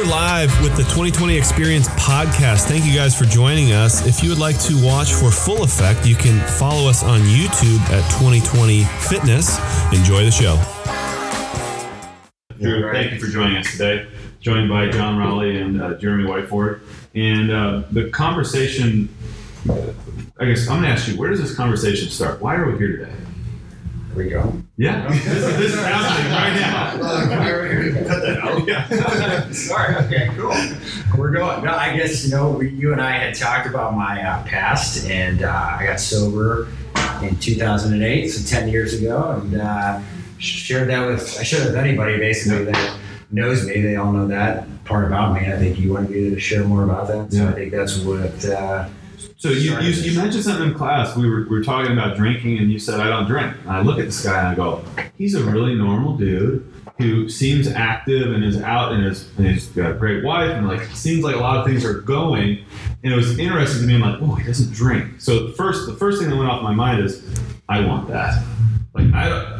we're 0.00 0.10
live 0.10 0.62
with 0.62 0.76
the 0.76 0.82
2020 0.84 1.36
Experience 1.36 1.88
podcast. 1.88 2.66
Thank 2.66 2.86
you 2.86 2.94
guys 2.94 3.16
for 3.16 3.24
joining 3.24 3.72
us. 3.72 4.06
If 4.06 4.22
you 4.22 4.30
would 4.30 4.38
like 4.38 4.58
to 4.60 4.84
watch 4.84 5.12
for 5.12 5.30
full 5.30 5.62
effect, 5.62 6.06
you 6.06 6.14
can 6.14 6.38
follow 6.58 6.88
us 6.88 7.02
on 7.02 7.20
YouTube 7.20 7.80
at 7.90 8.08
2020 8.12 8.84
Fitness. 8.84 9.58
Enjoy 9.92 10.24
the 10.24 10.30
show. 10.30 10.56
Drew, 12.58 12.90
thank 12.92 13.12
you 13.12 13.20
for 13.20 13.26
joining 13.26 13.56
us 13.56 13.72
today. 13.72 14.06
Joined 14.40 14.68
by 14.68 14.88
John 14.88 15.18
Raleigh 15.18 15.60
and 15.60 15.82
uh, 15.82 15.94
Jeremy 15.94 16.24
Whiteford. 16.24 16.80
And 17.14 17.50
uh, 17.50 17.82
the 17.90 18.08
conversation, 18.10 19.08
I 19.68 20.46
guess 20.46 20.68
I'm 20.68 20.80
going 20.80 20.84
to 20.84 20.88
ask 20.88 21.08
you, 21.08 21.18
where 21.18 21.30
does 21.30 21.42
this 21.42 21.54
conversation 21.54 22.08
start? 22.08 22.40
Why 22.40 22.54
are 22.54 22.70
we 22.70 22.78
here 22.78 22.96
today? 22.96 23.12
We 24.14 24.28
go. 24.28 24.52
Yeah, 24.76 25.08
this, 25.10 25.26
is, 25.26 25.56
this 25.58 25.74
is 25.74 25.80
happening 25.80 26.32
right 26.32 26.54
now. 26.54 26.96
Cut 28.08 28.22
that 28.22 28.38
out. 28.42 28.66
Yeah. 28.66 29.50
Sorry. 29.52 29.96
Okay. 30.06 30.30
Cool. 30.36 30.54
We're 31.18 31.30
going. 31.30 31.64
No, 31.64 31.72
I 31.72 31.96
guess 31.96 32.24
you 32.24 32.30
know 32.30 32.50
we, 32.50 32.70
you 32.70 32.92
and 32.92 33.00
I 33.00 33.12
had 33.12 33.34
talked 33.34 33.66
about 33.66 33.94
my 33.94 34.22
uh, 34.22 34.42
past, 34.44 35.08
and 35.08 35.42
uh, 35.42 35.76
I 35.78 35.84
got 35.86 36.00
sober 36.00 36.68
in 37.22 37.36
2008, 37.36 38.28
so 38.28 38.56
10 38.56 38.68
years 38.68 38.94
ago, 38.94 39.40
and 39.42 39.60
uh, 39.60 40.00
shared 40.38 40.88
that 40.88 41.06
with 41.06 41.38
I 41.38 41.42
shared 41.42 41.64
it 41.64 41.70
with 41.70 41.76
anybody 41.76 42.16
basically 42.16 42.64
that 42.64 42.96
knows 43.30 43.66
me. 43.66 43.80
They 43.80 43.96
all 43.96 44.12
know 44.12 44.26
that 44.28 44.66
part 44.84 45.06
about 45.06 45.34
me. 45.34 45.52
I 45.52 45.56
think 45.58 45.78
you 45.78 45.92
wanted 45.92 46.10
me 46.10 46.30
to 46.30 46.40
share 46.40 46.64
more 46.64 46.84
about 46.84 47.06
that, 47.08 47.32
so 47.32 47.44
Yeah. 47.44 47.50
I 47.50 47.52
think 47.52 47.72
that's 47.72 47.98
what. 47.98 48.44
So 49.40 49.48
you, 49.48 49.80
you, 49.80 49.88
you 50.02 50.18
mentioned 50.18 50.44
something 50.44 50.68
in 50.68 50.74
class. 50.74 51.16
We 51.16 51.26
were, 51.26 51.44
we 51.44 51.56
were 51.56 51.64
talking 51.64 51.92
about 51.92 52.14
drinking, 52.14 52.58
and 52.58 52.70
you 52.70 52.78
said 52.78 53.00
I 53.00 53.08
don't 53.08 53.26
drink. 53.26 53.56
And 53.62 53.70
I 53.70 53.80
look 53.80 53.98
at 53.98 54.04
this 54.04 54.22
guy 54.22 54.38
and 54.38 54.48
I 54.48 54.54
go, 54.54 54.84
he's 55.16 55.34
a 55.34 55.42
really 55.42 55.74
normal 55.74 56.14
dude 56.14 56.70
who 56.98 57.26
seems 57.30 57.66
active 57.66 58.34
and 58.34 58.44
is 58.44 58.60
out 58.60 58.92
and 58.92 59.02
is 59.06 59.30
and 59.38 59.46
he's 59.46 59.68
got 59.68 59.92
a 59.92 59.94
great 59.94 60.22
wife 60.22 60.50
and 60.50 60.68
like 60.68 60.82
seems 60.88 61.24
like 61.24 61.36
a 61.36 61.38
lot 61.38 61.56
of 61.56 61.64
things 61.64 61.86
are 61.86 62.02
going. 62.02 62.62
And 63.02 63.14
it 63.14 63.16
was 63.16 63.38
interesting 63.38 63.80
to 63.80 63.86
me. 63.86 63.94
I'm 63.94 64.02
like, 64.02 64.20
oh, 64.20 64.34
he 64.34 64.44
doesn't 64.44 64.74
drink. 64.74 65.22
So 65.22 65.46
the 65.46 65.54
first 65.54 65.86
the 65.86 65.94
first 65.94 66.20
thing 66.20 66.28
that 66.28 66.36
went 66.36 66.50
off 66.50 66.62
my 66.62 66.74
mind 66.74 67.02
is, 67.02 67.26
I 67.66 67.82
want 67.86 68.08
that. 68.08 68.44
Like 68.92 69.10
I 69.14 69.28
don't. 69.30 69.59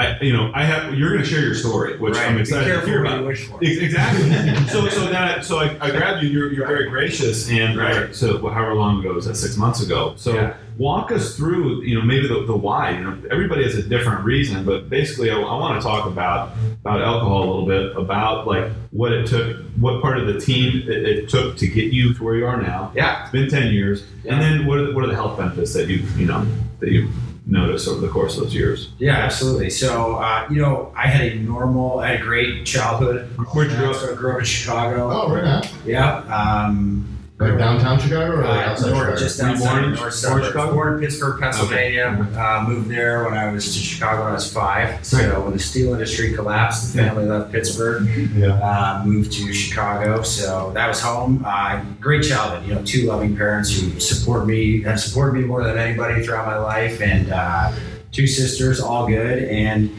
I, 0.00 0.18
you 0.20 0.32
know, 0.32 0.50
I 0.54 0.64
have. 0.64 0.94
You're 0.94 1.10
going 1.10 1.22
to 1.22 1.28
share 1.28 1.42
your 1.42 1.54
story, 1.54 1.98
which 1.98 2.16
I'm 2.16 2.34
Be 2.36 2.40
excited 2.42 2.72
to 2.80 2.86
hear 2.86 3.04
about. 3.04 3.20
you 3.20 3.26
wish 3.26 3.46
for. 3.46 3.58
Exactly. 3.62 4.30
so 4.68 4.88
so 4.96 5.06
that 5.10 5.44
so 5.44 5.58
I, 5.58 5.76
I 5.80 5.90
grabbed 5.90 6.22
you. 6.22 6.28
You're, 6.30 6.52
you're 6.52 6.66
very 6.66 6.88
gracious, 6.88 7.48
and 7.50 7.78
uh, 7.78 7.82
Right. 7.82 8.14
so 8.14 8.38
however 8.48 8.74
long 8.74 9.00
ago 9.00 9.12
was 9.14 9.26
that? 9.26 9.36
Six 9.36 9.56
months 9.56 9.82
ago. 9.82 10.14
So 10.16 10.34
Yeah. 10.34 10.54
walk 10.78 11.12
us 11.12 11.36
through. 11.36 11.82
You 11.82 11.98
know, 11.98 12.04
maybe 12.04 12.26
the, 12.28 12.44
the 12.46 12.56
why. 12.56 12.92
You 12.92 13.00
know, 13.04 13.18
everybody 13.30 13.62
has 13.64 13.74
a 13.76 13.82
different 13.82 14.24
reason, 14.24 14.64
but 14.64 14.88
basically, 14.88 15.30
I, 15.30 15.36
I 15.38 15.56
want 15.58 15.80
to 15.80 15.86
talk 15.86 16.06
about 16.06 16.52
about 16.80 17.02
alcohol 17.02 17.42
a 17.44 17.48
little 17.50 17.66
bit, 17.66 17.96
about 17.96 18.46
like 18.46 18.70
what 18.92 19.12
it 19.12 19.26
took, 19.26 19.58
what 19.78 20.00
part 20.02 20.18
of 20.18 20.26
the 20.32 20.40
team 20.40 20.82
it, 20.88 21.04
it 21.06 21.28
took 21.28 21.56
to 21.58 21.66
get 21.66 21.92
you 21.92 22.14
to 22.14 22.24
where 22.24 22.36
you 22.36 22.46
are 22.46 22.60
now. 22.60 22.90
Yeah. 22.94 23.22
It's 23.22 23.32
been 23.32 23.48
ten 23.48 23.72
years, 23.72 24.04
Yeah. 24.24 24.32
and 24.34 24.42
then 24.42 24.66
what 24.66 24.78
are 24.78 24.86
the, 24.86 24.92
what 24.94 25.04
are 25.04 25.08
the 25.08 25.14
health 25.14 25.38
benefits 25.38 25.72
that 25.74 25.88
you 25.88 25.98
you 26.16 26.26
know 26.26 26.46
that 26.80 26.90
you 26.90 27.08
noticed 27.50 27.88
over 27.88 28.00
the 28.00 28.08
course 28.08 28.36
of 28.36 28.44
those 28.44 28.54
years? 28.54 28.90
Yeah, 28.98 29.16
absolutely. 29.16 29.70
So, 29.70 30.16
uh, 30.16 30.46
you 30.50 30.60
know, 30.60 30.92
I 30.96 31.08
had 31.08 31.32
a 31.32 31.34
normal, 31.36 31.98
I 31.98 32.12
had 32.12 32.20
a 32.20 32.22
great 32.22 32.64
childhood. 32.64 33.28
Where'd 33.52 33.70
you 33.70 33.76
grow 33.76 33.90
up? 33.90 33.96
So 33.96 34.12
I 34.12 34.14
grew 34.14 34.32
up 34.32 34.38
in 34.38 34.44
Chicago. 34.44 35.10
Oh, 35.10 35.34
right 35.34 35.44
now. 35.44 35.62
Yeah. 35.84 36.18
Um, 36.34 37.09
Like 37.40 37.56
downtown 37.56 37.98
Chicago 37.98 38.32
or 38.32 38.44
like 38.44 38.66
uh, 38.66 38.70
outside 38.70 38.90
north, 38.90 38.98
Chicago? 38.98 39.18
just 39.18 39.40
outside 39.40 39.80
born 39.80 39.94
north 39.94 40.12
suburbs. 40.12 40.46
Chicago? 40.48 40.72
Born 40.74 40.94
in 40.94 41.00
Pittsburgh, 41.00 41.40
Pennsylvania. 41.40 42.28
Uh, 42.36 42.64
moved 42.68 42.90
there 42.90 43.24
when 43.24 43.32
I 43.32 43.50
was 43.50 43.64
to 43.72 43.78
Chicago 43.78 44.24
when 44.24 44.32
I 44.32 44.34
was 44.34 44.52
five. 44.52 45.06
So 45.06 45.40
when 45.40 45.54
the 45.54 45.58
steel 45.58 45.94
industry 45.94 46.34
collapsed, 46.34 46.92
the 46.92 47.02
family 47.02 47.24
left 47.24 47.50
Pittsburgh, 47.50 48.06
yeah. 48.34 48.52
uh, 48.60 49.02
moved 49.06 49.32
to 49.32 49.54
Chicago. 49.54 50.22
So 50.22 50.70
that 50.74 50.86
was 50.86 51.00
home. 51.00 51.42
Uh, 51.46 51.82
great 51.98 52.24
childhood. 52.24 52.68
You 52.68 52.74
know, 52.74 52.84
two 52.84 53.06
loving 53.06 53.34
parents 53.34 53.74
who 53.74 53.98
support 53.98 54.46
me, 54.46 54.82
have 54.82 55.00
supported 55.00 55.40
me 55.40 55.46
more 55.46 55.64
than 55.64 55.78
anybody 55.78 56.22
throughout 56.22 56.46
my 56.46 56.58
life, 56.58 57.00
and 57.00 57.32
uh, 57.32 57.72
two 58.12 58.26
sisters, 58.26 58.80
all 58.80 59.06
good 59.06 59.44
and 59.44 59.90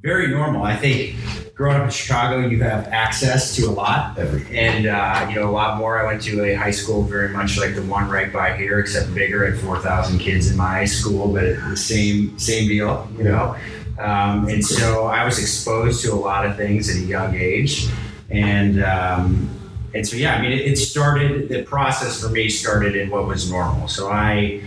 very 0.00 0.28
normal. 0.28 0.62
I 0.62 0.76
think 0.76 1.16
growing 1.56 1.76
up 1.78 1.84
in 1.84 1.90
Chicago, 1.90 2.46
you 2.46 2.62
have 2.62 2.86
access 2.88 3.56
to 3.56 3.64
a 3.64 3.72
lot, 3.72 4.18
and 4.18 4.86
uh, 4.86 5.26
you 5.28 5.36
know 5.36 5.48
a 5.48 5.50
lot 5.50 5.78
more. 5.78 5.98
I 5.98 6.04
went 6.04 6.22
to 6.22 6.44
a 6.44 6.54
high 6.54 6.70
school 6.70 7.02
very 7.02 7.30
much 7.30 7.58
like 7.58 7.74
the 7.74 7.82
one 7.82 8.08
right 8.08 8.32
by 8.32 8.56
here, 8.56 8.78
except 8.78 9.12
bigger 9.14 9.44
at 9.44 9.58
four 9.58 9.78
thousand 9.80 10.18
kids 10.18 10.50
in 10.50 10.56
my 10.56 10.68
high 10.68 10.84
school, 10.84 11.32
but 11.32 11.56
the 11.68 11.76
same 11.76 12.38
same 12.38 12.68
deal, 12.68 13.08
you 13.16 13.24
know. 13.24 13.56
Um, 13.98 14.46
and 14.48 14.64
so 14.64 15.06
I 15.06 15.24
was 15.24 15.38
exposed 15.38 16.04
to 16.04 16.12
a 16.12 16.14
lot 16.14 16.44
of 16.44 16.56
things 16.56 16.90
at 16.90 16.96
a 16.96 17.06
young 17.06 17.34
age, 17.34 17.88
and 18.28 18.84
um, 18.84 19.48
and 19.94 20.06
so 20.06 20.16
yeah, 20.16 20.34
I 20.34 20.42
mean, 20.42 20.52
it, 20.52 20.60
it 20.60 20.76
started. 20.76 21.48
The 21.48 21.62
process 21.62 22.22
for 22.22 22.28
me 22.28 22.50
started 22.50 22.94
in 22.94 23.08
what 23.08 23.26
was 23.26 23.50
normal. 23.50 23.88
So 23.88 24.10
I 24.10 24.60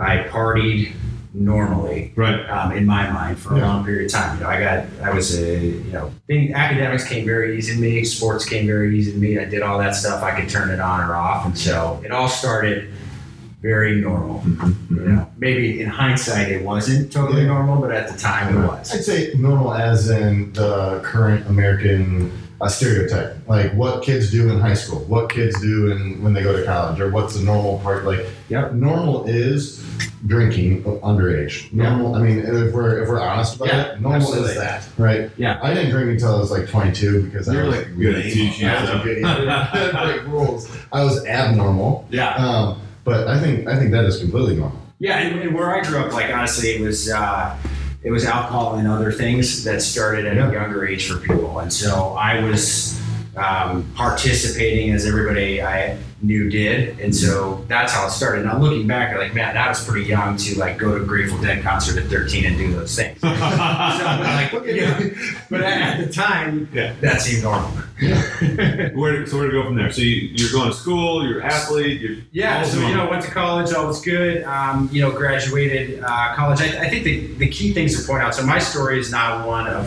I 0.00 0.24
partied 0.30 0.94
normally 1.32 2.12
Right. 2.16 2.48
um, 2.50 2.72
in 2.72 2.84
my 2.86 3.08
mind 3.10 3.38
for 3.38 3.54
a 3.54 3.58
Yeah. 3.58 3.66
long 3.68 3.84
period 3.84 4.06
of 4.06 4.12
time. 4.12 4.36
You 4.38 4.44
know, 4.44 4.50
I 4.50 4.60
got, 4.60 4.84
I 5.02 5.10
was 5.14 5.38
a, 5.40 5.56
you 5.58 5.92
know, 5.92 6.10
thing, 6.26 6.52
academics 6.54 7.04
came 7.08 7.24
very 7.24 7.56
easy 7.56 7.74
to 7.74 7.80
me. 7.80 8.04
Sports 8.04 8.44
came 8.44 8.66
very 8.66 8.98
easy 8.98 9.12
to 9.12 9.18
me. 9.18 9.38
I 9.38 9.44
did 9.44 9.62
all 9.62 9.78
that 9.78 9.94
stuff. 9.94 10.22
I 10.22 10.32
could 10.38 10.48
turn 10.48 10.70
it 10.70 10.80
on 10.80 11.00
or 11.08 11.14
off, 11.14 11.46
and 11.46 11.56
so 11.56 12.00
it 12.04 12.10
all 12.10 12.28
started 12.28 12.88
very 13.62 14.00
normal. 14.00 14.42
You 14.90 14.96
know, 15.00 15.26
maybe 15.38 15.82
in 15.82 15.88
hindsight 15.88 16.48
it 16.50 16.64
wasn't 16.64 17.12
totally 17.12 17.42
Yeah. 17.42 17.48
normal, 17.48 17.80
but 17.80 17.92
at 17.92 18.10
the 18.10 18.18
time 18.18 18.56
it 18.56 18.66
was. 18.66 18.92
I'd 18.92 19.04
say 19.04 19.32
normal 19.38 19.74
as 19.74 20.08
in 20.10 20.52
the 20.54 21.00
current 21.02 21.46
American 21.48 22.32
uh, 22.62 22.68
stereotype. 22.68 23.36
Like 23.48 23.72
what 23.72 24.02
kids 24.02 24.30
do 24.30 24.50
in 24.50 24.60
high 24.60 24.74
school, 24.74 24.98
what 25.08 25.30
kids 25.30 25.58
do 25.62 25.90
in, 25.92 26.22
when 26.22 26.32
they 26.34 26.42
go 26.42 26.54
to 26.54 26.62
college, 26.64 27.00
or 27.00 27.08
what's 27.10 27.34
the 27.34 27.42
normal 27.42 27.78
part. 27.78 28.04
Like 28.04 28.26
Yep. 28.50 28.74
normal 28.74 29.24
is 29.26 29.82
drinking 30.26 30.82
underage. 30.84 31.72
Normal, 31.72 32.14
I 32.14 32.22
mean, 32.22 32.38
if 32.40 32.72
we're 32.74 33.02
if 33.02 33.08
we're 33.08 33.20
honest 33.20 33.56
about 33.56 33.68
Yeah, 33.68 33.82
it, 33.92 34.00
normal 34.00 34.20
absolutely. 34.20 34.50
is 34.52 34.56
that, 34.58 34.88
right? 34.98 35.30
Yeah. 35.36 35.58
I 35.62 35.72
didn't 35.74 35.90
drink 35.90 36.10
until 36.10 36.36
I 36.36 36.38
was 36.38 36.50
like 36.50 36.68
22 36.68 37.22
because 37.24 37.48
I 37.48 37.54
You're 37.54 37.66
was 37.66 37.76
like 37.76 37.96
good 37.96 38.14
at 38.16 38.24
lame. 38.24 38.32
teaching 38.34 38.68
I 38.68 38.80
was 38.80 38.90
a 38.90 39.02
good. 39.02 39.22
Break 39.92 40.26
rules. 40.26 40.76
I 40.92 41.02
was 41.04 41.24
abnormal. 41.26 42.06
Yeah. 42.10 42.34
Um, 42.34 42.80
but 43.04 43.28
I 43.28 43.40
think 43.40 43.66
I 43.66 43.78
think 43.78 43.92
that 43.92 44.04
is 44.04 44.18
completely 44.18 44.56
normal. 44.56 44.78
Yeah, 44.98 45.18
and, 45.18 45.40
and 45.40 45.54
where 45.54 45.74
I 45.74 45.82
grew 45.82 45.98
up, 45.98 46.12
like 46.12 46.30
honestly, 46.32 46.68
it 46.74 46.82
was 46.82 47.10
uh, 47.10 47.56
it 48.02 48.10
was 48.10 48.24
alcohol 48.26 48.74
and 48.74 48.86
other 48.86 49.10
things 49.10 49.64
that 49.64 49.80
started 49.80 50.26
at 50.26 50.36
Yeah. 50.36 50.50
a 50.50 50.52
younger 50.52 50.86
age 50.86 51.08
for 51.10 51.18
people, 51.18 51.58
and 51.60 51.72
so 51.72 52.14
I 52.18 52.44
was 52.44 52.99
um, 53.36 53.90
participating 53.94 54.92
as 54.92 55.06
everybody 55.06 55.62
I 55.62 55.96
knew 56.22 56.50
did, 56.50 56.98
and 57.00 57.14
so 57.14 57.64
that's 57.68 57.92
how 57.92 58.06
it 58.06 58.10
started. 58.10 58.44
Now 58.44 58.58
looking 58.58 58.86
back, 58.86 59.12
I'm 59.12 59.18
like, 59.18 59.34
man, 59.34 59.56
I 59.56 59.68
was 59.68 59.82
pretty 59.84 60.06
young 60.06 60.36
to 60.36 60.58
like 60.58 60.76
go 60.78 60.96
to 60.98 61.02
a 61.02 61.06
Grateful 61.06 61.40
Dead 61.40 61.62
concert 61.62 61.96
at 62.02 62.10
13 62.10 62.44
and 62.44 62.58
do 62.58 62.72
those 62.72 62.94
things. 62.94 63.20
so, 63.20 63.28
but, 63.30 63.40
like, 63.40 64.52
you 64.66 64.82
know, 64.82 65.10
but 65.48 65.62
at 65.62 66.06
the 66.06 66.12
time, 66.12 66.68
Yeah. 66.72 66.94
that 67.00 67.20
seemed 67.22 67.42
normal. 67.44 67.70
Where, 68.00 69.26
so 69.26 69.36
where 69.36 69.46
to 69.46 69.52
go 69.52 69.64
from 69.64 69.76
there? 69.76 69.92
So 69.92 70.00
you, 70.02 70.30
you're 70.34 70.50
going 70.50 70.70
to 70.70 70.76
school, 70.76 71.26
you're 71.26 71.40
an 71.40 71.46
athlete, 71.46 72.00
you're 72.00 72.16
Yeah, 72.32 72.62
so 72.64 72.80
you 72.86 72.94
know, 72.94 73.08
went 73.08 73.22
to 73.24 73.30
college, 73.30 73.72
all 73.74 73.86
was 73.86 74.00
good. 74.02 74.42
Um, 74.44 74.88
you 74.92 75.02
know, 75.02 75.10
graduated 75.12 76.02
uh, 76.02 76.34
college. 76.34 76.60
I, 76.60 76.84
I 76.84 76.88
think 76.90 77.04
the, 77.04 77.26
the 77.34 77.48
key 77.48 77.72
things 77.72 78.00
to 78.00 78.06
point 78.06 78.22
out. 78.22 78.34
So 78.34 78.44
my 78.44 78.58
story 78.58 78.98
is 78.98 79.10
not 79.10 79.46
one 79.46 79.66
of 79.66 79.86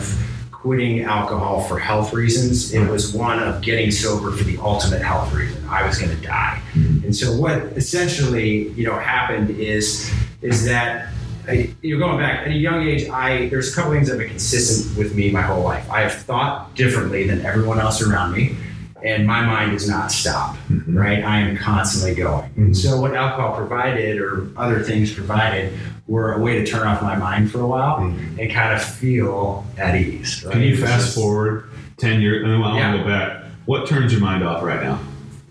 quitting 0.64 1.02
alcohol 1.02 1.60
for 1.60 1.78
health 1.78 2.14
reasons. 2.14 2.72
It 2.72 2.88
was 2.88 3.12
one 3.12 3.38
of 3.38 3.60
getting 3.60 3.90
sober 3.90 4.30
for 4.30 4.44
the 4.44 4.56
ultimate 4.56 5.02
health 5.02 5.30
reason. 5.34 5.62
I 5.68 5.86
was 5.86 5.98
going 5.98 6.16
to 6.16 6.22
die, 6.22 6.58
mm-hmm. 6.72 7.04
and 7.04 7.14
so 7.14 7.36
what 7.36 7.58
essentially 7.76 8.70
you 8.70 8.86
know 8.86 8.98
happened 8.98 9.50
is 9.50 10.10
is 10.40 10.64
that. 10.64 11.10
I, 11.46 11.74
you 11.82 11.98
know, 11.98 12.06
going 12.06 12.18
back 12.18 12.46
at 12.46 12.52
a 12.52 12.54
young 12.54 12.88
age, 12.88 13.06
I 13.10 13.50
there's 13.50 13.70
a 13.70 13.76
couple 13.76 13.92
things 13.92 14.08
that 14.08 14.14
have 14.14 14.20
been 14.20 14.30
consistent 14.30 14.96
with 14.96 15.14
me 15.14 15.30
my 15.30 15.42
whole 15.42 15.62
life. 15.62 15.90
I 15.90 16.00
have 16.00 16.14
thought 16.14 16.74
differently 16.74 17.26
than 17.26 17.44
everyone 17.44 17.78
else 17.78 18.00
around 18.00 18.32
me, 18.32 18.56
and 19.04 19.26
my 19.26 19.44
mind 19.44 19.72
does 19.72 19.88
not 19.88 20.10
stop 20.10 20.56
Mhm. 20.72 20.82
right? 20.96 21.22
I 21.22 21.40
am 21.40 21.56
constantly 21.56 22.14
going. 22.14 22.48
Mhm. 22.58 22.74
So 22.76 23.00
what 23.00 23.14
alcohol 23.14 23.54
provided 23.56 24.18
or 24.18 24.46
other 24.56 24.80
things 24.80 25.12
provided 25.12 25.72
were 26.08 26.32
a 26.32 26.38
way 26.40 26.58
to 26.58 26.66
turn 26.66 26.86
off 26.86 27.00
my 27.02 27.14
mind 27.16 27.50
for 27.50 27.60
a 27.60 27.66
while 27.66 27.98
Mhm. 27.98 28.38
and 28.40 28.50
kind 28.50 28.72
of 28.74 28.82
feel 28.82 29.64
at 29.78 29.94
ease. 29.94 30.42
Right? 30.44 30.52
Can 30.52 30.62
you 30.62 30.76
fast 30.76 31.04
just, 31.06 31.14
forward 31.14 31.64
10 31.98 32.20
years? 32.20 32.42
And 32.42 32.52
then 32.52 32.62
I 32.62 32.62
want 32.62 32.92
to 32.96 32.98
go 33.02 33.08
back. 33.08 33.44
What 33.66 33.86
turns 33.86 34.12
your 34.12 34.20
mind 34.20 34.42
off 34.42 34.62
right 34.62 34.82
now? 34.82 34.98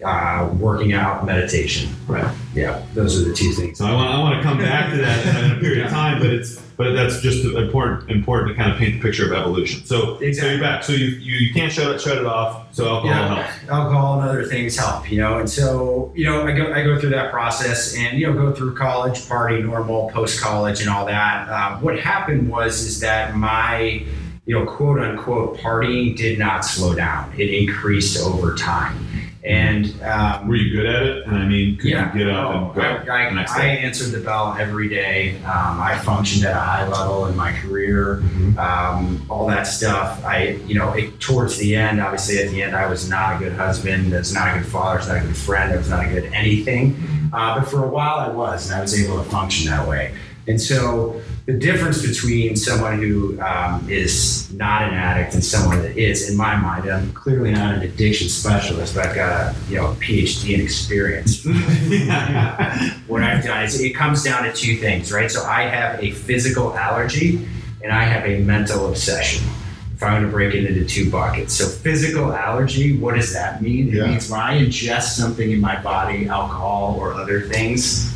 Uh, 0.05 0.49
working 0.59 0.93
out, 0.93 1.25
meditation. 1.25 1.89
Right. 2.07 2.25
Yeah, 2.53 2.79
those 2.93 3.19
are 3.21 3.27
the 3.29 3.33
two 3.33 3.51
things. 3.53 3.77
So 3.77 3.85
I 3.85 3.93
want, 3.93 4.13
I 4.13 4.19
want 4.19 4.35
to 4.37 4.43
come 4.43 4.57
back 4.57 4.91
to 4.91 4.97
that 4.97 5.43
in 5.45 5.51
a 5.51 5.55
period 5.55 5.85
of 5.85 5.91
time, 6.01 6.19
but 6.19 6.29
it's 6.29 6.59
but 6.77 6.93
that's 6.93 7.21
just 7.21 7.45
important 7.45 8.09
important 8.09 8.49
to 8.49 8.55
kind 8.55 8.71
of 8.71 8.77
paint 8.77 8.95
the 8.95 9.01
picture 9.01 9.25
of 9.25 9.31
evolution. 9.39 9.85
So, 9.85 10.17
so 10.17 10.19
Exactly. 10.19 10.51
you're 10.53 10.61
back. 10.61 10.83
So 10.83 10.93
you, 10.93 11.05
you, 11.05 11.35
you 11.47 11.53
can't 11.53 11.71
shut 11.71 11.93
it 11.95 12.01
shut 12.01 12.17
it 12.17 12.25
off. 12.25 12.73
So 12.73 12.87
alcohol 12.87 13.09
Yeah. 13.09 13.35
helps. 13.43 13.69
alcohol 13.69 14.19
and 14.21 14.29
other 14.29 14.43
things 14.45 14.77
help, 14.77 15.11
you 15.11 15.19
know. 15.19 15.39
And 15.39 15.49
so, 15.49 16.11
you 16.15 16.25
know, 16.25 16.45
I 16.47 16.51
go 16.55 16.73
I 16.73 16.83
go 16.83 16.99
through 16.99 17.11
that 17.11 17.31
process, 17.31 17.95
and 17.95 18.17
you 18.19 18.27
know, 18.27 18.33
go 18.33 18.51
through 18.53 18.75
college, 18.75 19.27
party, 19.27 19.61
normal, 19.61 20.09
post 20.11 20.41
college, 20.41 20.81
and 20.81 20.89
all 20.89 21.05
that. 21.05 21.49
Um, 21.49 21.81
what 21.81 21.99
happened 21.99 22.49
was 22.49 22.81
is 22.81 22.99
that 23.01 23.35
my 23.35 24.05
you 24.45 24.59
know, 24.59 24.65
quote 24.65 24.99
unquote, 24.99 25.57
partying 25.59 26.17
did 26.17 26.37
not 26.37 26.65
slow 26.65 26.93
down. 26.93 27.31
It 27.37 27.49
increased 27.49 28.19
over 28.21 28.55
time. 28.55 28.97
And 29.45 30.01
um, 30.03 30.47
Were 30.47 30.55
you 30.55 30.73
good 30.73 30.85
at 30.85 31.03
it? 31.03 31.27
And 31.27 31.35
I 31.35 31.45
mean, 31.45 31.75
could 31.75 31.89
yeah, 31.91 32.13
you 32.13 32.19
get 32.19 32.29
up 32.33 32.53
no, 32.53 32.65
and 32.67 32.75
go 32.75 33.11
I, 33.11 33.25
I, 33.25 33.29
the 33.29 33.35
next 33.35 33.51
I 33.51 33.65
answered 33.65 34.11
the 34.11 34.23
bell 34.23 34.55
every 34.57 34.87
day. 34.87 35.35
Um, 35.43 35.81
I 35.81 35.99
functioned 35.99 36.45
at 36.45 36.55
a 36.55 36.59
high 36.59 36.87
level 36.87 37.25
in 37.25 37.35
my 37.35 37.51
career. 37.51 38.21
Mhm. 38.23 38.57
Um, 38.57 39.25
all 39.29 39.45
that 39.47 39.63
stuff. 39.63 40.23
I, 40.23 40.59
you 40.65 40.75
know, 40.75 40.93
it, 40.93 41.19
towards 41.19 41.57
the 41.57 41.75
end, 41.75 41.99
obviously, 41.99 42.39
at 42.39 42.51
the 42.51 42.63
end, 42.63 42.73
I 42.73 42.87
was 42.89 43.09
not 43.09 43.35
a 43.35 43.39
good 43.39 43.51
husband. 43.53 44.13
I 44.13 44.19
was 44.19 44.33
not 44.33 44.55
a 44.55 44.59
good 44.59 44.67
father. 44.67 44.93
I 44.93 44.99
was 44.99 45.07
not 45.09 45.17
a 45.17 45.21
good 45.27 45.37
friend. 45.37 45.73
I 45.73 45.77
was 45.77 45.89
not 45.89 46.05
a 46.05 46.09
good 46.09 46.31
anything. 46.33 46.95
Uh, 47.33 47.59
but 47.59 47.67
for 47.67 47.83
a 47.83 47.87
while, 47.89 48.19
I 48.19 48.29
was, 48.29 48.69
and 48.69 48.75
I 48.79 48.81
was 48.81 48.97
able 48.97 49.21
to 49.21 49.29
function 49.29 49.69
that 49.71 49.85
way. 49.87 50.13
And 50.47 50.59
so, 50.59 51.21
the 51.45 51.53
difference 51.53 52.05
between 52.05 52.55
someone 52.55 52.99
who 52.99 53.39
um, 53.41 53.87
is 53.89 54.51
not 54.53 54.83
an 54.83 54.93
addict 54.93 55.33
and 55.33 55.43
someone 55.43 55.81
that 55.81 55.97
is, 55.97 56.29
in 56.29 56.37
my 56.37 56.55
mind, 56.55 56.89
I'm 56.89 57.11
clearly 57.13 57.51
not 57.51 57.75
an 57.75 57.81
addiction 57.81 58.27
specialist, 58.29 58.95
but 58.95 59.07
I've 59.07 59.15
got 59.15 59.29
a 59.29 59.55
you 59.69 59.77
know 59.77 59.91
a 59.91 59.95
PhD 59.95 60.53
in 60.53 60.61
experience. 60.61 61.43
what 63.07 63.23
I've 63.23 63.43
done 63.43 63.63
is 63.63 63.79
it 63.79 63.91
comes 63.91 64.23
down 64.23 64.43
to 64.43 64.53
two 64.53 64.77
things, 64.77 65.11
right? 65.11 65.31
So 65.31 65.43
I 65.43 65.63
have 65.63 66.03
a 66.03 66.11
physical 66.11 66.75
allergy 66.77 67.47
and 67.81 67.91
I 67.91 68.03
have 68.03 68.25
a 68.25 68.39
mental 68.39 68.89
obsession. 68.89 69.47
If 69.93 70.01
I 70.01 70.19
were 70.19 70.25
to 70.25 70.31
break 70.31 70.55
it 70.55 70.65
into 70.65 70.85
two 70.85 71.09
buckets. 71.11 71.53
So 71.53 71.67
physical 71.67 72.33
allergy, 72.33 72.97
what 72.97 73.15
does 73.15 73.31
that 73.33 73.61
mean? 73.61 73.89
It 73.89 73.95
Yeah. 73.95 74.07
means 74.07 74.29
when 74.29 74.39
I 74.39 74.59
ingest 74.59 75.15
something 75.15 75.51
in 75.51 75.61
my 75.61 75.79
body, 75.81 76.27
alcohol 76.27 76.97
or 76.99 77.13
other 77.13 77.41
things, 77.41 78.11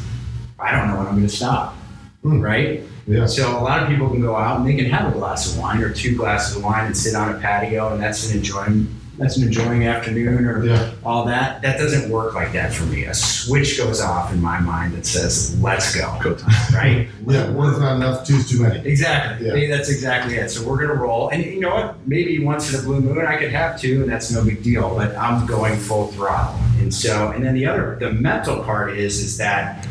I 0.59 0.71
don't 0.71 0.87
know 0.87 0.97
when 0.97 1.07
I'm 1.07 1.15
gonna 1.15 1.29
stop. 1.29 1.76
Hmm. 2.23 2.41
Right? 2.41 2.83
Yeah. 3.05 3.25
So 3.25 3.57
a 3.57 3.61
lot 3.61 3.81
of 3.83 3.87
people 3.89 4.09
can 4.09 4.21
go 4.21 4.35
out 4.35 4.59
and 4.59 4.67
they 4.67 4.75
can 4.75 4.85
have 4.89 5.13
a 5.13 5.17
glass 5.17 5.51
of 5.53 5.59
wine 5.59 5.81
or 5.81 5.93
two 5.93 6.15
glasses 6.17 6.57
of 6.57 6.63
wine 6.63 6.85
and 6.87 6.97
sit 6.97 7.15
on 7.15 7.33
a 7.33 7.39
patio 7.39 7.93
and 7.93 8.01
that's 8.01 8.29
an 8.29 8.37
enjoying 8.37 8.87
that's 9.17 9.35
an 9.37 9.47
enjoying 9.47 9.87
afternoon 9.87 10.45
or 10.45 10.63
Yeah. 10.63 10.91
all 11.03 11.25
that. 11.25 11.63
That 11.63 11.79
doesn't 11.79 12.11
work 12.11 12.35
like 12.35 12.53
that 12.53 12.71
for 12.71 12.83
me. 12.85 13.05
A 13.05 13.15
switch 13.15 13.75
goes 13.75 13.99
off 13.99 14.31
in 14.31 14.39
my 14.39 14.59
mind 14.59 14.93
that 14.93 15.07
says, 15.07 15.59
let's 15.59 15.95
go. 15.95 16.19
Go 16.21 16.35
time. 16.35 16.53
Right? 16.75 17.07
Yeah. 17.27 17.49
One's 17.49 17.79
not 17.79 17.95
enough, 17.95 18.27
two's 18.27 18.47
too 18.47 18.61
many. 18.61 18.79
Exactly. 18.87 19.47
Yeah. 19.47 19.75
That's 19.75 19.89
exactly 19.89 20.35
it. 20.35 20.51
So 20.51 20.67
we're 20.67 20.77
gonna 20.79 20.99
roll. 20.99 21.29
And 21.29 21.43
you 21.43 21.59
know 21.59 21.73
what? 21.73 21.95
Maybe 22.07 22.43
once 22.43 22.71
in 22.73 22.79
a 22.79 22.83
blue 22.83 22.99
moon 23.01 23.25
I 23.25 23.37
could 23.37 23.51
have 23.51 23.79
two 23.79 24.03
and 24.03 24.11
that's 24.11 24.31
no 24.31 24.43
big 24.43 24.61
deal, 24.61 24.93
but 24.95 25.15
I'm 25.17 25.45
going 25.47 25.77
full 25.79 26.07
throttle. 26.11 26.59
And 26.79 26.93
so 26.93 27.29
and 27.31 27.43
then 27.43 27.55
the 27.55 27.65
other 27.65 27.97
the 27.99 28.11
mental 28.11 28.63
part 28.63 28.95
is 28.97 29.19
is 29.19 29.37
that 29.37 29.87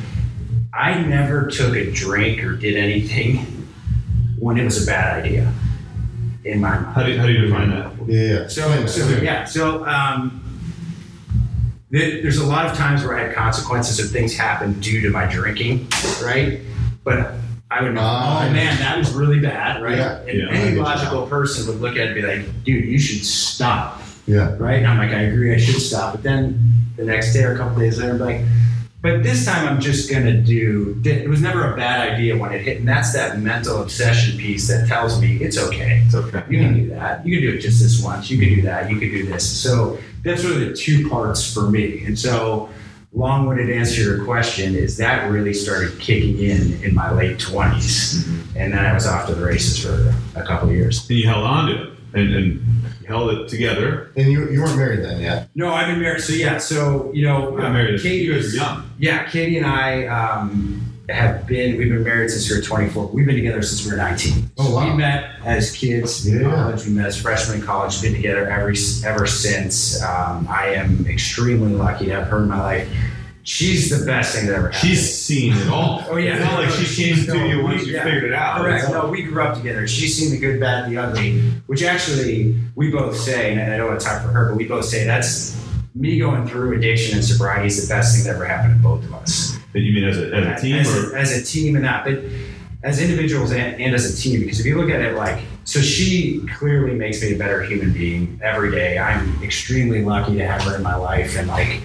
I 0.77 1.01
never 1.01 1.47
took 1.47 1.75
a 1.75 1.91
drink 1.91 2.43
or 2.45 2.53
did 2.55 2.77
anything 2.77 3.37
when 4.39 4.59
it 4.59 4.65
was 4.65 4.83
a 4.83 4.87
bad 4.87 5.25
idea 5.25 5.53
in 6.45 6.61
my 6.61 6.75
mind. 6.79 6.87
How 6.95 7.03
do 7.03 7.13
you, 7.13 7.19
how 7.19 7.27
do 7.27 7.33
you 7.33 7.47
define 7.47 7.71
that? 7.71 7.93
Yeah. 8.07 8.41
yeah. 8.43 8.47
So, 8.49 8.87
so 8.87 9.09
yeah, 9.23 9.45
so 9.45 9.87
um, 9.87 10.43
th- 11.91 12.23
there's 12.23 12.39
a 12.39 12.45
lot 12.47 12.67
of 12.67 12.77
times 12.77 13.05
where 13.05 13.17
I 13.19 13.23
had 13.27 13.35
consequences 13.35 13.99
of 14.05 14.11
things 14.11 14.37
happen 14.37 14.79
due 14.81 15.01
to 15.01 15.11
my 15.11 15.27
drinking, 15.27 15.89
right? 16.23 16.61
But 17.05 17.33
I 17.71 17.83
would 17.83 17.95
know, 17.95 18.01
Ah, 18.03 18.47
oh 18.47 18.53
man, 18.53 18.79
that 18.79 18.99
was 18.99 19.13
really 19.13 19.41
bad, 19.41 19.83
right? 19.83 19.97
Yeah, 19.97 20.19
and 20.21 20.39
yeah, 20.39 20.49
any 20.51 20.77
logical 20.77 21.27
person 21.27 21.67
would 21.69 21.81
look 21.81 21.93
at 21.97 22.03
it 22.03 22.07
and 22.09 22.15
be 22.15 22.23
like, 22.23 22.65
dude, 22.65 22.85
you 22.85 22.99
should 22.99 23.25
stop, 23.25 24.01
Yeah. 24.27 24.55
right? 24.59 24.77
And 24.77 24.87
I'm 24.87 24.99
like, 24.99 25.11
I 25.11 25.23
agree, 25.23 25.55
I 25.55 25.59
should 25.59 25.81
stop. 25.81 26.13
But 26.15 26.23
then 26.23 26.61
the 26.97 27.05
next 27.05 27.33
day 27.33 27.43
or 27.45 27.55
a 27.55 27.57
couple 27.57 27.79
days 27.79 27.99
later, 27.99 28.13
I'm 28.13 28.19
like, 28.19 28.43
but 29.03 29.23
this 29.23 29.45
time 29.45 29.69
I'm 29.69 29.81
just 29.81 30.11
gonna 30.11 30.41
do. 30.41 31.01
It 31.05 31.29
was 31.29 31.41
never 31.41 31.73
a 31.73 31.77
bad 31.77 32.13
idea 32.13 32.37
when 32.37 32.53
it 32.53 32.63
hit, 32.63 32.79
and 32.79 32.89
that's 32.89 33.13
that 33.13 33.39
mental 33.39 33.83
obsession 33.83 34.39
piece 34.39 34.69
that 34.69 34.89
tells 34.89 35.21
me 35.21 35.37
it's 35.37 35.59
okay. 35.59 36.03
It's 36.05 36.15
okay. 36.15 36.43
You 36.49 36.59
can 36.59 36.75
do 36.75 36.89
that. 36.91 37.27
You 37.27 37.37
can 37.37 37.49
do 37.51 37.57
it 37.57 37.61
just 37.61 37.81
this 37.83 38.03
once. 38.03 38.31
You 38.31 38.39
can 38.39 38.55
do 38.55 38.63
that. 38.63 38.91
You 38.91 38.99
can 38.99 39.11
do 39.11 39.27
this. 39.27 39.49
So 39.49 39.99
that's 40.25 40.45
really 40.45 40.69
the 40.69 40.75
two 40.75 41.09
parts 41.09 41.53
for 41.53 41.71
me. 41.71 42.05
And 42.05 42.19
so, 42.19 42.69
long-winded 43.13 43.71
answer 43.71 43.97
to 43.97 44.03
your 44.03 44.25
question 44.25 44.75
is 44.75 44.97
that 44.97 45.31
really 45.31 45.55
started 45.55 45.99
kicking 46.01 46.39
in 46.39 46.83
in 46.83 46.95
my 46.95 47.13
late 47.13 47.39
20s, 47.39 48.25
mm-hmm. 48.25 48.59
and 48.59 48.73
then 48.73 48.85
I 48.85 48.93
was 48.93 49.07
off 49.07 49.29
to 49.29 49.35
the 49.35 49.45
races 49.45 49.79
for 49.79 50.15
a 50.35 50.43
couple 50.43 50.71
of 50.71 50.75
years. 50.75 51.09
And 51.09 51.19
you 51.19 51.29
held 51.29 51.45
on 51.45 51.69
to 51.69 51.83
it 51.83 51.97
and, 52.15 52.35
and 52.35 52.67
held 53.07 53.31
it 53.31 53.49
together. 53.49 54.11
And 54.17 54.31
you, 54.33 54.51
you 54.51 54.61
weren't 54.61 54.77
married 54.77 55.03
then 55.05 55.21
yet. 55.21 55.49
No, 55.55 55.73
I've 55.73 55.87
been 55.87 56.01
married. 56.03 56.21
So 56.23 56.33
yeah. 56.33 56.59
So 56.59 57.11
you 57.15 57.25
know, 57.27 57.51
You 57.53 57.57
got 57.59 57.67
uh, 57.67 57.73
married. 57.73 58.01
Katie 58.01 58.25
you 58.25 58.35
guys 58.35 58.45
was 58.45 58.53
were 58.55 58.59
young. 58.61 58.91
yeah. 58.99 59.25
Katie 59.31 59.59
and 59.59 59.67
I 59.67 60.07
um, 60.07 60.83
have 61.09 61.47
been. 61.47 61.77
We've 61.79 61.89
been 61.89 62.03
married 62.03 62.31
since 62.31 62.51
we 62.51 62.57
were 62.57 62.63
24. 62.63 63.07
We've 63.09 63.25
been 63.27 63.37
together 63.37 63.63
since 63.63 63.85
we 63.85 63.93
were 63.93 63.97
19. 63.97 64.51
Oh, 64.59 64.75
wow. 64.75 64.91
We 64.91 64.97
met 64.97 65.31
as 65.45 65.71
kids 65.77 66.27
in 66.27 66.41
Yeah. 66.41 66.51
college. 66.51 66.85
We 66.85 66.93
met 66.93 67.07
as 67.07 67.21
freshmen 67.21 67.61
in 67.61 67.65
college. 67.65 68.01
Been 68.03 68.15
together 68.15 68.49
every 68.51 68.77
ever 69.05 69.27
since. 69.27 70.03
Um, 70.03 70.47
I 70.51 70.75
am 70.75 71.07
extremely 71.09 71.73
lucky 71.73 72.07
to 72.07 72.13
have 72.13 72.27
her 72.29 72.43
in 72.43 72.49
my 72.49 72.61
life. 72.61 72.89
She's 73.47 73.97
the 73.97 74.05
best 74.05 74.35
thing 74.35 74.47
that 74.47 74.57
ever 74.57 74.71
happened. 74.71 74.91
She's 74.91 75.15
seen 75.19 75.57
it 75.57 75.69
all. 75.69 76.03
Oh, 76.11 76.17
yeah. 76.17 76.35
It's 76.35 76.45
not 76.45 76.55
like 76.55 76.69
she 76.71 76.85
came 77.05 77.15
She's- 77.15 77.27
to 77.27 77.47
you 77.49 77.63
once 77.63 77.83
we- 77.83 77.91
you 77.91 77.95
yeah. 77.95 78.03
figured 78.03 78.25
it 78.25 78.33
out. 78.33 78.61
Correct. 78.61 78.91
No, 78.91 79.07
we 79.07 79.23
grew 79.23 79.41
up 79.41 79.57
together. 79.57 79.87
She's 79.87 80.19
seen 80.19 80.33
the 80.33 80.39
good, 80.39 80.59
bad, 80.59 80.91
the 80.91 80.99
ugly, 80.99 81.41
which 81.67 81.85
actually 81.85 82.57
we 82.75 82.91
both 82.91 83.17
say, 83.17 83.53
and 83.53 83.73
I 83.73 83.77
don't 83.77 83.87
want 83.87 84.01
to 84.01 84.05
talk 84.07 84.21
for 84.23 84.29
her, 84.29 84.49
but 84.49 84.57
we 84.57 84.65
both 84.65 84.85
say 84.85 85.05
that's 85.05 85.57
me 85.95 86.19
going 86.19 86.47
through 86.49 86.77
addiction 86.77 87.15
and 87.17 87.25
sobriety 87.25 87.69
is 87.69 87.87
the 87.89 87.95
best 87.95 88.17
thing 88.17 88.25
that 88.25 88.35
ever 88.35 88.45
happened 88.45 88.77
to 88.79 88.83
both 88.83 89.05
of 89.05 89.15
us. 89.15 89.57
That 89.73 89.81
you 89.81 89.93
mean 89.95 90.09
as 90.09 90.19
a, 90.19 90.35
as 90.35 90.59
a 90.59 90.63
team 90.63 90.77
as, 90.77 90.97
or 90.97 91.17
a, 91.17 91.21
as 91.21 91.33
a 91.33 91.45
team 91.45 91.77
and 91.77 91.85
that, 91.85 92.05
but 92.05 92.19
as 92.83 93.01
individuals 93.01 93.53
and, 93.53 93.81
and 93.81 93.95
as 93.95 94.13
a 94.13 94.21
team, 94.21 94.41
because 94.41 94.59
if 94.59 94.67
you 94.67 94.77
look 94.77 94.91
at 94.91 95.01
it 95.01 95.15
like, 95.17 95.39
so 95.65 95.81
she 95.81 96.45
clearly 96.59 96.95
makes 96.97 97.23
me 97.23 97.33
a 97.35 97.39
better 97.39 97.63
human 97.63 97.93
being 97.93 98.41
every 98.43 98.73
day. 98.73 98.99
I'm 98.99 99.41
extremely 99.43 100.05
lucky 100.05 100.37
to 100.37 100.45
have 100.47 100.63
her 100.63 100.75
in 100.77 100.83
my 100.83 100.97
life, 100.97 101.37
and 101.39 101.47
like, 101.49 101.81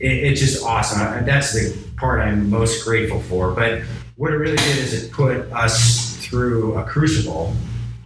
it, 0.00 0.12
it's 0.12 0.40
just 0.40 0.64
awesome. 0.64 1.00
And 1.00 1.26
that's 1.26 1.52
the 1.52 1.76
part 1.96 2.20
I'm 2.20 2.48
most 2.50 2.84
grateful 2.84 3.20
for. 3.22 3.52
But 3.52 3.82
what 4.16 4.32
it 4.32 4.36
really 4.36 4.56
did 4.56 4.78
is 4.78 4.92
it 5.04 5.12
put 5.12 5.36
us 5.52 6.16
through 6.18 6.76
a 6.76 6.84
crucible, 6.84 7.54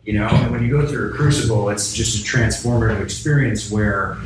you 0.05 0.13
know. 0.15 0.29
And 0.29 0.51
when 0.53 0.63
you 0.65 0.71
go 0.71 0.87
through 0.87 1.11
a 1.11 1.17
crucible, 1.17 1.69
it's 1.71 1.93
just 1.93 2.21
a 2.25 2.37
transformative 2.37 3.03
experience 3.03 3.71
where 3.71 4.17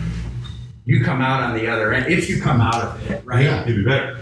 you 0.84 1.04
come 1.04 1.20
out 1.20 1.42
on 1.42 1.56
the 1.56 1.66
other 1.68 1.92
end. 1.92 2.06
If 2.12 2.28
you 2.28 2.40
come 2.40 2.60
out 2.60 2.74
of 2.76 3.10
it, 3.10 3.24
right? 3.24 3.44
Yeah. 3.44 3.66
you'd 3.66 3.76
be 3.76 3.84
better. 3.84 4.18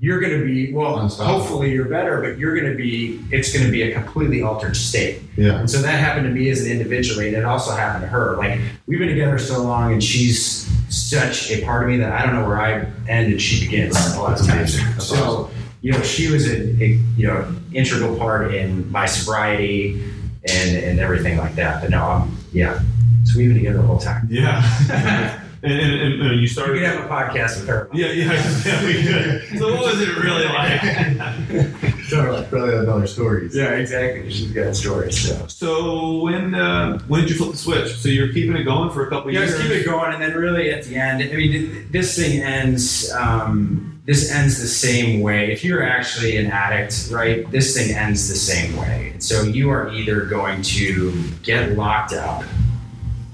you're 0.00 0.20
going 0.20 0.38
to 0.38 0.44
be 0.44 0.72
well 0.72 1.08
hopefully 1.08 1.72
you're 1.72 1.88
better 1.88 2.20
but 2.22 2.38
you're 2.38 2.54
going 2.58 2.70
to 2.70 2.76
be 2.76 3.20
it's 3.32 3.52
going 3.52 3.64
to 3.66 3.70
be 3.72 3.82
a 3.82 3.92
completely 3.92 4.42
altered 4.42 4.76
state 4.76 5.20
Yeah. 5.36 5.58
and 5.58 5.68
so 5.68 5.82
that 5.82 5.98
happened 5.98 6.24
to 6.28 6.32
me 6.32 6.50
as 6.50 6.64
an 6.64 6.70
individual 6.70 7.20
and 7.20 7.34
it 7.34 7.44
also 7.44 7.72
happened 7.74 8.02
to 8.02 8.08
her 8.08 8.36
like 8.36 8.60
we've 8.86 9.00
been 9.00 9.08
together 9.08 9.38
so 9.40 9.60
long 9.60 9.92
and 9.92 10.02
she's 10.02 10.70
such 11.08 11.50
a 11.50 11.64
part 11.64 11.82
of 11.82 11.88
me 11.88 11.96
that 11.96 12.12
i 12.12 12.24
don't 12.24 12.34
know 12.34 12.46
where 12.46 12.60
i 12.60 12.72
end 13.08 13.32
and 13.32 13.40
she 13.40 13.64
begins 13.64 13.96
a 14.14 14.20
lot 14.20 14.38
of 14.38 14.46
times. 14.46 14.78
So 15.02 15.50
you 15.80 15.92
know 15.92 16.02
she 16.02 16.30
was 16.30 16.48
a, 16.48 16.62
a 16.82 16.98
you 17.16 17.26
know 17.26 17.54
integral 17.72 18.16
part 18.16 18.54
in 18.54 18.90
my 18.90 19.06
sobriety 19.06 20.04
and 20.48 20.76
and 20.76 21.00
everything 21.00 21.38
like 21.38 21.54
that. 21.54 21.80
But 21.80 21.90
no 21.90 22.02
i'm 22.02 22.36
yeah. 22.52 22.80
So 23.24 23.38
we've 23.38 23.48
been 23.48 23.58
together 23.58 23.78
the 23.78 23.86
whole 23.86 23.98
time. 23.98 24.26
Yeah. 24.30 25.44
and, 25.62 25.72
and, 25.72 26.00
and, 26.02 26.22
and 26.22 26.34
you 26.36 26.40
we 26.42 26.46
started. 26.46 26.74
could 26.74 26.82
have 26.84 27.04
a 27.04 27.08
podcast 27.08 27.58
with 27.60 27.68
her 27.68 27.88
yeah, 27.92 28.12
yeah, 28.12 28.32
yeah, 28.66 28.84
we 28.86 29.02
could. 29.02 29.58
So 29.58 29.74
what 29.74 29.84
was 29.92 30.00
it 30.00 30.16
really 30.16 30.46
like? 30.46 32.08
totally 32.10 32.44
Probably 32.46 32.76
another 32.76 33.06
stories. 33.06 33.54
yeah 33.56 33.70
exactly 33.72 34.30
she's 34.30 34.52
got 34.52 34.74
stories 34.76 35.18
so 35.18 35.46
so 35.48 36.20
when 36.22 36.54
uh, 36.54 36.98
when 37.08 37.20
did 37.22 37.30
you 37.30 37.36
flip 37.36 37.52
the 37.52 37.56
switch? 37.58 37.94
So 37.96 38.08
you're 38.08 38.32
keeping 38.32 38.56
it 38.56 38.64
going 38.64 38.90
for 38.90 39.06
a 39.06 39.10
couple 39.10 39.30
Yeah, 39.32 39.40
years. 39.40 39.50
just 39.52 39.62
keep 39.62 39.72
it 39.72 39.84
going, 39.84 40.12
and 40.12 40.22
then 40.22 40.34
really 40.34 40.70
at 40.70 40.84
the 40.84 40.96
end, 40.96 41.22
I 41.22 41.34
mean, 41.36 41.88
this 41.90 42.16
thing 42.16 42.40
ends. 42.42 43.10
Um, 43.12 44.00
this 44.06 44.30
ends 44.32 44.60
the 44.60 44.68
same 44.68 45.20
way. 45.20 45.52
If 45.52 45.62
you're 45.64 45.82
actually 45.82 46.36
an 46.38 46.46
addict, 46.50 47.10
right? 47.12 47.48
This 47.50 47.76
thing 47.76 47.94
ends 47.94 48.28
the 48.28 48.36
same 48.36 48.74
way. 48.76 49.10
And 49.12 49.22
so 49.22 49.42
you 49.42 49.68
are 49.70 49.92
either 49.92 50.22
going 50.22 50.62
to 50.62 51.12
get 51.42 51.72
locked 51.76 52.12
up, 52.14 52.42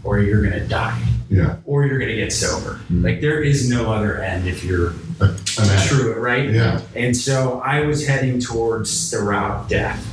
or 0.02 0.18
you're 0.20 0.40
going 0.42 0.58
to 0.60 0.66
die, 0.66 1.00
Yeah. 1.34 1.56
or 1.64 1.84
you're 1.86 1.98
going 1.98 2.10
to 2.10 2.16
get 2.16 2.32
sober. 2.32 2.80
Mhm. 2.90 3.02
Like 3.04 3.20
there 3.20 3.42
is 3.42 3.68
no 3.68 3.92
other 3.92 4.18
end 4.22 4.46
if 4.46 4.64
you're 4.64 4.92
true, 5.88 6.14
right? 6.20 6.50
Yeah. 6.50 6.80
And 6.94 7.16
so 7.16 7.60
I 7.64 7.80
was 7.80 8.06
heading 8.06 8.40
towards 8.40 9.10
the 9.10 9.18
route 9.20 9.62
of 9.62 9.68
death. 9.68 10.10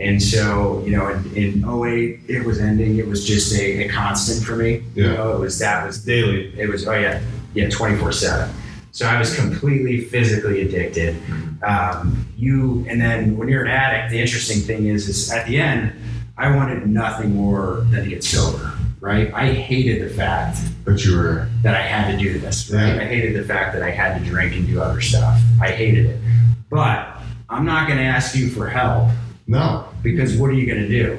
And 0.00 0.22
so, 0.22 0.82
you 0.86 0.92
know, 0.92 1.08
in, 1.08 1.34
in 1.34 1.64
08, 1.64 2.20
it 2.28 2.44
was 2.44 2.60
ending. 2.60 2.98
It 2.98 3.06
was 3.08 3.26
just 3.26 3.52
a, 3.58 3.84
a 3.84 3.88
constant 3.88 4.44
for 4.46 4.54
me. 4.56 4.82
You 4.94 5.04
Yeah. 5.06 5.14
know, 5.14 5.32
it 5.36 5.40
was 5.40 5.58
that 5.58 5.84
was 5.86 5.98
daily. 6.04 6.52
it 6.58 6.68
was 6.68 6.86
oh 6.86 6.92
yeah 6.94 7.20
yeah 7.54 7.68
24 7.70 8.12
7 8.12 8.50
so 8.92 9.06
i 9.06 9.18
was 9.18 9.34
completely 9.34 10.02
physically 10.02 10.60
addicted 10.60 11.16
um, 11.62 12.26
you 12.36 12.84
and 12.88 13.00
then 13.00 13.36
when 13.38 13.48
you're 13.48 13.64
an 13.64 13.70
addict 13.70 14.10
the 14.10 14.20
interesting 14.20 14.60
thing 14.60 14.86
is 14.86 15.08
is 15.08 15.32
at 15.32 15.46
the 15.46 15.58
end 15.58 15.90
i 16.36 16.54
wanted 16.54 16.86
nothing 16.86 17.34
more 17.34 17.86
than 17.90 18.04
to 18.04 18.10
get 18.10 18.22
sober 18.22 18.70
right 19.00 19.32
i 19.34 19.52
hated 19.52 20.02
the 20.02 20.12
fact 20.14 20.58
But 20.84 21.04
you 21.04 21.16
were. 21.16 21.48
that 21.62 21.74
i 21.74 21.82
had 21.82 22.10
to 22.10 22.16
do 22.18 22.38
this 22.38 22.70
right 22.70 22.94
Yeah. 22.96 23.02
i 23.02 23.04
hated 23.04 23.34
the 23.36 23.44
fact 23.46 23.72
that 23.74 23.82
i 23.82 23.90
had 23.90 24.18
to 24.18 24.24
drink 24.24 24.54
and 24.54 24.66
do 24.66 24.80
other 24.80 25.00
stuff 25.00 25.40
i 25.60 25.70
hated 25.70 26.06
it 26.06 26.20
but 26.70 27.18
i'm 27.48 27.64
not 27.64 27.86
going 27.86 27.98
to 27.98 28.04
ask 28.04 28.34
you 28.36 28.48
for 28.50 28.68
help 28.68 29.08
No. 29.46 29.86
because 30.02 30.36
what 30.36 30.50
are 30.50 30.54
you 30.54 30.66
going 30.66 30.82
to 30.82 30.88
do 30.88 31.18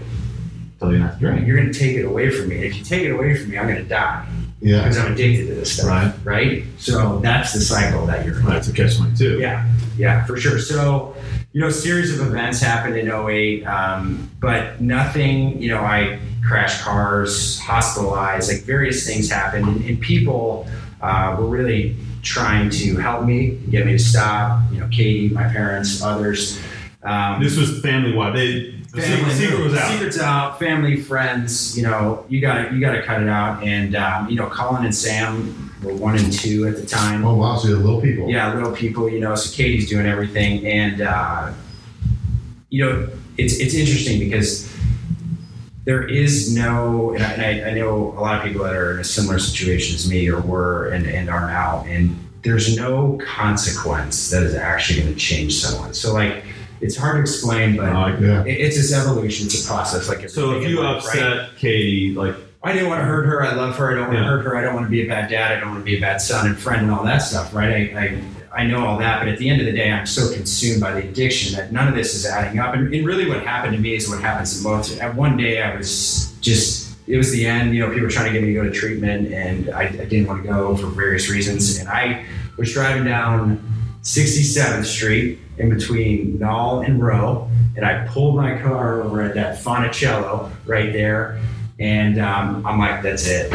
tell 0.79 0.93
you 0.93 0.99
not 0.99 1.13
to 1.15 1.19
drink. 1.19 1.45
You're 1.45 1.57
going 1.57 1.73
to 1.73 1.77
take 1.77 1.97
it 1.97 2.05
away 2.05 2.29
from 2.29 2.47
me. 2.47 2.55
And 2.55 2.63
if 2.63 2.77
you 2.77 2.85
take 2.85 3.03
it 3.03 3.11
away 3.11 3.35
from 3.35 3.49
me, 3.51 3.57
I'm 3.57 3.65
going 3.67 3.83
to 3.83 3.89
die 3.89 4.25
Yeah. 4.61 4.77
because 4.83 4.97
I'm 4.97 5.11
addicted 5.11 5.47
to 5.47 5.55
this 5.55 5.73
stuff. 5.73 5.89
Right. 5.89 6.13
Right. 6.23 6.63
So 6.77 7.19
that's 7.19 7.51
the 7.51 7.59
cycle 7.59 8.05
that 8.05 8.25
you're 8.25 8.39
in. 8.39 8.45
That's 8.45 8.69
a 8.69 8.71
catch 8.73 8.95
twenty 8.95 9.13
two. 9.17 9.39
Yeah, 9.39 9.67
yeah, 9.97 10.23
for 10.25 10.37
sure. 10.37 10.57
So, 10.57 11.17
you 11.51 11.61
know, 11.61 11.69
series 11.69 12.17
of 12.19 12.25
events 12.27 12.61
happened 12.61 12.95
in 12.95 13.09
08, 13.09 13.63
um, 13.65 14.29
but 14.39 14.79
nothing, 14.79 15.59
you 15.61 15.69
know, 15.69 15.81
I 15.81 16.19
crashed 16.47 16.81
cars, 16.81 17.59
hospitalized, 17.59 18.51
like 18.51 18.63
various 18.63 19.05
things 19.05 19.29
happened, 19.31 19.67
and, 19.67 19.83
and 19.85 19.99
people 19.99 20.67
uh, 21.01 21.35
were 21.39 21.47
really 21.47 21.95
trying 22.21 22.69
to 22.69 22.97
help 22.97 23.25
me, 23.25 23.57
get 23.71 23.85
me 23.85 23.93
to 23.93 23.99
stop, 23.99 24.61
you 24.71 24.79
know, 24.79 24.87
Katie, 24.89 25.29
my 25.29 25.43
parents, 25.43 26.01
others. 26.03 26.59
Um, 27.01 27.41
This 27.41 27.57
was 27.57 27.81
family 27.81 28.13
wide. 28.13 28.35
They 28.35 28.75
the 28.91 29.01
family- 29.01 29.33
secret 29.33 29.59
was 29.63 29.73
out. 29.75 29.91
Secret's 29.91 30.19
out. 30.19 30.59
Family, 30.59 30.97
friends. 30.99 31.77
You 31.77 31.83
know, 31.83 32.25
you 32.27 32.41
got 32.41 32.55
to 32.69 32.75
you 32.75 32.81
got 32.81 32.91
to 32.93 33.03
cut 33.03 33.21
it 33.21 33.29
out. 33.29 33.63
And 33.63 33.95
um, 33.95 34.29
you 34.29 34.35
know, 34.35 34.47
Colin 34.49 34.83
and 34.83 34.93
Sam 34.93 35.68
were 35.83 35.93
one 35.93 36.17
and 36.17 36.31
two 36.31 36.67
at 36.67 36.75
the 36.75 36.85
time. 36.85 37.25
Oh 37.25 37.35
wow, 37.35 37.57
so 37.57 37.69
you're 37.69 37.77
little 37.77 38.01
people. 38.01 38.29
Yeah, 38.29 38.53
little 38.53 38.71
people, 38.75 39.09
you 39.09 39.19
know. 39.19 39.35
So 39.35 39.55
Katie's 39.55 39.89
doing 39.89 40.05
everything, 40.05 40.65
and 40.67 41.01
uh, 41.01 41.51
you 42.69 42.85
know, 42.85 43.09
it's 43.37 43.59
it's 43.59 43.73
interesting 43.73 44.19
because 44.19 44.69
there 45.85 46.07
is 46.07 46.53
no, 46.55 47.13
and 47.13 47.23
I, 47.23 47.31
and 47.31 47.41
I, 47.65 47.69
I 47.69 47.73
know 47.73 48.13
a 48.17 48.19
lot 48.19 48.37
of 48.39 48.43
people 48.43 48.63
that 48.65 48.75
are 48.75 48.93
in 48.93 48.99
a 48.99 49.03
similar 49.03 49.39
situation 49.39 49.95
as 49.95 50.07
me 50.09 50.29
or 50.29 50.39
were 50.41 50.89
and, 50.89 51.07
and 51.07 51.29
are 51.29 51.47
now, 51.47 51.83
and 51.87 52.15
there's 52.43 52.77
no 52.77 53.19
consequence 53.25 54.29
that 54.29 54.43
is 54.43 54.53
actually 54.55 55.01
going 55.01 55.13
to 55.13 55.19
change 55.19 55.55
someone. 55.55 55.93
So 55.93 56.13
like, 56.13 56.43
it's 56.81 56.95
hard 56.95 57.15
to 57.15 57.21
explain, 57.21 57.75
but 57.75 57.89
Uh, 57.89 58.15
Yeah. 58.19 58.43
it- 58.43 58.59
it's 58.61 58.77
this 58.77 58.93
evolution, 58.93 59.47
it's 59.47 59.65
a 59.65 59.67
process. 59.67 60.07
Like 60.07 60.29
so 60.29 60.59
if 60.59 60.67
you 60.69 60.79
life, 60.81 60.97
upset 61.03 61.37
right? 61.39 61.49
Katie, 61.57 62.13
like 62.13 62.35
I 62.61 62.73
didn't 62.73 62.89
want 62.89 62.99
to 62.99 63.05
hurt 63.05 63.25
her. 63.25 63.41
I 63.43 63.53
love 63.53 63.75
her. 63.77 63.91
I 63.91 63.95
don't 63.95 64.07
want 64.07 64.13
Yeah. 64.15 64.23
to 64.23 64.29
hurt 64.29 64.43
her. 64.43 64.57
I 64.57 64.61
don't 64.61 64.73
want 64.75 64.85
to 64.85 64.89
be 64.91 65.03
a 65.03 65.07
bad 65.07 65.29
dad. 65.29 65.53
I 65.53 65.59
don't 65.59 65.69
want 65.69 65.79
to 65.81 65.85
be 65.85 65.97
a 65.97 66.01
bad 66.01 66.19
son 66.21 66.45
and 66.45 66.57
friend 66.57 66.81
and 66.81 66.91
all 66.91 67.05
that 67.05 67.19
stuff, 67.19 67.53
right? 67.53 67.95
I, 67.95 67.99
I, 67.99 68.61
I 68.63 68.67
know 68.67 68.85
all 68.85 68.97
that, 68.97 69.19
but 69.19 69.29
at 69.29 69.37
the 69.37 69.49
end 69.49 69.61
of 69.61 69.65
the 69.65 69.71
day, 69.71 69.89
I'm 69.91 70.05
so 70.05 70.33
consumed 70.33 70.81
by 70.81 70.91
the 70.91 71.07
addiction 71.07 71.55
that 71.55 71.71
none 71.71 71.87
of 71.87 71.95
this 71.95 72.13
is 72.15 72.25
adding 72.25 72.59
up. 72.59 72.73
And, 72.73 72.93
and 72.93 73.05
really, 73.05 73.29
what 73.29 73.43
happened 73.43 73.75
to 73.75 73.81
me 73.81 73.95
is 73.95 74.09
what 74.09 74.19
happens 74.21 74.57
to 74.61 74.67
most. 74.67 74.99
At 74.99 75.15
one 75.15 75.37
day, 75.37 75.61
I 75.61 75.75
was 75.77 76.35
just, 76.41 76.97
it 77.07 77.15
was 77.15 77.31
the 77.31 77.45
end. 77.45 77.73
You 77.73 77.81
know, 77.81 77.87
people 77.89 78.03
were 78.03 78.09
trying 78.09 78.25
to 78.25 78.33
get 78.33 78.41
me 78.41 78.53
to 78.53 78.59
go 78.61 78.63
to 78.63 78.71
treatment, 78.71 79.31
and 79.33 79.69
I, 79.69 79.83
I 79.83 80.05
didn't 80.05 80.27
want 80.27 80.43
to 80.43 80.49
go 80.49 80.75
for 80.75 80.87
various 80.87 81.29
reasons. 81.29 81.79
And 81.79 81.87
I 81.87 82.25
was 82.57 82.73
driving 82.73 83.05
down 83.05 83.63
67th 84.03 84.83
Street 84.83 85.39
in 85.59 85.69
between 85.69 86.37
Nall 86.39 86.85
and 86.85 87.01
Roe, 87.01 87.49
and 87.77 87.85
I 87.85 88.05
pulled 88.07 88.35
my 88.35 88.59
car 88.59 89.01
over 89.03 89.21
at 89.21 89.35
that 89.35 89.59
Fonicello 89.63 90.51
right 90.65 90.91
there. 90.91 91.39
And 91.79 92.19
um, 92.19 92.65
I'm 92.65 92.77
like, 92.77 93.01
that's 93.01 93.27
it. 93.27 93.51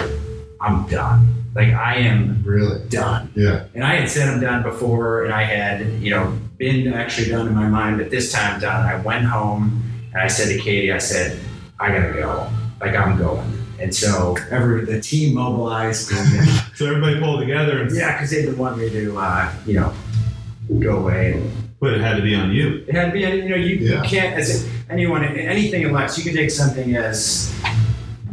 I'm 0.61 0.87
done. 0.89 1.35
Like, 1.55 1.69
I 1.75 1.97
am 1.97 2.43
Really? 2.45 2.81
done. 2.89 3.31
Yeah. 3.37 3.65
And 3.75 3.85
I 3.85 3.97
had 3.97 4.09
said 4.09 4.29
I'm 4.29 4.41
done 4.41 4.63
before, 4.63 5.25
and 5.25 5.33
I 5.33 5.43
had, 5.45 5.87
you 6.03 6.11
know, 6.11 6.37
been 6.59 6.93
actually 6.93 7.29
done 7.31 7.47
in 7.47 7.55
my 7.55 7.69
mind, 7.69 7.99
but 7.99 8.11
this 8.11 8.33
time 8.33 8.55
I'm 8.55 8.61
done. 8.61 8.87
I 8.87 8.97
went 9.03 9.25
home 9.25 9.83
and 10.13 10.23
I 10.23 10.27
said 10.29 10.49
to 10.49 10.59
Katie, 10.59 10.93
I 10.93 10.99
said, 10.99 11.39
I 11.79 11.89
gotta 11.89 12.13
go. 12.13 12.49
Like 12.81 12.95
I'm 12.97 13.19
going. 13.19 13.59
And 13.81 13.95
so 13.95 14.37
every 14.51 14.85
the 14.85 15.01
team 15.01 15.35
mobilized. 15.35 16.13
And, 16.13 16.49
so 16.77 16.87
everybody 16.87 17.19
pulled 17.21 17.41
together 17.41 17.83
and 17.83 17.95
yeah, 17.95 18.13
because 18.17 18.31
they 18.31 18.43
didn't 18.43 18.57
want 18.59 18.79
me 18.79 18.89
to, 18.91 19.19
uh, 19.19 19.53
you 19.67 19.75
know, 19.81 19.93
go 20.79 20.99
away. 20.99 21.33
And 21.35 21.51
but 21.81 21.93
it 21.95 22.01
had 22.01 22.17
to 22.17 22.23
be 22.23 22.35
on 22.35 22.53
you. 22.53 22.85
it 22.89 22.95
had 22.95 23.07
to 23.07 23.13
be, 23.13 23.21
you 23.21 23.49
know, 23.49 23.57
you, 23.57 23.77
Yeah. 23.77 24.03
you 24.03 24.09
can't, 24.09 24.39
as 24.39 24.67
anyone, 24.89 25.25
anything 25.25 25.83
in 25.83 25.93
life, 25.93 26.11
so 26.11 26.19
you 26.19 26.25
can 26.25 26.35
take 26.35 26.51
something 26.51 26.95
as 26.97 27.53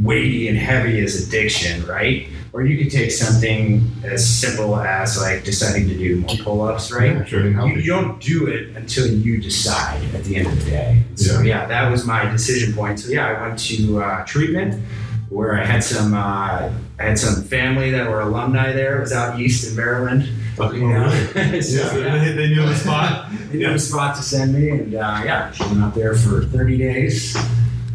weighty 0.01 0.47
and 0.47 0.57
heavy 0.57 0.99
as 1.01 1.27
addiction, 1.27 1.85
right? 1.85 2.27
Or 2.53 2.63
you 2.63 2.77
could 2.83 2.91
take 2.91 3.11
something 3.11 3.89
as 4.03 4.27
simple 4.27 4.75
as 4.75 5.17
like 5.21 5.43
deciding 5.45 5.87
to 5.87 5.97
do 5.97 6.17
more 6.17 6.35
pull-ups, 6.43 6.91
right? 6.91 7.15
Yeah, 7.15 7.23
sure. 7.23 7.47
You, 7.47 7.75
you 7.75 7.91
don't 7.91 8.19
do 8.19 8.47
it 8.47 8.75
until 8.75 9.07
you 9.07 9.39
decide 9.39 10.03
at 10.13 10.23
the 10.25 10.35
end 10.35 10.47
of 10.47 10.63
the 10.65 10.69
day. 10.69 11.03
So 11.15 11.41
yeah, 11.41 11.65
that 11.67 11.89
was 11.89 12.05
my 12.05 12.25
decision 12.29 12.73
point. 12.73 12.99
So 12.99 13.09
yeah, 13.11 13.27
I 13.27 13.41
went 13.47 13.59
to 13.59 14.01
uh, 14.01 14.25
treatment 14.25 14.83
where 15.29 15.55
I 15.55 15.63
had 15.63 15.81
some 15.81 16.13
uh, 16.13 16.71
I 16.99 17.03
had 17.03 17.17
some 17.17 17.41
family 17.43 17.89
that 17.91 18.09
were 18.09 18.19
alumni 18.19 18.73
there. 18.73 18.97
It 18.97 19.01
was 19.01 19.13
out 19.13 19.39
east 19.39 19.69
in 19.69 19.77
Maryland. 19.77 20.27
Okay. 20.59 20.77
You 20.77 20.89
know? 20.89 21.05
Yeah. 21.35 21.61
So, 21.61 21.77
So 21.87 22.01
they, 22.01 22.33
they 22.33 22.49
knew 22.49 22.65
the 22.65 22.75
spot. 22.75 23.31
they 23.49 23.59
knew 23.59 23.71
a 23.71 23.79
spot 23.79 24.17
to 24.17 24.21
send 24.23 24.53
me, 24.53 24.69
and 24.69 24.93
uh, 24.93 25.21
yeah, 25.23 25.53
I 25.57 25.67
went 25.67 25.81
out 25.81 25.95
there 25.95 26.15
for 26.15 26.43
30 26.43 26.77
days, 26.77 27.35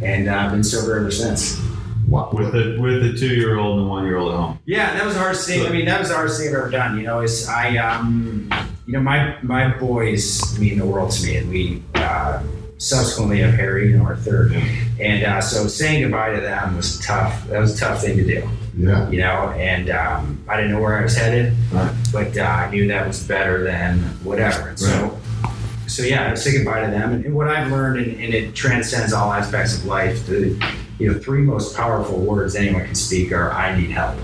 and 0.03 0.29
uh, 0.31 0.35
I've 0.35 0.51
been 0.53 0.65
sober 0.65 0.97
ever 0.99 1.11
since. 1.11 1.61
Wow. 2.09 2.31
with 2.33 2.53
the 2.53 2.79
with 2.81 3.03
the 3.03 3.19
two 3.19 3.35
year 3.35 3.59
old 3.59 3.79
and 3.79 3.87
the 3.87 3.91
one 3.91 4.05
year 4.05 4.17
old 4.19 4.33
at 4.33 4.39
home. 4.39 4.59
Yeah, 4.65 4.95
that 4.95 5.05
was 5.05 5.15
the 5.15 5.21
hardest 5.21 5.47
thing. 5.49 5.67
I 5.67 5.71
mean, 5.71 5.85
that 5.87 5.99
was 5.99 6.09
the 6.09 6.15
hardest 6.15 6.39
thing 6.41 6.49
I've 6.51 6.55
ever 6.55 6.71
done. 6.71 6.97
You 6.99 7.05
know, 7.05 7.21
is 7.21 7.49
I, 7.49 7.77
um, 7.79 8.51
you 8.87 8.93
know, 8.93 9.01
my 9.01 9.37
my 9.43 9.77
boys 9.77 10.59
mean 10.59 10.79
the 10.79 10.87
world 10.87 11.11
to 11.13 11.27
me, 11.27 11.37
and 11.37 11.49
we 11.51 11.83
uh, 11.97 12.43
subsequently 12.79 13.41
have 13.41 13.55
Harry, 13.55 13.91
you 13.91 13.99
know, 13.99 14.05
our 14.05 14.17
third, 14.17 14.53
and 15.01 15.25
uh, 15.25 15.41
so 15.41 15.67
saying 15.67 16.03
goodbye 16.03 16.35
to 16.35 16.41
them 16.41 16.77
was 16.77 16.99
tough. 17.01 17.47
That 17.49 17.59
was 17.59 17.75
a 17.77 17.85
tough 17.85 18.03
thing 18.03 18.17
to 18.19 18.25
do, 18.25 18.49
Yeah. 18.77 19.09
you 19.11 19.19
know, 19.21 19.51
and 19.57 19.91
um, 19.91 20.45
I 20.49 20.57
didn't 20.57 20.73
know 20.73 20.81
where 20.81 20.99
I 20.99 21.03
was 21.03 21.17
headed, 21.17 21.55
Right. 21.73 21.93
but 22.13 22.37
uh, 22.39 22.43
I 22.43 22.71
knew 22.71 22.87
that 22.89 23.07
was 23.07 23.23
better 23.27 23.65
than 23.65 23.99
whatever. 24.23 24.69
And 24.69 24.79
so. 24.79 25.19
So 25.89 26.03
yeah, 26.03 26.33
I 26.33 26.35
say 26.35 26.51
goodbye 26.57 26.85
to 26.85 26.91
them, 26.91 27.13
and, 27.13 27.25
and 27.27 27.35
what 27.35 27.47
I've 27.49 27.71
learned, 27.71 28.05
and, 28.05 28.21
and 28.21 28.35
it 28.35 28.57
transcends 28.57 29.13
all 29.13 29.33
aspects 29.33 29.79
of 29.79 29.85
life. 29.87 30.27
The 30.27 30.59
you 30.99 31.13
know 31.13 31.19
three 31.19 31.43
most 31.43 31.77
powerful 31.77 32.19
words 32.19 32.55
anyone 32.55 32.85
can 32.85 32.95
speak 32.95 33.33
are 33.33 33.53
"I 33.53 33.79
need 33.79 33.91
help." 33.91 34.17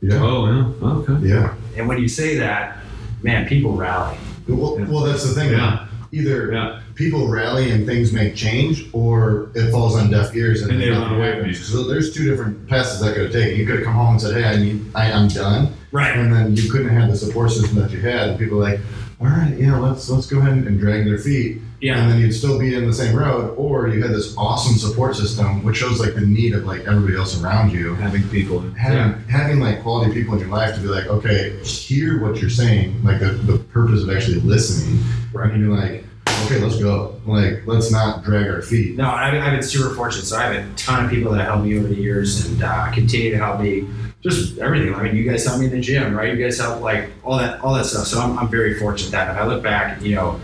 Yeah. 0.00 0.20
Oh 0.22 0.46
yeah. 0.46 0.88
Okay. 0.88 1.28
Yeah. 1.28 1.54
And 1.76 1.88
when 1.88 1.98
you 1.98 2.08
say 2.08 2.36
that, 2.38 2.78
man, 3.22 3.46
people 3.48 3.72
rally. 3.72 4.16
Well, 4.48 4.76
Yeah. 4.78 4.86
well, 4.88 5.04
that's 5.04 5.24
the 5.26 5.34
thing. 5.34 5.52
Yeah. 5.52 5.86
Either 6.12 6.52
Yeah. 6.52 6.80
people 6.94 7.26
rally 7.28 7.70
and 7.72 7.84
things 7.86 8.12
make 8.12 8.34
change, 8.36 8.86
or 8.92 9.48
it 9.54 9.70
falls 9.72 9.96
on 9.96 10.10
deaf 10.10 10.34
ears 10.36 10.62
and, 10.62 10.70
And 10.72 10.80
they 10.80 10.90
nothing 10.90 11.02
run 11.10 11.14
away 11.18 11.38
from 11.40 11.48
you. 11.48 11.54
So 11.54 11.88
there's 11.88 12.12
two 12.14 12.24
different 12.28 12.68
paths 12.68 13.00
that 13.00 13.14
could 13.14 13.24
have 13.24 13.32
taken. 13.32 13.58
You 13.58 13.66
could 13.66 13.76
have 13.76 13.84
come 13.84 13.94
home 13.94 14.12
and 14.12 14.20
said, 14.20 14.34
"Hey, 14.36 14.44
I 14.44 14.56
need, 14.56 14.84
I, 14.94 15.10
I'm 15.10 15.28
done," 15.28 15.68
Right. 15.90 16.16
and 16.16 16.32
then 16.32 16.54
you 16.56 16.70
couldn't 16.70 16.90
have 16.90 17.10
the 17.10 17.16
support 17.16 17.50
system 17.50 17.76
that 17.80 17.90
you 17.90 18.00
had. 18.00 18.28
And 18.28 18.38
people 18.38 18.58
are 18.58 18.70
like, 18.70 18.80
"All 19.20 19.26
right, 19.26 19.54
yeah, 19.58 19.76
let's 19.78 20.08
let's 20.10 20.26
go 20.26 20.38
ahead 20.38 20.52
and 20.52 20.78
drag 20.78 21.04
their 21.06 21.18
feet," 21.18 21.60
Yeah. 21.84 21.98
and 22.00 22.10
then 22.10 22.18
you'd 22.20 22.32
still 22.32 22.58
be 22.58 22.74
in 22.74 22.86
the 22.86 22.92
same 22.94 23.14
road. 23.14 23.54
Or 23.58 23.88
you 23.88 24.00
had 24.02 24.10
this 24.12 24.34
awesome 24.38 24.76
support 24.78 25.16
system, 25.16 25.62
which 25.64 25.76
shows 25.76 26.00
like 26.00 26.14
the 26.14 26.22
need 26.22 26.54
of 26.54 26.64
like 26.64 26.80
everybody 26.86 27.16
else 27.16 27.40
around 27.42 27.72
you. 27.72 27.94
Having 27.96 28.28
people. 28.30 28.60
having 28.72 29.22
having 29.28 29.60
like 29.60 29.82
quality 29.82 30.12
people 30.12 30.32
in 30.34 30.40
your 30.40 30.48
life 30.48 30.74
to 30.76 30.80
be 30.80 30.88
like, 30.88 31.06
okay, 31.06 31.62
hear 31.62 32.22
what 32.22 32.40
you're 32.40 32.48
saying, 32.50 33.02
like 33.04 33.20
the, 33.20 33.32
the 33.50 33.58
purpose 33.58 34.02
of 34.02 34.08
actually 34.10 34.40
listening, 34.40 34.98
Right. 35.34 35.50
and 35.52 35.60
you're 35.62 35.76
like, 35.76 36.04
okay, 36.46 36.58
let's 36.58 36.78
go. 36.78 37.20
Like, 37.26 37.66
let's 37.66 37.90
not 37.92 38.24
drag 38.24 38.46
our 38.48 38.62
feet. 38.62 38.96
No, 38.96 39.08
I've, 39.10 39.34
I've 39.34 39.52
been 39.52 39.62
super 39.62 39.94
fortunate. 39.94 40.24
So 40.24 40.36
I 40.38 40.44
have 40.52 40.54
a 40.66 40.74
ton 40.76 41.04
of 41.04 41.10
people 41.10 41.32
that 41.32 41.44
helped 41.44 41.64
me 41.64 41.76
over 41.78 41.88
the 41.88 41.94
years 41.96 42.46
and 42.46 42.62
uh, 42.62 42.90
continue 42.92 43.30
to 43.30 43.38
help 43.38 43.60
me. 43.60 43.86
Just 44.22 44.56
everything. 44.58 44.94
I 44.94 45.02
mean, 45.02 45.16
you 45.16 45.28
guys 45.30 45.44
helped 45.44 45.60
me 45.60 45.66
in 45.66 45.72
the 45.72 45.80
gym, 45.82 46.14
right? 46.16 46.34
You 46.34 46.42
guys 46.42 46.58
helped 46.58 46.80
like 46.80 47.10
all 47.22 47.36
that, 47.36 47.60
all 47.60 47.74
that 47.74 47.84
stuff. 47.84 48.06
So 48.06 48.20
I'm, 48.20 48.38
I'm 48.38 48.48
very 48.48 48.78
fortunate 48.78 49.10
that 49.10 49.30
if 49.30 49.36
I 49.36 49.46
look 49.46 49.62
back, 49.62 50.00
you 50.00 50.14
know, 50.14 50.40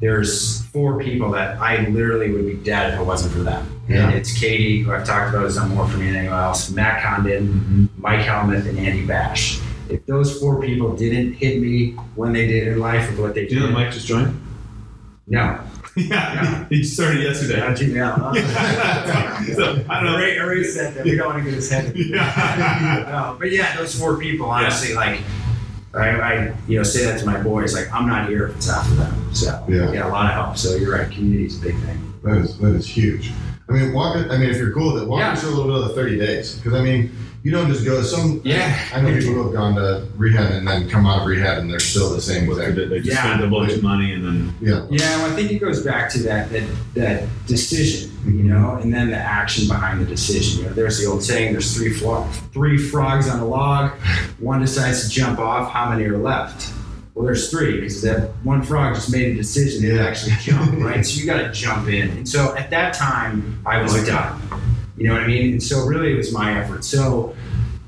there's 0.00 0.64
four 0.66 1.00
people 1.02 1.30
that 1.32 1.58
I 1.60 1.86
literally 1.88 2.30
would 2.30 2.46
be 2.46 2.54
dead 2.54 2.94
if 2.94 3.00
it 3.00 3.02
wasn't 3.04 3.32
for 3.32 3.40
them. 3.40 3.80
Yeah. 3.88 4.08
And 4.08 4.14
it's 4.16 4.38
Katie, 4.38 4.82
who 4.82 4.92
I've 4.92 5.04
talked 5.04 5.30
about, 5.30 5.44
has 5.44 5.56
done 5.56 5.74
more 5.74 5.88
for 5.88 5.96
me 5.96 6.06
than 6.06 6.16
anyone 6.16 6.38
else. 6.38 6.70
Matt 6.70 7.02
Condon, 7.02 7.88
Mhm. 7.96 8.00
Mike 8.02 8.20
Helmuth, 8.20 8.66
and 8.68 8.78
Andy 8.78 9.04
Bash. 9.04 9.58
If 9.88 10.04
those 10.06 10.38
four 10.38 10.60
people 10.60 10.94
didn't 10.94 11.32
hit 11.34 11.60
me 11.60 11.92
when 12.14 12.32
they 12.32 12.46
did 12.46 12.68
in 12.68 12.78
life 12.78 13.10
with 13.10 13.18
what 13.18 13.34
they 13.34 13.46
Do 13.46 13.54
you 13.54 13.60
know 13.60 13.66
did, 13.68 13.74
Mike 13.74 13.90
just 13.92 14.06
joined? 14.06 14.38
no, 15.26 15.58
yeah. 15.96 16.66
He 16.68 16.84
started 16.84 17.22
yesterday. 17.22 17.58
not 17.60 17.80
you 17.80 17.94
now. 17.94 18.32
so 19.54 19.84
I 19.88 20.00
don't 20.00 20.04
know. 20.12 20.16
Ray, 20.18 20.38
Ray 20.38 20.62
said 20.64 20.94
that 20.94 21.04
we 21.04 21.16
don't 21.16 21.26
want 21.28 21.38
to 21.38 21.44
get 21.44 21.54
his 21.54 21.70
head. 21.70 21.92
Yeah. 21.96 23.06
no, 23.10 23.36
but 23.38 23.50
yeah, 23.50 23.74
those 23.76 23.98
four 23.98 24.16
people, 24.18 24.46
honestly, 24.50 24.94
like 24.94 25.20
I, 25.94 26.08
I, 26.10 26.54
you 26.68 26.76
know, 26.76 26.82
say 26.82 27.04
that 27.06 27.18
to 27.20 27.26
my 27.26 27.40
boys, 27.42 27.74
like 27.74 27.90
I'm 27.92 28.06
not 28.06 28.28
here 28.28 28.48
if 28.48 28.56
it's 28.56 28.66
for 28.66 28.94
them. 28.94 29.34
So 29.34 29.64
Yeah. 29.68 30.06
a 30.06 30.10
lot 30.10 30.26
of 30.26 30.32
help. 30.32 30.56
So 30.58 30.76
you're 30.76 30.92
right, 30.92 31.10
community's 31.10 31.58
a 31.60 31.64
big 31.64 31.78
thing. 31.80 32.14
That 32.24 32.38
is 32.38 32.58
that 32.58 32.74
is 32.74 32.86
huge. 32.86 33.32
I 33.68 33.72
mean, 33.72 33.92
walk. 33.92 34.16
I 34.16 34.36
mean, 34.38 34.50
if 34.50 34.56
you're 34.56 34.72
cool 34.72 34.94
with 34.94 35.02
it, 35.02 35.08
walk 35.08 35.20
Yeah. 35.20 35.32
us 35.32 35.40
through 35.40 35.50
a 35.50 35.56
little 35.56 35.72
bit 35.72 35.82
of 35.82 35.88
the 35.88 35.94
30 35.94 36.18
days, 36.18 36.54
because 36.56 36.74
I 36.74 36.82
mean, 36.82 37.10
you 37.48 37.54
don't 37.54 37.68
just 37.72 37.82
go. 37.82 38.02
Some 38.02 38.42
Yeah. 38.44 38.78
I 38.92 39.00
know 39.00 39.08
people 39.18 39.32
who 39.32 39.44
have 39.44 39.54
gone 39.54 39.74
to 39.76 40.06
rehab 40.18 40.50
and 40.52 40.68
then 40.68 40.86
come 40.86 41.06
out 41.06 41.22
of 41.22 41.26
rehab 41.26 41.56
and 41.56 41.70
they're 41.70 41.80
still 41.80 42.14
the 42.14 42.20
same 42.20 42.44
They 42.46 42.66
exact. 42.66 42.90
they 42.90 42.98
just 43.00 43.16
Yeah. 43.16 43.24
spend 43.24 43.42
a 43.42 43.46
bunch 43.46 43.72
of 43.72 43.82
money 43.82 44.12
and 44.12 44.22
then 44.22 44.54
Yeah. 44.60 44.82
Yeah, 44.90 45.16
well, 45.22 45.32
I 45.32 45.34
think 45.34 45.50
it 45.50 45.58
goes 45.58 45.82
back 45.82 46.10
to 46.10 46.18
that 46.24 46.52
that 46.52 46.64
that 46.94 47.22
decision, 47.46 48.10
you 48.26 48.32
mm-hmm. 48.32 48.48
know, 48.48 48.78
and 48.82 48.92
then 48.92 49.08
the 49.08 49.16
action 49.16 49.66
behind 49.66 49.98
the 50.02 50.04
decision. 50.04 50.58
You 50.58 50.68
know, 50.68 50.74
there's 50.74 51.00
the 51.00 51.06
old 51.06 51.22
saying: 51.24 51.52
"There's 51.52 51.74
three 51.74 51.94
flo- 51.94 52.28
three 52.52 52.76
frogs 52.76 53.30
on 53.30 53.40
a 53.40 53.46
log. 53.46 53.92
One 54.40 54.60
decides 54.60 55.04
to 55.04 55.08
jump 55.08 55.38
off. 55.38 55.72
How 55.72 55.88
many 55.88 56.04
are 56.04 56.18
left?" 56.18 56.70
Well, 57.14 57.24
there's 57.24 57.48
three 57.50 57.80
because 57.80 58.02
that 58.02 58.28
one 58.44 58.60
frog 58.62 58.94
just 58.94 59.10
made 59.10 59.28
a 59.32 59.34
decision 59.34 59.80
to 59.82 59.94
Yeah. 59.94 60.06
actually 60.06 60.34
jump, 60.42 60.78
right? 60.84 61.04
So 61.06 61.18
you 61.18 61.24
got 61.24 61.38
to 61.38 61.50
jump 61.50 61.88
in. 61.88 62.10
And 62.10 62.28
so 62.28 62.54
at 62.56 62.68
that 62.68 62.92
time, 62.92 63.58
I 63.64 63.80
was 63.80 63.94
like 63.96 64.06
done. 64.06 64.38
You 64.98 65.08
know 65.08 65.14
what 65.14 65.22
I 65.22 65.26
mean? 65.26 65.52
And 65.52 65.62
so 65.62 65.84
really 65.86 66.12
it 66.12 66.16
was 66.16 66.32
my 66.32 66.60
effort. 66.60 66.84
So, 66.84 67.34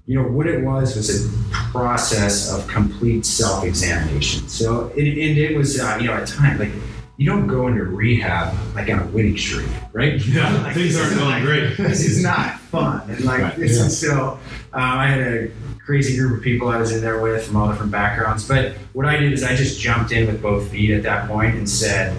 you 0.06 0.14
know, 0.20 0.28
what 0.28 0.46
it 0.46 0.62
was 0.64 0.96
was 0.96 1.26
a 1.26 1.28
process 1.72 2.52
of 2.52 2.66
complete 2.68 3.26
self-examination. 3.26 4.48
So, 4.48 4.88
it, 4.96 5.02
and 5.06 5.38
it 5.38 5.56
was, 5.56 5.78
uh, 5.80 5.98
you 6.00 6.06
know, 6.06 6.14
at 6.14 6.26
time 6.28 6.58
like 6.58 6.70
you 7.16 7.26
don't 7.26 7.46
go 7.46 7.66
into 7.68 7.84
rehab 7.84 8.56
like 8.74 8.88
on 8.90 9.00
a 9.00 9.06
winning 9.08 9.36
streak, 9.36 9.68
right? 9.92 10.24
Yeah, 10.26 10.50
Like, 10.62 10.74
things 10.74 10.96
aren't 10.98 11.14
going 11.16 11.30
like- 11.30 11.42
great. 11.42 11.76
This 11.76 12.00
is 12.04 12.22
not 12.22 12.58
fun, 12.60 13.02
and 13.10 13.24
like 13.24 13.42
Right. 13.42 13.56
this 13.56 13.76
Yeah. 13.78 13.86
is 13.86 13.98
so. 13.98 14.38
Um, 14.72 14.82
I 14.82 15.06
had 15.08 15.20
a 15.20 15.50
crazy 15.84 16.16
group 16.16 16.38
of 16.38 16.42
people 16.44 16.68
I 16.68 16.76
was 16.78 16.92
in 16.92 17.00
there 17.02 17.20
with 17.20 17.44
from 17.46 17.56
all 17.56 17.68
different 17.68 17.90
backgrounds. 17.92 18.46
But 18.46 18.72
what 18.92 19.06
I 19.06 19.16
did 19.16 19.32
is 19.32 19.42
I 19.42 19.54
just 19.56 19.80
jumped 19.80 20.12
in 20.12 20.26
with 20.28 20.40
both 20.40 20.68
feet 20.70 20.90
at 20.92 21.02
that 21.02 21.28
point 21.28 21.56
and 21.56 21.68
said, 21.68 22.16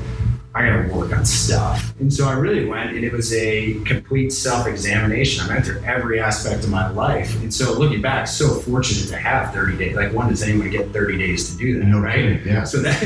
I 0.53 0.67
got 0.67 0.81
to 0.87 0.93
work 0.93 1.13
on 1.15 1.23
stuff. 1.25 1.93
And 2.01 2.13
so 2.13 2.27
I 2.27 2.33
really 2.33 2.65
went, 2.65 2.89
and 2.93 3.05
it 3.05 3.13
was 3.13 3.33
a 3.33 3.75
complete 3.85 4.31
self 4.33 4.67
examination. 4.67 5.45
I 5.49 5.53
went 5.53 5.65
through 5.65 5.81
every 5.85 6.19
aspect 6.19 6.65
of 6.65 6.69
my 6.69 6.89
life. 6.89 7.33
And 7.41 7.53
so 7.53 7.71
looking 7.77 8.01
back, 8.01 8.27
so 8.27 8.55
fortunate 8.55 9.07
to 9.09 9.17
have 9.17 9.53
30 9.53 9.77
days. 9.77 9.95
Like, 9.95 10.11
when 10.11 10.27
does 10.27 10.43
anyone 10.43 10.69
get 10.69 10.91
30 10.91 11.17
days 11.17 11.51
to 11.51 11.57
do 11.57 11.79
that, 11.79 11.85
No 11.85 11.99
right? 12.01 12.15
kidding, 12.15 12.45
Yeah. 12.45 12.65
So 12.65 12.81
that 12.81 13.01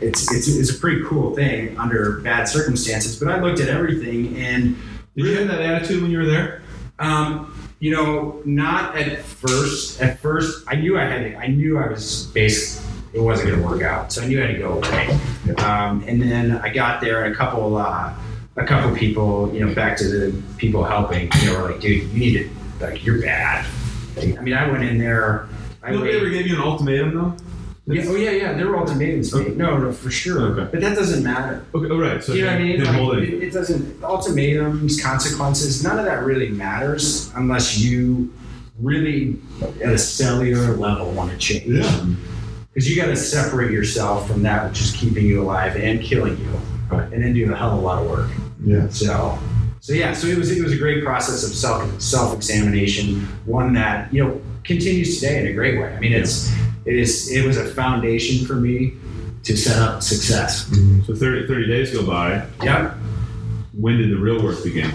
it's, 0.00 0.30
it's 0.32 0.48
it's 0.48 0.70
a 0.76 0.78
pretty 0.78 1.02
cool 1.06 1.34
thing 1.34 1.78
under 1.78 2.20
bad 2.20 2.44
circumstances. 2.48 3.18
But 3.18 3.28
I 3.28 3.40
looked 3.40 3.60
at 3.60 3.68
everything 3.68 4.36
and 4.36 4.76
Did 5.16 5.24
you 5.26 5.38
have 5.38 5.48
that 5.48 5.62
attitude 5.62 6.02
when 6.02 6.10
you 6.10 6.18
were 6.18 6.26
there? 6.26 6.62
um, 6.98 7.56
you 7.78 7.92
know, 7.92 8.42
not 8.44 8.94
at 8.94 9.22
first. 9.22 10.02
At 10.02 10.18
first, 10.20 10.64
I 10.68 10.74
knew 10.74 10.98
I 10.98 11.04
had. 11.04 11.22
To, 11.32 11.36
I 11.38 11.46
knew 11.46 11.78
I 11.78 11.88
was 11.88 12.26
basically 12.34 12.89
it 13.12 13.20
wasn't 13.20 13.48
going 13.48 13.60
to 13.60 13.66
work 13.66 13.82
out, 13.82 14.12
so 14.12 14.22
I 14.22 14.26
knew 14.26 14.42
I 14.42 14.46
had 14.46 14.54
to 14.54 14.58
go 14.58 14.72
away. 14.74 15.18
Um, 15.64 16.04
and 16.06 16.22
then 16.22 16.52
I 16.58 16.68
got 16.68 17.00
there, 17.00 17.24
and 17.24 17.34
a 17.34 17.36
couple, 17.36 17.76
uh, 17.76 18.14
a 18.56 18.64
couple 18.64 18.94
people, 18.96 19.52
you 19.52 19.64
know, 19.64 19.74
back 19.74 19.96
to 19.98 20.04
the 20.04 20.42
people 20.58 20.84
helping, 20.84 21.30
you 21.40 21.46
know, 21.46 21.60
were 21.60 21.70
like, 21.72 21.80
"Dude, 21.80 22.08
you 22.10 22.18
need 22.18 22.32
to, 22.34 22.50
like, 22.84 23.04
you're 23.04 23.20
bad." 23.20 23.66
I 24.18 24.40
mean, 24.42 24.54
I 24.54 24.68
went 24.70 24.84
in 24.84 24.98
there. 24.98 25.48
I 25.82 25.92
Nobody 25.92 26.16
ever 26.16 26.28
gave 26.28 26.46
you 26.46 26.56
an 26.56 26.62
ultimatum 26.62 27.14
though? 27.14 27.36
yeah, 27.86 28.04
oh 28.06 28.16
yeah, 28.16 28.30
yeah. 28.30 28.52
There 28.52 28.68
were 28.68 28.78
ultimatums. 28.78 29.34
Okay. 29.34 29.50
No, 29.50 29.78
no, 29.78 29.92
for 29.92 30.10
sure. 30.10 30.52
Okay. 30.52 30.70
But 30.70 30.80
that 30.80 30.94
doesn't 30.94 31.24
matter. 31.24 31.64
Okay, 31.74 31.90
all 31.90 31.98
right. 31.98 32.22
So 32.22 32.34
you 32.34 32.42
know 32.42 32.48
what 32.48 32.56
I 32.56 32.62
mean? 32.62 32.84
Like, 32.84 33.22
it, 33.22 33.34
it. 33.34 33.42
it 33.44 33.52
doesn't 33.52 34.02
ultimatums, 34.04 35.00
consequences. 35.00 35.82
None 35.82 35.98
of 35.98 36.04
that 36.04 36.24
really 36.24 36.50
matters 36.50 37.30
unless 37.34 37.78
you 37.78 38.32
really, 38.78 39.38
at 39.82 39.92
a 39.92 39.98
cellular 39.98 40.76
level, 40.76 41.10
want 41.12 41.30
to 41.30 41.38
change. 41.38 41.66
Yeah. 41.66 42.06
Because 42.72 42.88
you 42.88 43.00
got 43.00 43.06
to 43.08 43.16
separate 43.16 43.72
yourself 43.72 44.28
from 44.28 44.42
that 44.44 44.68
which 44.68 44.80
is 44.80 44.92
keeping 44.92 45.26
you 45.26 45.42
alive 45.42 45.76
and 45.76 46.00
killing 46.00 46.38
you, 46.38 46.60
Right. 46.88 47.12
and 47.12 47.22
then 47.22 47.34
do 47.34 47.52
a 47.52 47.56
hell 47.56 47.72
of 47.72 47.78
a 47.78 47.80
lot 47.80 48.02
of 48.02 48.08
work. 48.10 48.30
Yeah. 48.64 48.88
So, 48.88 49.38
so 49.80 49.92
yeah, 49.92 50.12
so 50.12 50.26
it 50.28 50.38
was 50.38 50.50
it 50.50 50.62
was 50.62 50.72
a 50.72 50.76
great 50.78 51.04
process 51.04 51.44
of 51.44 51.54
self 51.54 52.00
self 52.00 52.34
examination, 52.34 53.22
one 53.44 53.72
that 53.74 54.12
you 54.12 54.22
know 54.24 54.40
continues 54.64 55.20
today 55.20 55.40
in 55.40 55.46
a 55.46 55.52
great 55.52 55.80
way. 55.80 55.94
I 55.94 55.98
mean, 55.98 56.12
it's 56.12 56.52
it 56.84 56.94
is 56.94 57.30
it 57.30 57.44
was 57.46 57.56
a 57.56 57.66
foundation 57.66 58.46
for 58.46 58.54
me 58.54 58.94
to 59.42 59.56
set 59.56 59.78
up 59.80 60.02
success. 60.02 60.68
Mm-hmm. 60.68 61.02
So 61.04 61.14
30, 61.14 61.46
30 61.46 61.66
days 61.66 61.92
go 61.92 62.06
by. 62.06 62.46
Yep. 62.62 62.94
When 63.72 63.96
did 63.96 64.10
the 64.10 64.16
real 64.18 64.42
work 64.42 64.62
begin? 64.62 64.92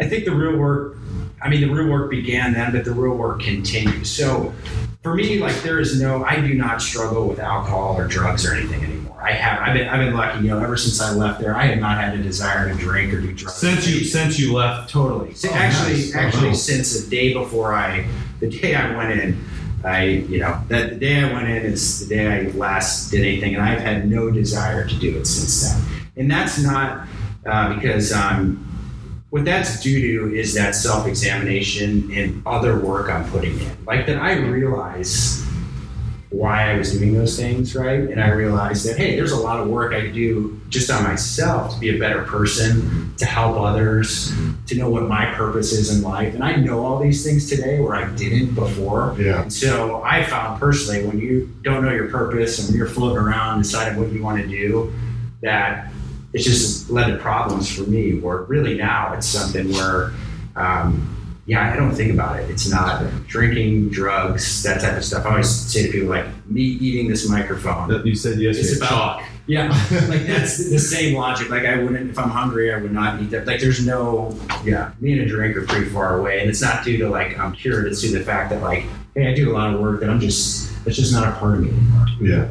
I 0.00 0.08
think 0.08 0.24
the 0.24 0.34
real 0.34 0.56
work, 0.56 0.96
I 1.42 1.48
mean, 1.50 1.60
the 1.60 1.68
real 1.68 1.88
work 1.88 2.10
began 2.10 2.54
then, 2.54 2.72
but 2.72 2.84
the 2.84 2.92
real 2.92 3.16
work 3.16 3.40
continues. 3.40 4.10
So 4.10 4.54
for 5.06 5.14
me, 5.14 5.38
like 5.38 5.54
there 5.62 5.78
is 5.78 6.00
no, 6.00 6.24
I 6.24 6.40
do 6.40 6.52
not 6.54 6.82
struggle 6.82 7.28
with 7.28 7.38
alcohol 7.38 7.96
or 7.96 8.08
drugs 8.08 8.44
or 8.44 8.54
anything 8.54 8.82
anymore. 8.82 9.16
I 9.22 9.30
have, 9.30 9.60
I've 9.60 9.72
been, 9.72 9.86
I've 9.86 10.04
been 10.04 10.16
lucky, 10.16 10.40
you 10.40 10.48
know, 10.48 10.58
ever 10.58 10.76
since 10.76 11.00
I 11.00 11.12
left 11.12 11.40
there, 11.40 11.56
I 11.56 11.66
have 11.66 11.78
not 11.78 11.96
had 11.96 12.18
a 12.18 12.22
desire 12.24 12.68
to 12.68 12.76
drink 12.76 13.14
or 13.14 13.20
do 13.20 13.32
drugs. 13.32 13.54
Since 13.54 13.86
you 13.86 14.02
since 14.02 14.36
you 14.36 14.52
left. 14.52 14.90
totally. 14.90 15.32
So 15.34 15.48
Oh, 15.48 15.54
actually, 15.54 15.92
nice. 15.92 16.16
Oh, 16.16 16.18
actually, 16.18 16.48
wow. 16.48 16.54
since 16.54 17.00
the 17.04 17.08
day 17.08 17.32
before 17.32 17.72
I, 17.72 18.04
the 18.40 18.50
day 18.50 18.74
I 18.74 18.96
went 18.96 19.12
in, 19.20 19.44
I, 19.84 20.02
you 20.06 20.40
know, 20.40 20.60
that 20.66 20.90
the 20.90 20.96
day 20.96 21.22
I 21.22 21.32
went 21.32 21.48
in 21.50 21.62
is 21.62 22.08
the 22.08 22.12
day 22.12 22.26
I 22.26 22.50
last 22.56 23.12
did 23.12 23.20
anything, 23.20 23.54
and 23.54 23.62
I've 23.62 23.80
had 23.80 24.10
no 24.10 24.32
desire 24.32 24.88
to 24.88 24.98
do 24.98 25.16
it 25.16 25.26
since 25.28 25.70
then. 25.70 25.84
And 26.16 26.28
that's 26.28 26.60
not 26.60 27.06
uh, 27.46 27.76
because 27.76 28.12
um, 28.12 28.65
what 29.36 29.44
that's 29.44 29.80
due 29.80 30.00
to 30.30 30.34
is 30.34 30.54
that 30.54 30.74
self 30.74 31.06
examination 31.06 32.10
and 32.10 32.42
other 32.46 32.80
work 32.80 33.10
I'm 33.10 33.28
putting 33.28 33.60
in. 33.60 33.84
Like 33.84 34.06
that, 34.06 34.16
I 34.16 34.32
realize 34.32 35.44
why 36.30 36.72
I 36.72 36.78
was 36.78 36.98
doing 36.98 37.12
those 37.12 37.38
things, 37.38 37.76
right? 37.76 38.00
And 38.00 38.18
I 38.18 38.30
realized 38.30 38.88
that, 38.88 38.96
hey, 38.96 39.14
there's 39.14 39.32
a 39.32 39.36
lot 39.36 39.60
of 39.60 39.68
work 39.68 39.92
I 39.92 40.06
do 40.06 40.58
just 40.70 40.90
on 40.90 41.04
myself 41.04 41.74
to 41.74 41.78
be 41.78 41.94
a 41.94 41.98
better 41.98 42.22
person, 42.22 43.14
to 43.18 43.26
help 43.26 43.58
others, 43.58 44.32
to 44.68 44.74
know 44.74 44.88
what 44.88 45.02
my 45.02 45.26
purpose 45.34 45.70
is 45.72 45.94
in 45.94 46.02
life. 46.02 46.32
And 46.32 46.42
I 46.42 46.56
know 46.56 46.82
all 46.82 46.98
these 46.98 47.22
things 47.22 47.46
today 47.46 47.78
where 47.78 47.94
I 47.94 48.10
didn't 48.14 48.54
before. 48.54 49.14
Yeah. 49.18 49.42
And 49.42 49.52
so 49.52 50.02
I 50.02 50.24
found 50.24 50.58
personally 50.58 51.06
when 51.06 51.18
you 51.18 51.54
don't 51.60 51.84
know 51.84 51.92
your 51.92 52.08
purpose 52.08 52.58
and 52.58 52.68
when 52.68 52.78
you're 52.78 52.88
floating 52.88 53.18
around 53.18 53.58
deciding 53.58 53.98
what 54.00 54.10
you 54.12 54.22
want 54.22 54.40
to 54.40 54.48
do, 54.48 54.94
that 55.42 55.92
it's 56.36 56.44
just 56.44 56.90
led 56.90 57.08
to 57.08 57.16
problems 57.16 57.74
for 57.74 57.88
me. 57.88 58.18
Where 58.18 58.42
really 58.42 58.76
now 58.76 59.14
it's 59.14 59.26
something 59.26 59.72
where, 59.72 60.12
um, 60.54 61.12
yeah, 61.46 61.72
I 61.72 61.76
don't 61.76 61.94
think 61.94 62.12
about 62.12 62.40
it. 62.40 62.50
It's 62.50 62.68
not 62.68 63.04
drinking, 63.26 63.90
drugs, 63.90 64.62
that 64.62 64.80
type 64.80 64.96
of 64.96 65.04
stuff. 65.04 65.24
I 65.24 65.30
always 65.30 65.48
say 65.48 65.86
to 65.86 65.92
people 65.92 66.08
like 66.08 66.26
me 66.46 66.62
eating 66.62 67.08
this 67.08 67.28
microphone. 67.28 68.04
You 68.06 68.14
said 68.14 68.38
yes. 68.38 68.58
It's 68.58 68.76
about 68.76 69.22
yeah, 69.46 69.68
like 70.08 70.26
that's 70.26 70.68
the 70.70 70.78
same 70.78 71.14
logic. 71.14 71.50
Like 71.50 71.64
I 71.64 71.82
wouldn't, 71.82 72.10
if 72.10 72.18
I'm 72.18 72.30
hungry, 72.30 72.74
I 72.74 72.78
would 72.78 72.92
not 72.92 73.22
eat 73.22 73.30
that. 73.30 73.46
Like 73.46 73.60
there's 73.60 73.86
no, 73.86 74.36
yeah, 74.64 74.92
me 75.00 75.12
and 75.12 75.22
a 75.22 75.26
drink 75.26 75.56
are 75.56 75.64
pretty 75.64 75.86
far 75.86 76.18
away, 76.18 76.40
and 76.40 76.50
it's 76.50 76.60
not 76.60 76.84
due 76.84 76.98
to 76.98 77.08
like 77.08 77.38
I'm 77.38 77.52
cured. 77.52 77.86
It's 77.86 78.00
due 78.00 78.12
to 78.12 78.18
the 78.18 78.24
fact 78.24 78.50
that 78.50 78.60
like, 78.60 78.84
hey, 79.14 79.28
I 79.28 79.34
do 79.34 79.50
a 79.50 79.54
lot 79.54 79.72
of 79.72 79.80
work 79.80 80.00
that 80.00 80.10
I'm 80.10 80.20
just, 80.20 80.72
it's 80.84 80.96
just 80.96 81.12
not 81.12 81.28
a 81.28 81.32
part 81.38 81.54
of 81.54 81.60
me 81.60 81.70
anymore. 81.70 82.06
Yeah. 82.20 82.48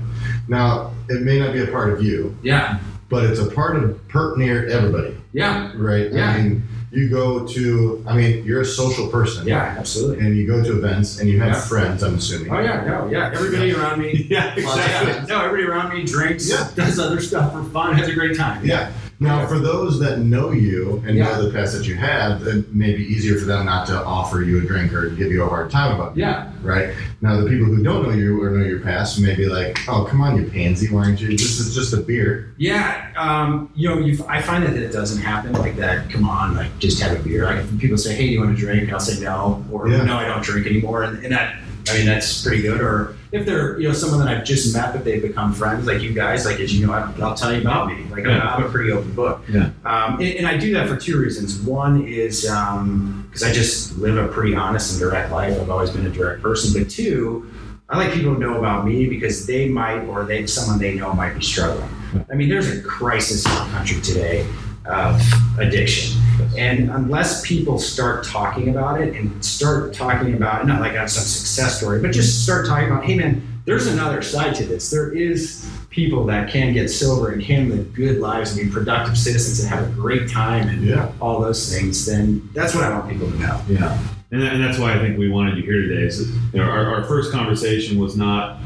Now, 0.48 0.94
it 1.10 1.22
may 1.22 1.40
not 1.40 1.54
be 1.54 1.62
a 1.62 1.68
part 1.68 1.92
of 1.92 2.02
you, 2.02 2.38
Yeah, 2.44 2.80
but 3.10 3.24
it's 3.26 3.40
a 3.40 3.46
part 3.50 3.76
of 3.82 4.08
pert 4.08 4.38
near 4.38 4.68
everybody, 4.68 5.16
yeah, 5.34 5.72
right? 5.76 6.12
Yeah. 6.12 6.30
I 6.32 6.42
mean, 6.42 6.64
you 6.92 7.10
go 7.10 7.46
to, 7.46 8.04
I 8.08 8.16
mean, 8.16 8.46
you're 8.46 8.62
a 8.62 8.66
social 8.66 9.08
person. 9.10 9.46
yeah, 9.46 9.76
absolutely. 9.78 10.26
And 10.26 10.38
you 10.38 10.48
go 10.48 10.64
to 10.64 10.78
events 10.78 11.20
and 11.20 11.30
you 11.30 11.40
have 11.42 11.50
Yeah. 11.56 11.62
friends, 11.62 12.04
I'm 12.04 12.16
assuming. 12.16 12.52
Oh 12.54 12.60
yeah, 12.60 12.86
no, 12.86 13.10
yeah. 13.12 13.32
Everybody 13.34 13.74
around 13.74 14.00
me, 14.02 14.26
Yeah, 14.30 14.54
exactly. 14.56 15.12
yeah, 15.14 15.26
no, 15.28 15.44
everybody 15.46 15.68
around 15.70 15.94
me 15.94 16.04
drinks, 16.06 16.50
Yeah. 16.50 16.70
does 16.76 16.98
other 16.98 17.20
stuff 17.20 17.52
for 17.54 17.64
fun, 17.66 17.96
has 17.96 18.08
a 18.08 18.14
great 18.14 18.38
time. 18.38 18.66
Yeah. 18.66 18.92
Now, 19.20 19.48
for 19.48 19.60
those 19.60 20.00
that 20.02 20.20
know 20.20 20.52
you 20.52 21.02
and 21.08 21.16
Yeah. 21.18 21.26
know 21.38 21.46
the 21.48 21.54
past 21.54 21.78
that 21.78 21.88
you 21.88 21.96
had, 21.96 22.42
it 22.42 22.74
may 22.76 22.94
be 22.96 23.04
easier 23.04 23.38
for 23.38 23.46
them 23.46 23.66
not 23.66 23.88
to 23.88 24.04
offer 24.04 24.42
you 24.42 24.60
a 24.60 24.62
drink 24.62 24.94
or 24.94 25.10
give 25.10 25.32
you 25.32 25.44
a 25.44 25.48
hard 25.48 25.72
time 25.72 25.96
about 25.96 26.12
it, 26.12 26.20
yeah, 26.20 26.48
right? 26.62 26.90
Now, 27.22 27.40
the 27.40 27.50
people 27.50 27.66
who 27.68 27.82
don't 27.82 28.04
know 28.04 28.12
you 28.14 28.42
or 28.44 28.50
know 28.50 28.66
your 28.66 28.80
past 28.80 29.20
may 29.22 29.34
be 29.34 29.46
like, 29.48 29.80
oh, 29.88 30.04
come 30.04 30.22
on, 30.22 30.36
you 30.38 30.50
pansy, 30.50 30.88
why 30.90 31.06
aren't 31.06 31.22
you? 31.22 31.30
This 31.30 31.60
is 31.60 31.74
just 31.74 31.94
a 31.94 31.98
beer. 31.98 32.54
Yeah, 32.58 33.08
um, 33.18 33.70
you 33.76 33.88
know, 33.88 34.00
you 34.00 34.24
I 34.28 34.42
find 34.42 34.64
that 34.66 34.76
it 34.76 34.92
doesn't 34.92 35.22
happen 35.22 35.54
like 35.54 35.78
that. 35.78 36.10
Come 36.10 36.28
on, 36.28 36.56
like 36.56 36.78
just 36.80 37.02
have 37.02 37.18
a 37.18 37.24
beer. 37.24 37.46
Like 37.46 37.58
if 37.58 37.78
people 37.80 37.98
say, 37.98 38.14
"Hey, 38.16 38.28
do 38.28 38.34
you 38.34 38.40
want 38.42 38.56
to 38.58 38.60
drink?" 38.60 38.92
I'll 38.92 39.00
say 39.00 39.24
no, 39.24 39.64
or 39.72 39.88
Yeah. 39.88 40.04
no, 40.04 40.18
I 40.18 40.26
don't 40.26 40.44
drink 40.44 40.68
anymore, 40.68 41.04
and, 41.04 41.24
and 41.24 41.32
that 41.34 41.56
I 41.90 41.98
mean 41.98 42.06
that's 42.06 42.44
pretty 42.44 42.62
good. 42.64 42.82
Or 42.82 43.16
if 43.36 43.46
they're 43.46 43.80
you 43.80 43.88
know 43.88 43.94
someone 43.94 44.20
that 44.20 44.28
I've 44.28 44.46
just 44.46 44.74
met, 44.74 44.94
but 44.94 45.04
they've 45.04 45.22
become 45.22 45.54
friends, 45.54 45.86
like 45.86 46.02
you 46.02 46.14
guys, 46.14 46.46
like 46.46 46.60
as 46.60 46.78
you 46.78 46.88
know, 46.88 46.94
I, 46.94 47.12
I'll 47.22 47.36
tell 47.36 47.54
you 47.54 47.62
about 47.62 47.88
me. 47.88 48.04
Like 48.06 48.26
I'm, 48.26 48.42
I'm 48.42 48.64
a 48.64 48.70
pretty 48.70 48.92
open 48.92 49.14
book. 49.14 49.42
Yeah. 49.50 49.72
Um, 49.84 50.16
and, 50.22 50.36
and 50.38 50.48
I 50.48 50.58
do 50.58 50.74
that 50.74 50.88
for 50.88 50.96
two 50.96 51.20
reasons. 51.20 51.60
One 51.60 52.08
is 52.08 52.42
because 52.42 53.44
I 53.44 53.52
just 53.52 53.98
live 53.98 54.18
a 54.18 54.28
pretty 54.32 54.56
honest 54.56 54.92
and 54.92 55.00
direct 55.00 55.32
life. 55.32 55.60
I've 55.60 55.70
always 55.70 55.90
been 55.90 56.06
a 56.06 56.10
direct 56.10 56.42
person. 56.42 56.82
But 56.82 56.90
two, 56.90 57.52
I 57.90 57.98
like 57.98 58.14
people 58.14 58.34
to 58.34 58.40
know 58.40 58.58
about 58.58 58.86
me 58.86 59.08
because 59.08 59.46
they 59.46 59.68
might, 59.68 60.00
or 60.06 60.24
they 60.24 60.48
someone 60.48 60.80
they 60.80 60.96
know 60.96 61.14
might 61.14 61.34
be 61.34 61.42
struggling. 61.42 61.90
I 62.32 62.36
mean, 62.36 62.48
there's 62.50 62.70
a 62.70 62.82
crisis 62.82 63.46
in 63.46 63.52
the 63.52 63.72
country 63.72 64.02
today 64.02 64.48
of 64.86 65.22
addiction. 65.60 66.22
And 66.58 66.90
unless 66.90 67.46
people 67.46 67.78
start 67.80 68.26
talking 68.26 68.70
about 68.70 69.02
it 69.02 69.16
and 69.16 69.44
start 69.44 69.94
talking 69.94 70.34
about, 70.34 70.66
not 70.66 70.82
like 70.82 70.92
I 70.94 71.00
have 71.02 71.12
some 71.12 71.24
success 71.24 71.78
story, 71.80 72.02
but 72.02 72.12
just 72.12 72.44
start 72.44 72.66
talking 72.68 72.90
about, 72.90 73.04
hey 73.06 73.16
man, 73.16 73.42
there's 73.66 73.88
another 73.88 74.22
side 74.22 74.56
to 74.56 74.66
this. 74.66 74.90
There 74.92 75.12
is 75.12 75.68
people 75.90 76.26
that 76.28 76.50
can 76.50 76.74
get 76.74 76.90
sober 76.90 77.32
and 77.32 77.42
can 77.44 77.70
live 77.70 77.94
good 77.94 78.20
lives 78.20 78.56
and 78.56 78.68
be 78.68 78.72
productive 78.72 79.18
citizens 79.18 79.60
and 79.62 79.70
have 79.70 79.88
a 79.88 79.92
great 79.94 80.30
time 80.30 80.68
and 80.70 80.84
Yeah. 80.84 81.12
all 81.20 81.40
those 81.42 81.74
things, 81.74 82.06
then 82.06 82.48
that's 82.54 82.76
what 82.76 82.84
I 82.84 82.90
want 82.98 83.10
people 83.10 83.30
to 83.32 83.38
know. 83.40 83.62
Yeah, 83.68 83.98
and, 84.32 84.42
that- 84.42 84.54
and 84.54 84.64
that's 84.64 84.78
why 84.78 84.94
I 84.94 85.00
think 85.00 85.18
we 85.18 85.30
wanted 85.30 85.58
you 85.58 85.64
here 85.64 85.82
today. 85.82 86.10
So, 86.10 86.24
you 86.54 86.60
know, 86.60 86.64
our, 86.66 86.96
our 86.96 87.04
first 87.06 87.32
conversation 87.32 87.98
was 88.00 88.16
not, 88.16 88.60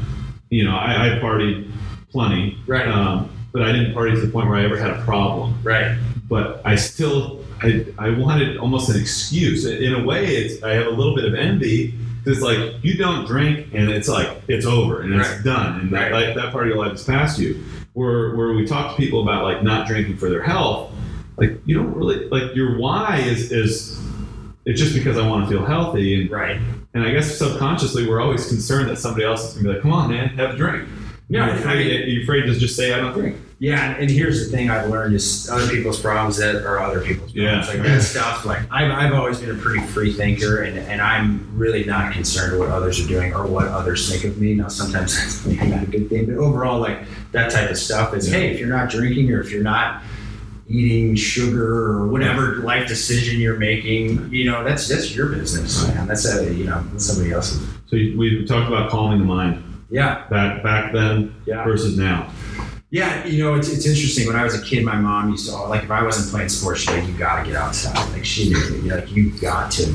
you 0.50 0.64
know, 0.64 0.74
I, 0.76 1.16
I 1.16 1.18
partied 1.20 1.70
plenty, 2.10 2.58
Right. 2.66 2.86
um, 2.88 3.30
but 3.52 3.62
I 3.62 3.72
didn't 3.72 3.94
party 3.94 4.12
to 4.14 4.20
the 4.20 4.30
point 4.30 4.48
where 4.48 4.58
I 4.58 4.64
ever 4.64 4.76
had 4.76 4.90
a 4.90 5.00
problem. 5.02 5.54
Right. 5.62 5.96
But 6.28 6.60
I 6.64 6.74
still, 6.76 7.39
I, 7.62 7.86
I 7.98 8.10
wanted 8.10 8.56
almost 8.58 8.88
an 8.90 9.00
excuse. 9.00 9.64
In 9.66 9.94
a 9.94 10.02
way, 10.04 10.26
it's 10.36 10.62
I 10.62 10.72
have 10.72 10.86
a 10.86 10.90
little 10.90 11.14
bit 11.14 11.24
of 11.24 11.34
envy 11.34 11.94
because 12.22 12.38
it's 12.38 12.44
like 12.44 12.82
you 12.82 12.96
don't 12.96 13.26
drink 13.26 13.68
and 13.72 13.88
it's 13.90 14.08
like 14.08 14.28
it's 14.48 14.66
over 14.66 15.02
and 15.02 15.14
it's 15.14 15.28
Right. 15.28 15.44
done 15.44 15.80
and 15.80 15.90
that, 15.92 16.12
Right. 16.12 16.26
like, 16.28 16.34
that 16.36 16.52
part 16.52 16.64
of 16.68 16.74
your 16.74 16.84
life 16.84 16.94
is 16.94 17.04
past 17.04 17.38
you. 17.38 17.62
Where 17.94 18.34
where 18.36 18.52
we 18.52 18.66
talk 18.66 18.94
to 18.94 19.02
people 19.02 19.22
about 19.22 19.44
like 19.44 19.62
not 19.62 19.86
drinking 19.86 20.16
for 20.16 20.28
their 20.30 20.42
health, 20.42 20.90
like 21.36 21.60
you 21.66 21.74
don't 21.74 21.94
really 21.94 22.28
like 22.28 22.54
your 22.54 22.78
why 22.78 23.18
is 23.18 23.50
is 23.52 23.98
it's 24.66 24.78
just 24.80 24.94
because 24.94 25.16
I 25.18 25.26
want 25.26 25.44
to 25.48 25.50
feel 25.50 25.64
healthy. 25.64 26.20
And, 26.22 26.30
Right. 26.30 26.58
and 26.94 27.02
I 27.04 27.10
guess 27.10 27.36
subconsciously, 27.38 28.06
we're 28.06 28.20
always 28.20 28.46
concerned 28.46 28.88
that 28.90 28.98
somebody 28.98 29.24
else 29.24 29.48
is 29.48 29.54
going 29.54 29.64
to 29.64 29.68
be 29.70 29.74
like, 29.74 29.82
come 29.82 29.92
on, 29.92 30.10
man, 30.10 30.28
have 30.30 30.54
a 30.54 30.56
drink. 30.56 30.86
Yeah, 31.30 31.46
you're 31.46 31.56
afraid, 31.56 32.08
you're 32.08 32.22
afraid 32.24 32.42
to 32.42 32.58
just 32.58 32.74
say, 32.74 32.92
I 32.92 32.98
don't 32.98 33.12
drink. 33.12 33.36
Yeah, 33.60 33.94
and 33.96 34.10
here's 34.10 34.44
the 34.44 34.56
thing 34.56 34.68
I've 34.68 34.90
learned 34.90 35.14
is 35.14 35.48
other 35.48 35.68
people's 35.68 36.00
problems 36.00 36.38
that 36.38 36.56
are 36.64 36.80
other 36.80 37.00
people's 37.00 37.32
problems. 37.32 37.68
Yeah. 37.68 37.72
Like 37.74 37.82
that 37.84 38.02
stuff. 38.02 38.44
Like 38.44 38.60
I've, 38.70 38.90
I've 38.90 39.12
always 39.12 39.38
been 39.38 39.50
a 39.50 39.58
pretty 39.62 39.86
free 39.86 40.12
thinker, 40.12 40.62
and, 40.62 40.76
and 40.78 41.00
I'm 41.00 41.46
really 41.56 41.84
not 41.84 42.12
concerned 42.12 42.58
what 42.58 42.70
others 42.70 42.98
are 43.04 43.06
doing 43.06 43.32
or 43.32 43.46
what 43.46 43.68
others 43.68 44.10
think 44.10 44.24
of 44.24 44.40
me. 44.40 44.54
Now 44.54 44.68
sometimes 44.68 45.16
that's 45.18 45.46
maybe 45.46 45.68
not 45.68 45.84
a 45.84 45.86
good 45.86 46.08
thing, 46.08 46.26
but 46.26 46.34
overall, 46.36 46.80
like 46.80 47.00
that 47.30 47.52
type 47.52 47.70
of 47.70 47.78
stuff 47.78 48.12
is 48.14 48.28
Yeah. 48.28 48.38
hey, 48.38 48.54
if 48.54 48.58
you're 48.58 48.68
not 48.68 48.90
drinking 48.90 49.30
or 49.30 49.40
if 49.40 49.52
you're 49.52 49.62
not 49.62 50.02
eating 50.68 51.14
sugar 51.14 51.92
or 51.92 52.08
whatever 52.08 52.56
life 52.56 52.88
decision 52.88 53.40
you're 53.40 53.58
making, 53.58 54.32
you 54.32 54.50
know, 54.50 54.64
that's 54.64 54.88
that's 54.88 55.14
your 55.14 55.28
business, 55.28 55.86
man. 55.86 56.08
That's 56.08 56.24
a 56.24 56.52
you 56.52 56.64
know 56.64 56.82
somebody 56.96 57.30
else's. 57.32 57.60
So 57.86 57.96
we 57.96 58.44
talked 58.46 58.68
about 58.68 58.90
calming 58.90 59.18
the 59.18 59.24
mind 59.26 59.62
Yeah, 59.90 60.26
back 60.28 60.62
back 60.62 60.92
then 60.92 61.34
yeah. 61.46 61.64
versus 61.64 61.96
now. 61.96 62.30
Yeah, 62.92 63.24
you 63.24 63.44
know, 63.44 63.54
it's, 63.54 63.72
it's 63.72 63.86
interesting. 63.86 64.26
When 64.26 64.34
I 64.34 64.42
was 64.42 64.60
a 64.60 64.64
kid, 64.64 64.84
my 64.84 64.96
mom 64.96 65.30
used 65.30 65.48
to, 65.48 65.56
like, 65.56 65.84
if 65.84 65.92
I 65.92 66.02
wasn't 66.02 66.28
playing 66.32 66.48
sports, 66.48 66.80
she's 66.80 66.90
like, 66.90 67.06
you 67.06 67.16
gotta 67.16 67.46
get 67.46 67.54
outside. 67.54 67.96
Like, 68.12 68.24
she 68.24 68.48
knew, 68.48 68.82
me. 68.82 68.90
like, 68.90 69.12
you 69.12 69.30
got 69.38 69.70
to. 69.72 69.86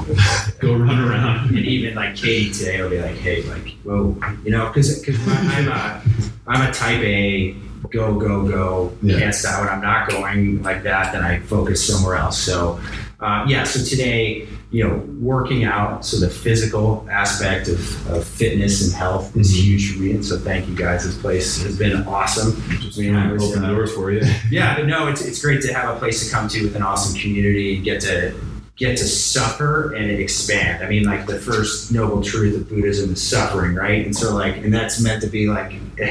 Go 0.62 0.78
run 0.78 1.00
around. 1.02 1.50
And 1.50 1.58
even, 1.60 1.94
like, 1.96 2.16
Katie 2.16 2.52
today 2.54 2.82
will 2.82 2.90
be 2.90 3.02
like, 3.02 3.18
hey, 3.18 3.44
like, 3.44 3.68
whoa, 3.84 4.18
you 4.46 4.52
know, 4.52 4.68
because 4.68 4.98
because 5.00 5.20
I'm 5.28 5.68
a, 5.68 6.02
I'm 6.48 6.70
a 6.70 6.72
type 6.72 7.02
A, 7.02 7.52
go, 7.92 8.18
go, 8.18 8.48
go, 8.48 8.94
Yeah. 9.02 9.20
can't 9.20 9.36
stop. 9.36 9.60
When 9.60 9.68
I'm 9.70 9.82
not 9.82 10.08
going 10.08 10.64
like 10.64 10.84
that, 10.84 11.12
then 11.12 11.22
I 11.22 11.40
focus 11.40 11.86
somewhere 11.86 12.16
else. 12.16 12.38
So, 12.42 12.80
uh, 13.20 13.46
yeah, 13.48 13.64
so 13.64 13.84
today, 13.84 14.48
you 14.72 14.84
know, 14.84 14.96
working 15.20 15.64
out, 15.64 16.06
so 16.06 16.20
the 16.20 16.30
physical 16.30 17.08
aspect 17.10 17.68
of, 17.68 18.12
of 18.12 18.26
fitness 18.26 18.86
and 18.86 18.94
health 18.94 19.36
is 19.38 19.52
Mhm. 19.54 19.62
huge 19.64 19.94
for 19.94 20.00
me. 20.02 20.12
And 20.12 20.26
so, 20.26 20.38
thank 20.38 20.68
you 20.68 20.76
guys. 20.76 21.06
This 21.06 21.18
place 21.18 21.62
has 21.64 21.78
been 21.78 22.04
awesome. 22.08 22.62
Just 22.82 22.98
was, 22.98 23.44
open 23.52 23.64
uh, 23.64 23.70
doors 23.74 23.94
for 23.94 24.12
you. 24.12 24.22
Yeah, 24.52 24.76
but 24.76 24.86
no, 24.88 25.08
it's, 25.08 25.22
it's 25.26 25.42
great 25.42 25.62
to 25.62 25.74
have 25.74 25.96
a 25.96 25.98
place 26.00 26.26
to 26.26 26.34
come 26.34 26.48
to 26.50 26.64
with 26.64 26.76
an 26.76 26.82
awesome 26.84 27.20
community 27.20 27.76
and 27.76 27.86
get 27.86 28.02
to 28.02 28.34
get 28.78 28.98
to 28.98 29.06
suffer 29.08 29.94
and 29.94 30.12
expand. 30.12 30.84
I 30.84 30.90
mean, 30.90 31.04
like 31.06 31.26
the 31.26 31.40
first 31.40 31.94
noble 31.94 32.22
truth 32.22 32.56
of 32.60 32.68
Buddhism 32.68 33.14
is 33.14 33.24
suffering, 33.26 33.74
right? 33.74 34.06
And 34.06 34.14
so, 34.14 34.36
like, 34.36 34.58
and 34.58 34.74
that's 34.74 35.02
meant 35.02 35.22
to 35.22 35.28
be 35.30 35.48
like, 35.48 35.72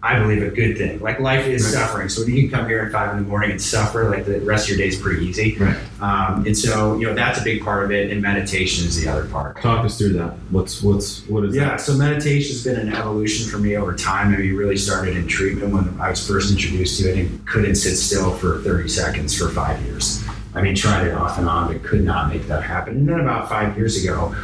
I 0.00 0.16
believe 0.20 0.44
a 0.44 0.48
good 0.50 0.78
thing. 0.78 1.00
Like 1.00 1.18
life 1.18 1.46
is 1.46 1.64
Right. 1.64 1.72
suffering. 1.72 2.08
So 2.08 2.22
when 2.22 2.36
you 2.36 2.42
can 2.48 2.56
come 2.60 2.68
here 2.68 2.80
at 2.84 2.92
five 2.92 3.16
in 3.16 3.22
the 3.24 3.28
morning 3.28 3.50
and 3.50 3.60
suffer, 3.60 4.08
like 4.08 4.26
the 4.26 4.38
rest 4.42 4.70
of 4.70 4.76
your 4.76 4.78
day 4.78 4.94
is 4.94 5.00
pretty 5.00 5.26
easy. 5.26 5.56
Right. 5.58 5.76
Um, 6.00 6.46
and 6.46 6.56
so, 6.56 6.96
you 6.98 7.06
know, 7.08 7.14
that's 7.14 7.40
a 7.40 7.42
big 7.42 7.64
part 7.64 7.82
of 7.84 7.90
it, 7.90 8.12
and 8.12 8.22
meditation 8.22 8.86
is 8.86 9.02
the 9.02 9.10
other 9.10 9.24
part. 9.26 9.60
Talk 9.60 9.84
us 9.84 9.98
through 9.98 10.12
that. 10.12 10.34
What's 10.50 10.80
what's 10.82 11.26
what 11.26 11.44
is 11.46 11.56
Yeah, 11.56 11.76
so 11.78 11.94
meditation 11.94 12.52
has 12.52 12.62
been 12.62 12.76
an 12.78 12.94
evolution 12.94 13.50
for 13.50 13.58
me 13.58 13.76
over 13.76 13.92
time. 13.96 14.32
I 14.32 14.38
mean, 14.38 14.54
really 14.54 14.76
started 14.76 15.16
in 15.16 15.26
treatment 15.26 15.72
when 15.72 16.00
I 16.00 16.10
was 16.10 16.24
first 16.24 16.52
introduced 16.52 17.00
to 17.00 17.10
it 17.10 17.18
and 17.18 17.44
couldn't 17.48 17.74
sit 17.74 17.96
still 17.96 18.30
for 18.36 18.60
30 18.60 18.88
seconds 18.88 19.36
for 19.36 19.48
five 19.48 19.82
years. 19.82 20.22
I 20.54 20.62
mean, 20.62 20.74
tried 20.74 21.06
it 21.06 21.14
off 21.14 21.38
and 21.38 21.48
on, 21.48 21.72
but 21.72 21.82
could 21.82 22.04
not 22.04 22.30
make 22.30 22.46
that 22.46 22.62
happen. 22.62 22.96
And 22.96 23.08
then 23.08 23.20
about 23.20 23.48
five 23.48 23.76
years 23.76 24.02
ago, 24.02 24.34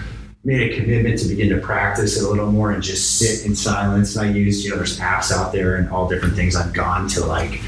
made 0.44 0.72
a 0.72 0.76
commitment 0.76 1.18
to 1.20 1.28
begin 1.28 1.48
to 1.48 1.58
practice 1.58 2.20
it 2.20 2.24
a 2.24 2.28
little 2.28 2.52
more 2.52 2.70
and 2.70 2.82
just 2.82 3.18
sit 3.18 3.46
in 3.46 3.56
silence. 3.56 4.14
And 4.14 4.28
I 4.28 4.30
used, 4.32 4.64
you 4.64 4.70
know, 4.70 4.76
there's 4.76 5.00
apps 5.00 5.32
out 5.32 5.52
there 5.52 5.76
and 5.76 5.88
all 5.88 6.08
different 6.08 6.34
things. 6.34 6.54
I've 6.54 6.74
gone 6.74 7.08
to 7.08 7.24
like 7.24 7.60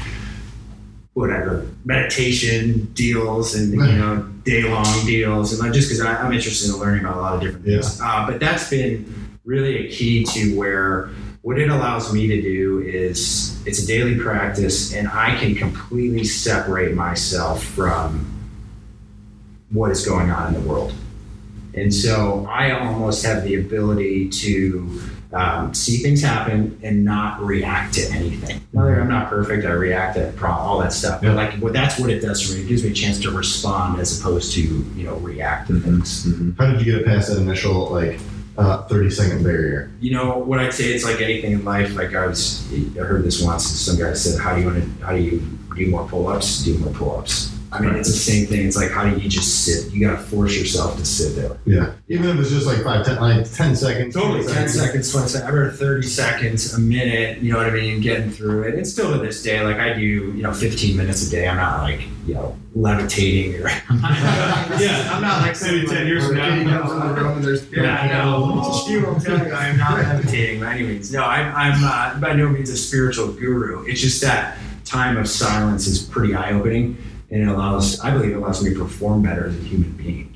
whatever 1.17 1.65
meditation 1.83 2.91
deals 2.93 3.55
and 3.55 3.71
you 3.71 3.79
know 3.79 4.21
day 4.43 4.61
long 4.61 5.03
deals 5.07 5.51
and 5.51 5.59
like 5.59 5.73
just 5.73 5.89
because 5.89 5.99
I'm 5.99 6.31
interested 6.31 6.69
in 6.69 6.79
learning 6.79 7.05
about 7.05 7.17
a 7.17 7.21
lot 7.21 7.33
of 7.33 7.41
different 7.41 7.65
things. 7.65 7.99
Uh, 7.99 8.27
but 8.27 8.39
that's 8.39 8.69
been 8.69 9.39
really 9.43 9.87
a 9.87 9.91
key 9.91 10.23
to 10.25 10.55
where 10.55 11.09
what 11.41 11.59
it 11.59 11.69
allows 11.69 12.13
me 12.13 12.27
to 12.27 12.41
do 12.41 12.81
is 12.81 13.65
it's 13.65 13.83
a 13.83 13.87
daily 13.87 14.17
practice 14.17 14.93
and 14.93 15.07
I 15.07 15.35
can 15.37 15.55
completely 15.55 16.23
separate 16.23 16.95
myself 16.95 17.63
from 17.63 18.25
what 19.71 19.91
is 19.91 20.05
going 20.05 20.29
on 20.29 20.53
in 20.53 20.61
the 20.61 20.67
world. 20.67 20.93
And 21.73 21.93
so 21.93 22.47
I 22.49 22.71
almost 22.71 23.25
have 23.25 23.43
the 23.43 23.55
ability 23.55 24.29
to 24.29 25.01
um, 25.33 25.73
see 25.73 25.97
things 25.97 26.21
happen 26.21 26.79
and 26.83 27.03
not 27.03 27.41
react 27.41 27.93
to 27.95 28.09
anything. 28.11 28.65
Now, 28.73 28.87
I'm 28.87 29.09
not 29.09 29.29
perfect. 29.29 29.65
I 29.65 29.71
react 29.71 30.15
to 30.15 30.47
all 30.47 30.79
that 30.79 30.93
stuff. 30.93 31.21
But 31.21 31.35
like, 31.35 31.61
well, 31.61 31.73
that's 31.73 31.99
what 31.99 32.09
it 32.09 32.19
does 32.21 32.41
for 32.41 32.55
me. 32.55 32.61
It 32.61 32.67
gives 32.67 32.83
me 32.83 32.91
a 32.91 32.93
chance 32.93 33.19
to 33.19 33.31
respond 33.31 33.99
as 33.99 34.19
opposed 34.19 34.53
to 34.53 34.61
you 34.61 35.03
know 35.03 35.15
react 35.17 35.67
to 35.67 35.79
things. 35.79 36.25
Mhm. 36.25 36.57
How 36.57 36.71
did 36.71 36.85
you 36.85 36.97
get 36.97 37.05
past 37.05 37.29
that 37.29 37.37
initial 37.39 37.89
like 37.91 38.19
uh, 38.57 38.83
30 38.83 39.09
second 39.11 39.43
barrier? 39.43 39.91
You 39.99 40.11
know 40.11 40.37
what 40.39 40.59
I'd 40.59 40.73
say? 40.73 40.85
It's 40.85 41.03
like 41.03 41.21
anything 41.21 41.51
in 41.53 41.63
life. 41.63 41.95
Like 41.95 42.15
I 42.15 42.25
was, 42.25 42.67
I 42.73 42.99
heard 42.99 43.23
this 43.23 43.41
once. 43.41 43.65
Some 43.65 43.97
guy 43.97 44.13
said, 44.13 44.39
"How 44.39 44.55
do 44.55 44.61
you 44.61 44.67
want 44.67 44.83
to? 44.83 45.05
How 45.05 45.13
do 45.13 45.21
you 45.21 45.39
do 45.75 45.87
more 45.89 46.07
pull-ups? 46.07 46.63
Do 46.63 46.77
more 46.79 46.93
pull-ups." 46.93 47.56
I 47.69 47.81
mean, 47.81 47.95
it's 47.95 48.09
the 48.09 48.17
same 48.17 48.47
thing. 48.47 48.65
It's 48.65 48.77
like, 48.77 48.91
how 48.91 49.03
do 49.03 49.19
you 49.19 49.29
just 49.29 49.65
sit? 49.65 49.91
You 49.93 50.07
got 50.07 50.11
to 50.11 50.23
force 50.23 50.57
yourself 50.57 50.97
to 50.97 51.05
sit 51.05 51.35
there. 51.35 51.57
Yeah. 51.65 51.93
Even 52.07 52.29
if 52.29 52.39
it's 52.39 52.49
just 52.49 52.65
like 52.65 52.81
five, 52.81 53.05
ten, 53.05 53.19
like 53.19 53.51
10 53.51 53.75
seconds. 53.75 54.15
20 54.15 54.45
10 54.45 54.69
seconds, 54.69 55.11
20 55.11 55.27
seconds. 55.27 55.35
I 55.35 55.49
remember 55.49 55.75
30 55.75 56.07
seconds, 56.07 56.73
a 56.73 56.79
minute, 56.79 57.39
you 57.39 57.51
know 57.51 57.57
what 57.57 57.67
I 57.67 57.71
mean, 57.71 57.99
getting 57.99 58.31
through 58.31 58.63
it. 58.63 58.75
And 58.75 58.87
still 58.87 59.11
to 59.11 59.19
this 59.19 59.43
day, 59.43 59.61
like 59.61 59.77
I 59.77 59.93
do, 59.93 60.01
you 60.01 60.41
know, 60.43 60.53
15 60.53 60.95
minutes 60.95 61.27
a 61.27 61.29
day. 61.29 61.47
I'm 61.47 61.57
not 61.57 61.81
like, 61.81 62.01
you 62.25 62.35
know, 62.35 62.57
levitating 62.73 63.55
or. 63.61 63.67
Yeah. 64.79 65.09
I'm 65.11 65.21
not 65.21 65.41
like 65.41 65.61
Maybe 65.61 65.85
10 65.87 66.07
years 66.07 66.27
from 66.27 66.37
now. 66.37 66.55
Yeah, 66.55 67.97
I 67.97 68.07
know. 68.07 68.73
She 68.87 68.97
will 68.97 69.19
tell 69.19 69.45
you 69.45 69.51
I 69.51 69.67
am 69.67 69.77
not 69.77 69.97
levitating 69.97 70.61
by 70.61 70.75
any 70.75 70.87
means. 70.87 71.11
No, 71.11 71.23
I'm, 71.23 71.53
I'm 71.53 71.83
uh, 71.83 72.19
by 72.21 72.33
no 72.33 72.47
means 72.47 72.69
a 72.69 72.77
spiritual 72.77 73.33
guru. 73.33 73.83
It's 73.85 73.99
just 73.99 74.21
that 74.21 74.57
time 74.85 75.17
of 75.17 75.27
silence 75.27 75.87
is 75.87 76.01
pretty 76.01 76.33
eye 76.33 76.53
opening 76.53 76.97
and 77.31 77.41
it 77.43 77.47
allows, 77.47 77.99
I 77.99 78.11
believe 78.11 78.31
it 78.31 78.35
allows 78.37 78.63
me 78.63 78.73
to 78.73 78.79
perform 78.79 79.21
better 79.23 79.47
as 79.47 79.55
a 79.57 79.61
human 79.63 79.91
being. 79.91 80.33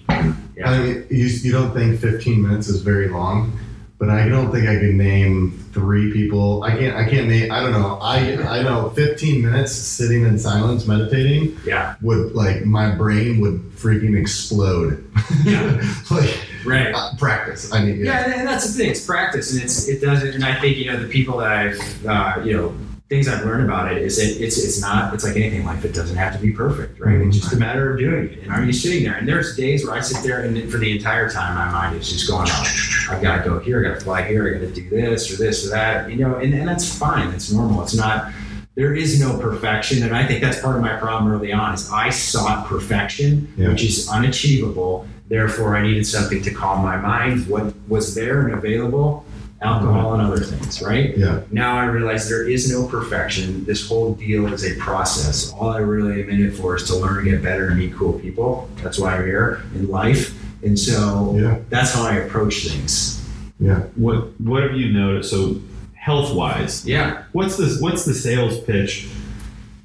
Yeah. 0.55 0.69
I 0.69 0.79
mean, 0.79 1.05
you, 1.09 1.25
you 1.25 1.51
don't 1.51 1.73
think 1.73 1.99
15 1.99 2.41
minutes 2.41 2.67
is 2.67 2.81
very 2.81 3.07
long, 3.07 3.57
but 3.97 4.09
I 4.09 4.27
don't 4.27 4.51
think 4.51 4.67
I 4.67 4.75
can 4.75 4.97
name 4.97 5.51
three 5.73 6.11
people. 6.11 6.63
I 6.63 6.75
can't. 6.75 6.95
I 6.97 7.07
can't 7.09 7.27
name. 7.27 7.51
I 7.51 7.61
don't 7.61 7.71
know. 7.71 7.97
I 8.01 8.35
I 8.59 8.61
know 8.63 8.89
15 8.89 9.41
minutes 9.43 9.71
sitting 9.73 10.23
in 10.25 10.37
silence 10.39 10.85
meditating 10.87 11.57
Yeah. 11.65 11.95
would 12.01 12.33
like 12.33 12.65
my 12.65 12.93
brain 12.95 13.39
would 13.41 13.61
freaking 13.71 14.19
explode. 14.19 15.07
Yeah. 15.45 15.81
like 16.11 16.35
Right. 16.65 16.93
uh, 16.93 17.15
practice. 17.17 17.71
I 17.71 17.85
mean. 17.85 17.97
Yeah, 17.99 18.03
Yeah. 18.05 18.23
and- 18.25 18.33
and 18.33 18.47
that's 18.47 18.67
the 18.67 18.73
thing. 18.77 18.89
It's 18.91 19.05
practice, 19.05 19.53
and 19.53 19.63
it's 19.63 19.87
it 19.87 20.01
doesn't. 20.01 20.33
And 20.35 20.43
I 20.43 20.59
think 20.59 20.77
you 20.77 20.85
know 20.91 20.99
the 21.01 21.07
people 21.07 21.37
that 21.37 21.51
I've 21.51 22.05
uh, 22.05 22.41
you 22.43 22.57
know 22.57 22.73
things 23.11 23.27
I've 23.27 23.43
learned 23.45 23.65
about 23.65 23.91
it 23.91 24.01
is 24.01 24.15
that 24.15 24.41
it's 24.41 24.57
it's 24.57 24.79
not 24.79 25.13
it's 25.13 25.25
like 25.25 25.35
anything 25.35 25.59
in 25.59 25.65
life. 25.65 25.83
It 25.83 25.93
doesn't 25.93 26.15
have 26.15 26.31
to 26.33 26.39
be 26.39 26.51
perfect, 26.51 26.97
right? 26.97 27.19
It's 27.19 27.37
just 27.37 27.51
a 27.51 27.57
matter 27.57 27.91
of 27.91 27.99
doing 27.99 28.29
it. 28.29 28.39
And 28.43 28.51
are 28.53 28.63
you 28.63 28.71
sitting 28.71 29.03
there? 29.03 29.15
And 29.15 29.27
there's 29.27 29.57
days 29.57 29.85
where 29.85 29.93
I 29.93 29.99
sit 29.99 30.23
there, 30.23 30.39
and 30.45 30.71
for 30.71 30.77
the 30.77 30.89
entire 30.95 31.29
time, 31.29 31.53
my 31.55 31.69
mind 31.69 31.97
is 31.97 32.09
just 32.09 32.25
going 32.29 32.49
on. 32.49 32.65
I've 33.13 33.21
got 33.21 33.43
to 33.43 33.49
go 33.49 33.59
here. 33.59 33.85
I 33.85 33.89
got 33.89 33.99
to 33.99 34.05
fly 34.05 34.21
here. 34.23 34.47
I 34.47 34.53
got 34.53 34.73
to 34.73 34.81
do 34.81 34.89
this 34.89 35.29
or 35.29 35.35
this 35.35 35.67
or 35.67 35.71
that. 35.71 36.09
You 36.09 36.15
know, 36.23 36.37
and, 36.37 36.53
and 36.53 36.65
that's 36.65 36.97
fine. 36.97 37.27
It's 37.33 37.51
normal. 37.51 37.83
It's 37.83 37.93
not. 37.93 38.31
There 38.75 38.95
is 38.95 39.19
no 39.19 39.37
perfection, 39.37 40.03
and 40.03 40.15
I 40.15 40.25
think 40.25 40.41
that's 40.41 40.61
part 40.61 40.77
of 40.77 40.81
my 40.81 40.95
problem 40.95 41.29
early 41.33 41.51
on. 41.51 41.73
Is 41.73 41.91
I 41.91 42.11
sought 42.11 42.65
perfection, 42.67 43.53
Yeah. 43.57 43.67
which 43.67 43.83
is 43.83 44.07
unachievable. 44.09 45.05
Therefore, 45.27 45.75
I 45.75 45.81
needed 45.83 46.07
something 46.07 46.41
to 46.43 46.51
calm 46.53 46.81
my 46.81 46.95
mind. 46.95 47.47
What 47.47 47.73
was 47.89 48.15
there 48.15 48.47
and 48.47 48.53
available? 48.53 49.25
Alcohol 49.61 50.13
and 50.13 50.21
other 50.23 50.39
things, 50.43 50.81
right? 50.81 51.15
Yeah. 51.15 51.41
Now 51.51 51.77
I 51.77 51.85
realize 51.85 52.27
there 52.27 52.47
is 52.49 52.71
no 52.71 52.87
perfection. 52.87 53.63
This 53.65 53.87
whole 53.87 54.15
deal 54.15 54.51
is 54.51 54.63
a 54.65 54.75
process. 54.79 55.51
All 55.53 55.69
I 55.69 55.77
really 55.79 56.23
am 56.23 56.29
in 56.31 56.43
it 56.47 56.51
for 56.55 56.75
is 56.75 56.83
to 56.85 56.95
learn, 56.95 57.23
to 57.23 57.29
get 57.29 57.43
better, 57.43 57.67
and 57.67 57.77
meet 57.77 57.93
cool 57.95 58.13
people. 58.19 58.67
That's 58.81 58.97
why 58.97 59.15
I'm 59.17 59.25
here 59.25 59.61
in 59.75 59.87
life. 59.87 60.35
And 60.63 60.77
so 60.77 61.35
Yeah. 61.39 61.59
that's 61.69 61.93
how 61.93 62.03
I 62.03 62.15
approach 62.15 62.67
things. 62.67 63.21
Yeah. 63.59 63.81
What 63.95 64.39
what 64.41 64.63
have 64.63 64.73
you 64.73 64.91
noticed? 64.93 65.29
So 65.29 65.61
health 65.93 66.33
wise, 66.33 66.83
Yeah. 66.87 67.23
what's 67.31 67.57
this? 67.57 67.79
What's 67.79 68.03
the 68.05 68.15
sales 68.15 68.59
pitch? 68.61 69.07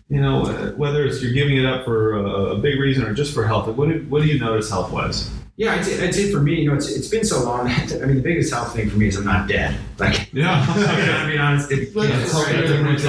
You 0.09 0.23
know, 0.23 0.45
whether 0.79 1.05
it's 1.05 1.21
you're 1.23 1.33
giving 1.35 1.59
it 1.59 1.67
up 1.67 1.85
for 1.85 2.15
a, 2.15 2.25
a 2.55 2.59
big 2.59 2.79
reason 2.81 3.05
or 3.05 3.13
just 3.13 3.35
for 3.35 3.45
health. 3.47 3.67
What 3.69 3.89
do, 3.91 4.07
what 4.09 4.23
do 4.23 4.29
you 4.29 4.39
notice 4.39 4.71
health 4.71 4.91
wise? 4.91 5.31
Yeah, 5.59 5.73
I'd 5.75 5.85
say, 5.85 6.07
I'd 6.07 6.15
say 6.15 6.31
for 6.31 6.41
me, 6.41 6.61
you 6.61 6.69
know, 6.69 6.77
it's, 6.77 6.91
it's 6.91 7.09
been 7.09 7.25
so 7.25 7.43
long. 7.43 7.67
I 7.69 7.87
mean, 8.05 8.17
the 8.17 8.23
biggest 8.23 8.53
health 8.53 8.75
thing 8.75 8.91
for 8.91 8.99
me 8.99 9.09
is 9.09 9.17
I'm 9.17 9.25
not 9.25 9.49
dead. 9.49 9.79
Like, 9.99 10.31
Yeah. 10.33 10.65
I 10.69 11.27
mean, 11.27 11.39
honestly, 11.39 11.91
Let's 11.93 12.11
yeah, 12.11 12.27
hope 12.29 12.47
right, 12.47 12.67
that 12.67 12.83
works 12.83 13.03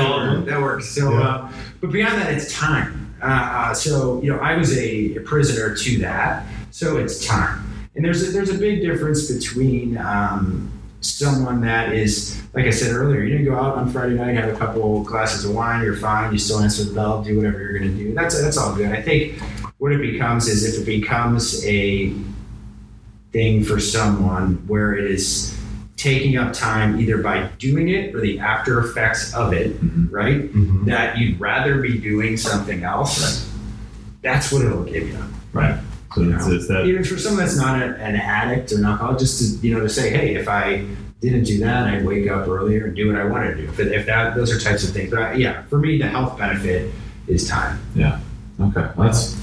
that 0.45 0.61
works. 0.61 0.87
So, 0.87 1.11
Yeah. 1.11 1.19
uh, 1.27 1.51
but 1.81 1.91
beyond 1.91 2.21
that, 2.21 2.33
it's 2.33 2.53
time. 2.53 3.15
Uh, 3.21 3.25
uh, 3.25 3.73
so, 3.73 4.21
you 4.21 4.31
know, 4.31 4.39
I 4.39 4.55
was 4.55 4.77
a, 4.77 5.15
a 5.15 5.21
prisoner 5.21 5.75
to 5.75 5.97
that. 5.99 6.45
So 6.71 6.97
it's 6.97 7.25
time. 7.25 7.63
And 7.95 8.05
there's 8.05 8.27
a, 8.27 8.31
there's 8.31 8.51
a 8.51 8.57
big 8.57 8.81
difference 8.81 9.29
between 9.29 9.97
um, 9.97 10.71
someone 11.01 11.59
that 11.61 11.93
is, 11.93 12.41
like 12.53 12.65
I 12.65 12.69
said 12.69 12.91
earlier, 12.95 13.23
you 13.23 13.31
didn't 13.31 13.45
go 13.45 13.55
out 13.55 13.75
on 13.75 13.91
Friday 13.91 14.13
night, 14.13 14.35
have 14.35 14.53
a 14.53 14.57
couple 14.57 15.03
glasses 15.03 15.43
of 15.45 15.53
wine, 15.55 15.83
you're 15.83 15.95
fine, 15.95 16.31
you 16.31 16.37
still 16.37 16.59
answer 16.59 16.83
the 16.83 16.93
bell, 16.93 17.23
do 17.23 17.35
whatever 17.35 17.59
you're 17.59 17.77
going 17.77 17.91
to 17.91 17.97
do. 17.97 18.13
That's 18.13 18.39
that's 18.41 18.57
all 18.57 18.75
good. 18.75 18.91
I 18.91 19.01
think 19.01 19.39
what 19.79 19.91
it 19.91 19.99
becomes 20.01 20.47
is 20.47 20.63
if 20.63 20.81
it 20.81 20.85
becomes 20.85 21.65
a 21.65 22.13
thing 23.31 23.63
for 23.63 23.79
someone 23.79 24.55
where 24.67 24.93
it 24.93 25.09
is 25.09 25.55
taking 25.97 26.37
up 26.37 26.53
time 26.53 26.99
either 26.99 27.17
by 27.17 27.49
doing 27.57 27.89
it 27.89 28.13
or 28.15 28.21
the 28.21 28.39
after 28.39 28.79
effects 28.79 29.33
of 29.33 29.51
it, 29.53 29.81
Mhm. 29.83 30.07
right? 30.11 30.53
Mhm. 30.55 30.85
That 30.85 31.17
you'd 31.17 31.39
rather 31.39 31.81
be 31.81 31.97
doing 31.97 32.37
something 32.37 32.83
else. 32.83 33.49
That's 34.21 34.51
what 34.51 34.63
it'll 34.63 34.83
give 34.83 35.07
you. 35.07 35.17
Right. 35.53 35.75
So 36.13 36.21
You 36.21 36.35
it's, 36.55 36.67
that. 36.67 36.85
Even 36.85 37.03
for 37.03 37.17
someone 37.17 37.43
that's 37.43 37.57
not 37.57 37.81
a, 37.81 37.95
an 37.97 38.15
addict 38.15 38.71
or 38.71 38.77
an 38.77 38.85
alcoholic, 38.85 39.19
just 39.19 39.39
to 39.61 39.67
you 39.67 39.73
know 39.73 39.81
to 39.81 39.89
say, 39.89 40.09
hey, 40.09 40.35
if 40.35 40.47
I 40.47 40.83
didn't 41.21 41.43
do 41.43 41.59
that, 41.59 41.87
I'd 41.87 42.05
wake 42.05 42.29
up 42.29 42.47
earlier 42.47 42.85
and 42.85 42.95
do 42.95 43.07
what 43.07 43.15
I 43.19 43.25
wanted 43.25 43.57
to 43.57 43.63
do. 43.63 43.69
If, 43.69 43.79
if 43.79 44.05
that 44.05 44.35
those 44.35 44.51
are 44.51 44.59
types 44.59 44.83
of 44.87 44.91
things, 44.93 45.09
but 45.11 45.19
I, 45.19 45.33
yeah, 45.33 45.63
for 45.63 45.77
me, 45.79 45.97
the 45.97 46.07
health 46.07 46.37
benefit 46.37 46.91
is 47.27 47.47
time. 47.47 47.79
Yeah. 47.95 48.19
Okay. 48.61 48.85
That's. 48.97 49.35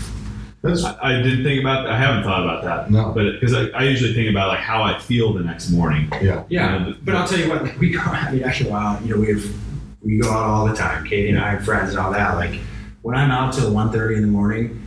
That's 0.65 0.83
I, 0.83 1.19
I 1.19 1.23
didn't 1.23 1.45
think 1.45 1.61
about. 1.61 1.87
I 1.87 1.97
haven't 1.99 2.25
thought 2.25 2.43
about 2.43 2.65
that. 2.65 2.91
no. 2.91 3.13
But 3.13 3.33
because 3.33 3.53
I, 3.55 3.67
I 3.79 3.83
usually 3.85 4.15
think 4.15 4.31
about 4.31 4.49
like 4.49 4.61
how 4.61 4.83
I 4.83 4.99
feel 4.99 5.33
the 5.35 5.41
next 5.45 5.71
morning. 5.71 6.09
Yeah. 6.23 6.43
Yeah, 6.49 6.73
You 6.73 6.79
know, 6.81 6.93
the- 6.93 6.99
but 7.05 7.15
I'll 7.15 7.29
tell 7.29 7.39
you 7.39 7.49
what, 7.51 7.63
like 7.65 7.79
we 7.79 7.91
go. 7.91 8.01
I 8.01 8.33
mean, 8.33 8.45
I 8.45 8.59
go 8.63 8.75
out. 8.75 9.03
You 9.05 9.15
know, 9.15 9.21
we 9.21 9.29
have 9.29 9.45
we 10.03 10.19
go 10.19 10.31
out 10.31 10.45
all 10.45 10.67
the 10.67 10.75
time. 10.75 11.05
Katie 11.05 11.31
and 11.31 11.39
I 11.39 11.51
have 11.51 11.65
friends 11.65 11.91
and 11.91 11.99
all 11.99 12.11
that. 12.13 12.35
Like 12.37 12.59
when 13.03 13.15
I'm 13.15 13.31
out 13.31 13.53
till 13.53 13.71
1.30 13.71 14.17
in 14.17 14.23
the 14.23 14.29
morning, 14.29 14.83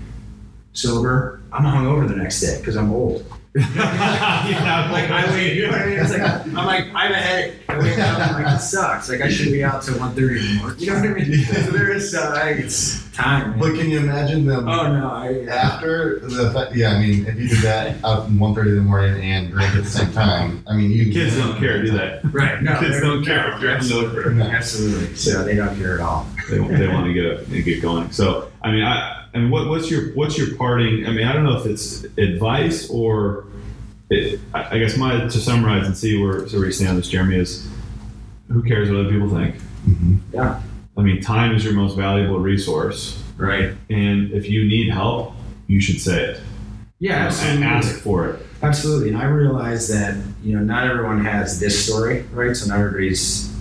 sober, 0.73 1.41
I'm 1.51 1.63
hungover 1.63 2.07
the 2.07 2.15
next 2.15 2.41
day 2.41 2.57
because 2.59 2.75
I'm 2.75 2.91
old. 2.91 3.23
Yeah, 3.57 4.89
like 4.91 5.09
I 5.09 5.25
wait, 5.31 5.55
you 5.55 5.65
know 5.65 5.71
what 5.71 5.81
I 5.81 5.85
mean? 5.87 5.99
It's 5.99 6.11
like 6.11 6.21
I'm 6.21 6.53
like 6.53 6.85
I'm 6.93 7.11
a 7.11 7.15
headache. 7.15 7.55
I 7.67 7.79
wake 7.79 7.97
up, 7.97 8.19
I'm 8.19 8.43
like 8.43 8.55
it 8.55 8.59
sucks. 8.59 9.09
Like 9.09 9.21
I 9.21 9.29
shouldn't 9.29 9.53
be 9.53 9.63
out 9.63 9.81
till 9.81 9.95
1.30 9.95 10.17
in 10.17 10.17
the 10.17 10.61
morning. 10.61 10.79
You 10.79 10.87
know 10.87 10.99
what 10.99 11.09
I 11.09 11.13
mean? 11.13 11.43
So 11.43 11.71
there 11.71 11.91
is 11.91 12.13
uh, 12.13 12.31
like, 12.35 12.57
it's 12.57 13.11
time. 13.13 13.51
Man. 13.51 13.59
But 13.59 13.75
can 13.75 13.89
you 13.89 13.99
imagine 13.99 14.45
them 14.45 14.67
oh 14.67 14.93
no, 14.93 15.09
I 15.09 15.45
after 15.49 16.19
the 16.19 16.51
fact? 16.51 16.75
Yeah, 16.75 16.91
I 16.91 16.99
mean, 16.99 17.25
if 17.25 17.39
you 17.39 17.47
did 17.47 17.59
that 17.59 18.03
out 18.03 18.25
at 18.25 18.29
1.30 18.29 18.67
in 18.67 18.75
the 18.75 18.81
morning 18.81 19.23
and 19.23 19.51
drink 19.51 19.75
at 19.75 19.83
the 19.83 19.89
same 19.89 20.11
time, 20.13 20.63
I 20.67 20.75
mean, 20.75 20.91
you 20.91 21.11
Kids 21.11 21.35
don't 21.35 21.57
care, 21.57 21.81
do 21.81 21.91
they? 21.91 22.19
right. 22.25 22.61
No, 22.61 22.79
Kids 22.79 23.01
don't 23.01 23.25
care 23.25 23.55
if 23.55 23.61
you're. 23.61 24.31
No. 24.31 24.43
Absolutely. 24.43 25.15
So 25.15 25.43
they 25.43 25.55
don't 25.55 25.75
care 25.77 25.95
at 25.95 26.01
all. 26.01 26.27
They, 26.49 26.57
they 26.57 26.87
want 26.87 27.07
to 27.07 27.13
get 27.13 27.25
up, 27.25 27.47
and 27.47 27.65
get 27.65 27.81
going. 27.81 28.11
So 28.11 28.51
I 28.61 28.71
mean, 28.71 28.83
I 28.83 29.25
I 29.33 29.39
mean, 29.39 29.51
what, 29.51 29.67
what's 29.67 29.91
your 29.91 30.13
what's 30.13 30.37
your 30.37 30.55
parting? 30.55 31.05
I 31.05 31.11
mean, 31.11 31.27
I 31.27 31.33
don't 31.33 31.43
know 31.43 31.57
if 31.59 31.65
it's 31.65 32.03
advice 32.17 32.89
or 32.89 33.45
it, 34.09 34.39
I, 34.53 34.75
I 34.75 34.79
guess 34.79 34.97
my 34.97 35.19
to 35.21 35.31
summarize 35.31 35.85
and 35.85 35.95
see 35.97 36.21
where 36.21 36.47
so 36.47 36.57
where 36.57 36.67
you 36.67 36.71
stand 36.71 36.91
on 36.91 36.95
this, 36.97 37.07
Jeremy 37.09 37.35
is 37.37 37.67
who 38.51 38.63
cares 38.63 38.89
what 38.89 38.99
other 38.99 39.09
people 39.09 39.29
think. 39.29 39.55
Mhm. 39.87 40.17
Yeah. 40.33 40.61
I 40.97 41.01
mean, 41.01 41.21
time 41.21 41.53
is 41.55 41.63
your 41.63 41.73
most 41.73 41.95
valuable 41.95 42.39
resource, 42.39 43.21
Right. 43.37 43.71
and 43.89 44.31
if 44.31 44.49
you 44.49 44.65
need 44.65 44.89
help, 44.89 45.33
you 45.67 45.79
should 45.79 46.01
say 46.01 46.23
it. 46.23 46.39
Yeah, 46.99 47.11
You 47.11 47.19
know, 47.19 47.25
absolutely. 47.27 47.55
and 47.57 47.63
ask 47.65 47.95
for 47.99 48.27
it. 48.29 48.45
Absolutely, 48.63 49.09
and 49.09 49.17
I 49.19 49.25
realize 49.25 49.87
that 49.89 50.15
you 50.43 50.55
know 50.57 50.63
not 50.63 50.87
everyone 50.87 51.23
has 51.23 51.59
this 51.59 51.85
story, 51.85 52.23
right? 52.33 52.55
So 52.55 52.67
not 52.69 52.79
everybody's. 52.79 53.53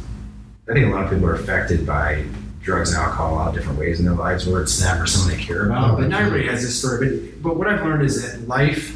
I 0.68 0.72
think 0.72 0.86
a 0.86 0.88
lot 0.90 1.04
of 1.04 1.10
people 1.10 1.26
are 1.26 1.34
affected 1.34 1.86
by 1.86 2.24
drugs 2.62 2.92
and 2.92 2.98
alcohol 3.00 3.34
a 3.34 3.36
lot 3.36 3.48
of 3.48 3.54
different 3.54 3.78
ways 3.78 4.00
in 4.00 4.06
their 4.06 4.14
lives, 4.14 4.46
where 4.46 4.62
it's 4.62 4.80
them 4.80 5.00
or 5.02 5.06
someone 5.06 5.36
they 5.36 5.42
care 5.44 5.66
about. 5.66 5.98
But 5.98 6.08
not 6.08 6.22
everybody 6.22 6.48
has 6.48 6.62
this 6.62 6.78
story. 6.78 7.08
But 7.08 7.42
but 7.42 7.56
what 7.58 7.66
I've 7.68 7.84
learned 7.84 8.02
is 8.04 8.22
that 8.22 8.48
life 8.48 8.95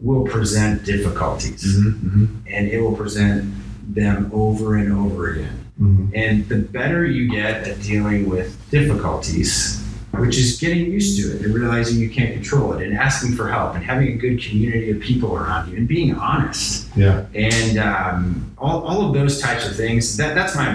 will 0.00 0.24
present 0.24 0.84
difficulties, 0.84 1.64
Mm-hmm. 1.78 2.26
and 2.52 2.68
it 2.68 2.80
will 2.80 2.94
present 2.96 3.52
them 3.94 4.30
over 4.32 4.76
and 4.76 4.92
over 4.92 5.30
again. 5.32 5.58
Mhm. 5.80 6.10
And 6.14 6.48
the 6.48 6.56
better 6.56 7.04
you 7.06 7.30
get 7.30 7.66
at 7.68 7.82
dealing 7.82 8.28
with 8.28 8.56
difficulties, 8.70 9.82
which 10.12 10.38
is 10.38 10.58
getting 10.58 10.90
used 10.90 11.20
to 11.20 11.36
it 11.36 11.42
and 11.44 11.54
realizing 11.54 11.98
you 11.98 12.08
can't 12.08 12.32
control 12.32 12.72
it 12.72 12.82
and 12.86 12.96
asking 12.96 13.32
for 13.36 13.48
help 13.48 13.74
and 13.74 13.84
having 13.84 14.08
a 14.08 14.16
good 14.16 14.40
community 14.42 14.90
of 14.90 14.98
people 15.00 15.36
around 15.36 15.70
you 15.70 15.76
and 15.76 15.86
being 15.86 16.14
honest 16.14 16.88
Yeah. 16.96 17.24
and 17.34 17.78
um, 17.78 18.50
all, 18.56 18.80
all 18.82 19.06
of 19.06 19.12
those 19.14 19.40
types 19.40 19.68
of 19.68 19.76
things, 19.76 20.16
that, 20.16 20.34
that's 20.34 20.54
my, 20.56 20.68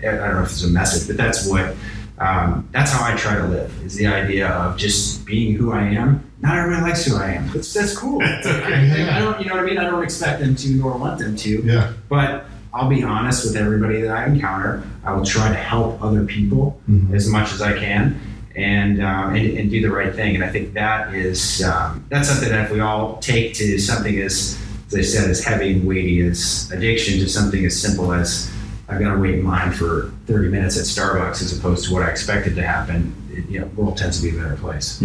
I 0.00 0.02
don't 0.02 0.34
know 0.34 0.42
if 0.42 0.50
it's 0.50 0.62
a 0.64 0.68
message, 0.68 1.08
but 1.08 1.16
that's 1.16 1.46
what, 1.48 1.74
um, 2.18 2.68
that's 2.70 2.92
how 2.92 3.04
I 3.12 3.16
try 3.16 3.34
to 3.36 3.46
live 3.48 3.72
is 3.84 3.96
the 3.96 4.06
idea 4.06 4.46
of 4.48 4.76
just 4.76 5.24
being 5.26 5.54
who 5.56 5.72
I 5.72 5.82
am. 5.82 6.22
Not 6.44 6.58
everyone 6.58 6.82
likes 6.82 7.06
who 7.06 7.16
I 7.16 7.30
am. 7.32 7.48
That's, 7.52 7.72
that's 7.72 7.96
cool. 7.96 8.18
That's 8.18 8.46
okay. 8.46 9.02
I, 9.08 9.16
I 9.16 9.18
don't, 9.20 9.40
you 9.40 9.46
know 9.48 9.54
what 9.54 9.64
I 9.64 9.66
mean? 9.66 9.78
I 9.78 9.84
don't 9.84 10.04
expect 10.04 10.40
them 10.40 10.54
to 10.56 10.68
nor 10.76 10.96
want 10.98 11.18
them 11.18 11.34
to 11.36 11.62
Yeah. 11.64 11.92
but 12.10 12.44
I'll 12.74 12.88
be 12.88 13.02
honest 13.02 13.46
with 13.46 13.56
everybody 13.56 14.02
that 14.02 14.10
I 14.14 14.26
encounter. 14.26 14.82
I 15.04 15.12
will 15.14 15.24
try 15.24 15.48
to 15.48 15.54
help 15.54 16.02
other 16.02 16.24
people 16.24 16.78
Mhm. 16.90 17.14
as 17.14 17.28
much 17.28 17.52
as 17.54 17.62
I 17.62 17.72
can 17.78 18.20
and, 18.56 19.02
um, 19.02 19.34
and, 19.34 19.56
and 19.58 19.70
do 19.70 19.80
the 19.80 19.90
right 19.90 20.14
thing. 20.14 20.34
And 20.34 20.44
I 20.44 20.50
think 20.50 20.74
that 20.74 21.14
is 21.14 21.62
um, 21.64 22.04
that's 22.10 22.28
something 22.28 22.50
that 22.50 22.66
if 22.66 22.72
we 22.72 22.80
all 22.80 23.16
take 23.18 23.54
to 23.54 23.78
something 23.78 24.18
as, 24.20 24.58
as 24.88 24.94
I 24.96 25.00
said, 25.02 25.30
as 25.30 25.42
heavy 25.42 25.72
and 25.72 25.86
weighty 25.86 26.20
as 26.26 26.70
addiction 26.74 27.18
to 27.20 27.28
something 27.28 27.64
as 27.64 27.80
simple 27.80 28.12
as 28.12 28.50
I've 28.88 29.00
got 29.00 29.14
to 29.14 29.18
wait 29.18 29.36
in 29.38 29.46
line 29.46 29.72
for 29.72 30.12
30 30.26 30.48
minutes 30.50 30.76
at 30.76 30.84
Starbucks 30.84 31.40
as 31.42 31.58
opposed 31.58 31.86
to 31.86 31.94
what 31.94 32.02
I 32.02 32.10
expected 32.10 32.54
to 32.56 32.62
happen, 32.62 33.14
it, 33.32 33.48
you 33.48 33.60
know, 33.60 33.66
world 33.76 33.96
tends 33.96 34.20
to 34.20 34.30
be 34.30 34.36
a 34.36 34.40
better 34.42 34.56
place. 34.56 35.00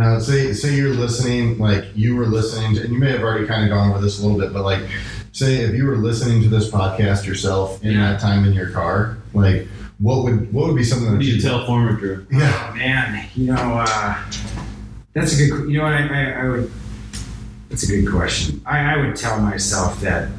Now, 0.00 0.18
say 0.18 0.54
say 0.54 0.74
you're 0.76 0.94
listening, 0.94 1.58
like 1.58 1.84
you 1.94 2.16
were 2.16 2.24
listening, 2.24 2.74
to, 2.76 2.80
and 2.80 2.90
you 2.90 2.98
may 2.98 3.10
have 3.12 3.20
already 3.20 3.46
kind 3.46 3.64
of 3.64 3.68
gone 3.68 3.90
over 3.90 4.00
this 4.00 4.18
a 4.18 4.22
little 4.26 4.38
bit, 4.40 4.50
but 4.50 4.62
like, 4.62 4.80
say 5.32 5.56
if 5.56 5.74
you 5.74 5.84
were 5.84 5.98
listening 5.98 6.40
to 6.42 6.48
this 6.48 6.70
podcast 6.70 7.26
yourself 7.26 7.84
in 7.84 7.92
Yeah. 7.92 8.12
that 8.12 8.20
time 8.20 8.46
in 8.46 8.54
your 8.54 8.70
car, 8.70 9.18
like, 9.34 9.68
what 9.98 10.24
would 10.24 10.50
what 10.54 10.68
would 10.68 10.76
be 10.76 10.84
something 10.84 11.12
that 11.18 11.22
you 11.22 11.34
you 11.34 11.42
tell 11.42 11.66
former 11.66 11.92
Drew? 11.92 12.24
Yeah. 12.32 12.70
Oh 12.72 12.74
man, 12.76 13.28
you 13.34 13.48
know, 13.52 13.84
uh, 13.86 14.16
that's 15.12 15.38
a 15.38 15.46
good. 15.48 15.68
You 15.70 15.76
know 15.78 15.84
what? 15.84 15.92
I, 15.92 16.06
I, 16.06 16.44
I 16.46 16.48
would. 16.48 16.70
That's 17.68 17.82
a 17.82 17.86
good 18.00 18.10
question. 18.10 18.62
I, 18.64 18.94
I 18.94 18.96
would 18.96 19.16
tell 19.16 19.38
myself 19.38 20.00
that, 20.00 20.30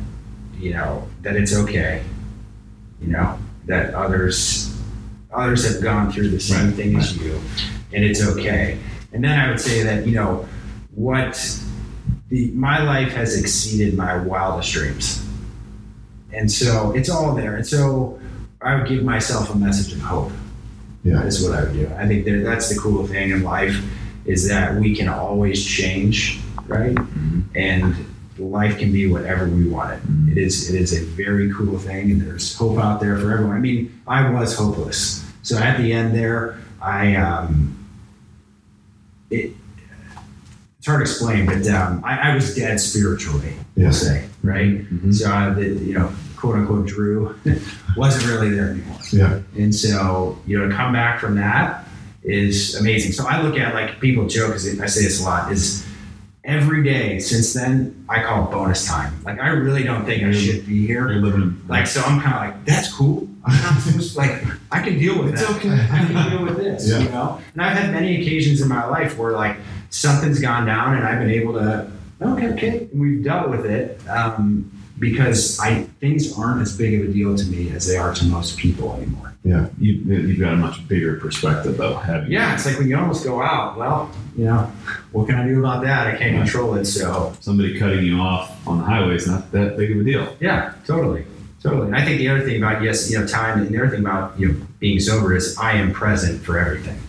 you 0.60 0.74
know, 0.74 1.08
that 1.22 1.36
it's 1.36 1.56
okay. 1.56 2.04
You 3.00 3.10
know, 3.10 3.38
that 3.68 3.94
others, 3.94 4.76
others 5.32 5.72
have 5.72 5.84
gone 5.84 6.12
through 6.12 6.30
the 6.30 6.40
same 6.40 6.70
Right, 6.70 6.76
thing 6.76 6.96
as 6.98 7.16
you, 7.16 7.40
and 7.94 8.04
it's 8.04 8.26
okay. 8.28 8.80
And 9.14 9.24
then 9.24 9.38
I 9.40 9.50
would 9.50 9.60
say 9.60 9.84
that 9.84 10.06
you 10.08 10.16
know, 10.16 10.48
what 10.96 11.36
the 12.30 12.52
my 12.52 12.82
life 12.84 13.14
has 13.14 13.40
exceeded 13.40 13.96
my 13.96 14.18
wildest 14.18 14.72
dreams, 14.72 15.26
and 16.32 16.52
so 16.52 16.92
it's 16.94 17.10
all 17.10 17.36
there. 17.36 17.56
And 17.58 17.68
so 17.68 18.20
I 18.62 18.76
would 18.76 18.88
give 18.88 19.04
myself 19.04 19.54
a 19.54 19.58
message 19.58 19.94
of 19.94 20.00
hope. 20.00 20.32
Yeah. 21.04 21.16
That 21.16 21.26
is 21.26 21.44
what 21.48 21.58
I 21.58 21.64
would 21.64 21.74
do. 21.74 21.92
I 21.98 22.08
think 22.08 22.26
that 22.26 22.44
that's 22.44 22.70
the 22.74 22.80
cool 22.80 23.06
thing 23.08 23.32
in 23.32 23.44
life 23.44 23.84
is 24.26 24.48
that 24.50 24.76
we 24.76 24.96
can 24.96 25.10
always 25.10 25.66
change, 25.66 26.40
right? 26.68 26.94
Mhm. 26.94 27.44
And 27.56 27.96
life 28.38 28.78
can 28.78 28.92
be 28.92 29.08
whatever 29.08 29.48
we 29.48 29.68
want 29.68 29.94
it. 29.94 30.00
Mhm. 30.08 30.32
It 30.32 30.38
is 30.38 30.70
it 30.70 30.80
is 30.80 30.94
a 30.94 31.04
very 31.04 31.52
cool 31.52 31.78
thing, 31.80 32.12
and 32.12 32.22
there's 32.22 32.56
hope 32.56 32.78
out 32.78 33.02
there 33.02 33.18
for 33.18 33.32
everyone. 33.32 33.58
I 33.58 33.60
mean, 33.60 33.92
I 34.08 34.30
was 34.30 34.56
hopeless, 34.56 35.24
so 35.42 35.58
at 35.58 35.78
the 35.78 35.92
end 35.92 36.16
there, 36.16 36.56
I 36.82 37.16
um, 37.16 37.76
it. 39.32 39.52
It's 40.78 40.88
hard 40.88 41.00
to 41.00 41.02
explain, 41.04 41.46
but 41.46 41.68
um, 41.68 42.04
I, 42.04 42.32
I 42.32 42.36
was 42.36 42.56
dead 42.56 42.80
spiritually. 42.80 43.54
Yeah. 43.76 43.84
We'll 43.86 43.94
say 43.94 44.28
right. 44.44 44.80
Mhm. 44.92 45.14
So 45.14 45.32
uh, 45.32 45.54
the 45.54 45.68
you 45.68 45.94
know 45.94 46.12
quote 46.36 46.56
unquote 46.56 46.88
Drew 46.88 47.36
wasn't 47.96 48.26
really 48.32 48.50
there 48.50 48.70
anymore. 48.72 48.98
Yeah. 49.12 49.40
And 49.58 49.74
so, 49.74 50.40
you 50.48 50.58
know, 50.58 50.68
to 50.68 50.76
come 50.76 50.92
back 50.92 51.20
from 51.20 51.36
that 51.36 51.86
is 52.24 52.76
amazing. 52.76 53.12
So 53.12 53.28
I 53.28 53.42
look 53.42 53.58
at 53.60 53.76
like 53.76 54.00
people 54.00 54.28
joke 54.28 54.48
because 54.48 54.80
I 54.80 54.88
say 54.88 55.04
this 55.04 55.22
a 55.22 55.24
lot 55.24 55.52
is 55.52 55.86
every 56.44 56.84
day 56.84 57.20
since 57.20 57.54
then 57.54 58.04
I 58.10 58.24
call 58.24 58.46
it 58.48 58.52
bonus 58.52 58.88
time. 58.88 59.14
Like 59.24 59.40
I 59.40 59.50
really 59.50 59.84
don't 59.84 60.06
think 60.06 60.24
I 60.24 60.32
should 60.32 60.66
be 60.66 60.86
here. 60.88 61.12
You're 61.12 61.22
living 61.22 61.62
Like 61.68 61.88
so 61.88 62.02
I'm 62.02 62.20
kind 62.22 62.36
of 62.36 62.42
like 62.56 62.66
that's 62.66 62.92
cool. 62.94 63.28
I'm 63.46 63.62
not 63.62 63.82
supposed 63.82 64.16
like 64.16 64.44
I 64.72 64.82
can 64.82 64.98
deal 64.98 65.22
with 65.24 65.34
It's 65.34 65.42
that. 65.42 65.56
okay. 65.58 65.70
I 65.70 66.06
can 66.06 66.30
deal 66.32 66.44
with 66.44 66.58
this. 66.58 66.90
Yeah. 66.90 67.00
You 67.00 67.10
know. 67.10 67.42
And 67.54 67.62
I've 67.62 67.78
had 67.78 67.92
many 67.92 68.22
occasions 68.22 68.62
in 68.62 68.68
my 68.68 68.86
life 68.86 69.18
where 69.18 69.34
like 69.34 69.58
something's 69.90 70.40
gone 70.40 70.66
down 70.66 70.96
and 70.96 71.06
I've 71.06 71.20
been 71.20 71.32
able 71.32 71.54
to 71.54 71.92
okay 72.22 72.48
okay 72.54 72.88
and 72.92 73.02
we've 73.02 73.24
dealt 73.24 73.50
with 73.50 73.66
it. 73.66 74.00
Um, 74.08 74.72
because 75.00 75.60
I 75.60 75.84
things 76.00 76.38
aren't 76.38 76.62
as 76.62 76.78
big 76.78 77.02
of 77.02 77.10
a 77.10 77.12
deal 77.12 77.36
to 77.36 77.44
me 77.46 77.72
as 77.72 77.88
they 77.88 77.98
are 77.98 78.14
to 78.14 78.26
most 78.26 78.58
people 78.58 78.94
anymore. 78.94 79.31
You, 79.44 79.64
you've 79.80 80.40
got 80.40 80.54
a 80.54 80.58
much 80.58 80.88
bigger 80.88 81.16
perspective 81.18 81.78
though. 81.78 81.96
Have 81.96 82.28
you? 82.30 82.38
Yeah, 82.38 82.54
it's 82.54 82.66
like 82.66 82.78
when 82.78 82.88
you 82.88 82.98
almost 82.98 83.24
go 83.24 83.42
out. 83.42 83.78
Well, 83.78 84.12
you 84.38 84.46
know, 84.46 84.72
what 85.12 85.28
can 85.28 85.36
I 85.36 85.46
do 85.48 85.60
about 85.60 85.84
that? 85.84 86.08
I 86.08 86.16
can't 86.18 86.36
control 86.38 86.76
it. 86.76 86.86
So 86.86 87.34
Somebody 87.40 87.78
cutting 87.80 88.06
you 88.06 88.18
off 88.20 88.66
on 88.68 88.78
the 88.78 88.84
highway 88.84 89.16
is 89.16 89.28
not 89.28 89.52
that 89.52 89.78
big 89.78 89.92
of 89.92 90.00
a 90.00 90.04
deal. 90.04 90.36
yeah, 90.40 90.74
totally, 90.86 91.26
totally. 91.62 91.88
And 91.88 91.96
I 91.96 92.06
think 92.06 92.20
the 92.20 92.30
other 92.30 92.42
thing 92.42 92.58
about 92.62 92.84
yes, 92.84 93.10
you 93.12 93.20
know, 93.20 93.26
time, 93.26 93.60
and 93.60 93.70
the 93.70 93.78
other 93.80 93.90
thing 93.90 94.02
about 94.02 94.40
you 94.40 94.50
know 94.50 94.68
being 94.80 95.00
sober 95.00 95.36
is 95.36 95.58
I 95.58 95.74
am 95.74 95.92
present 95.92 96.42
for 96.44 96.60
everything. 96.60 97.00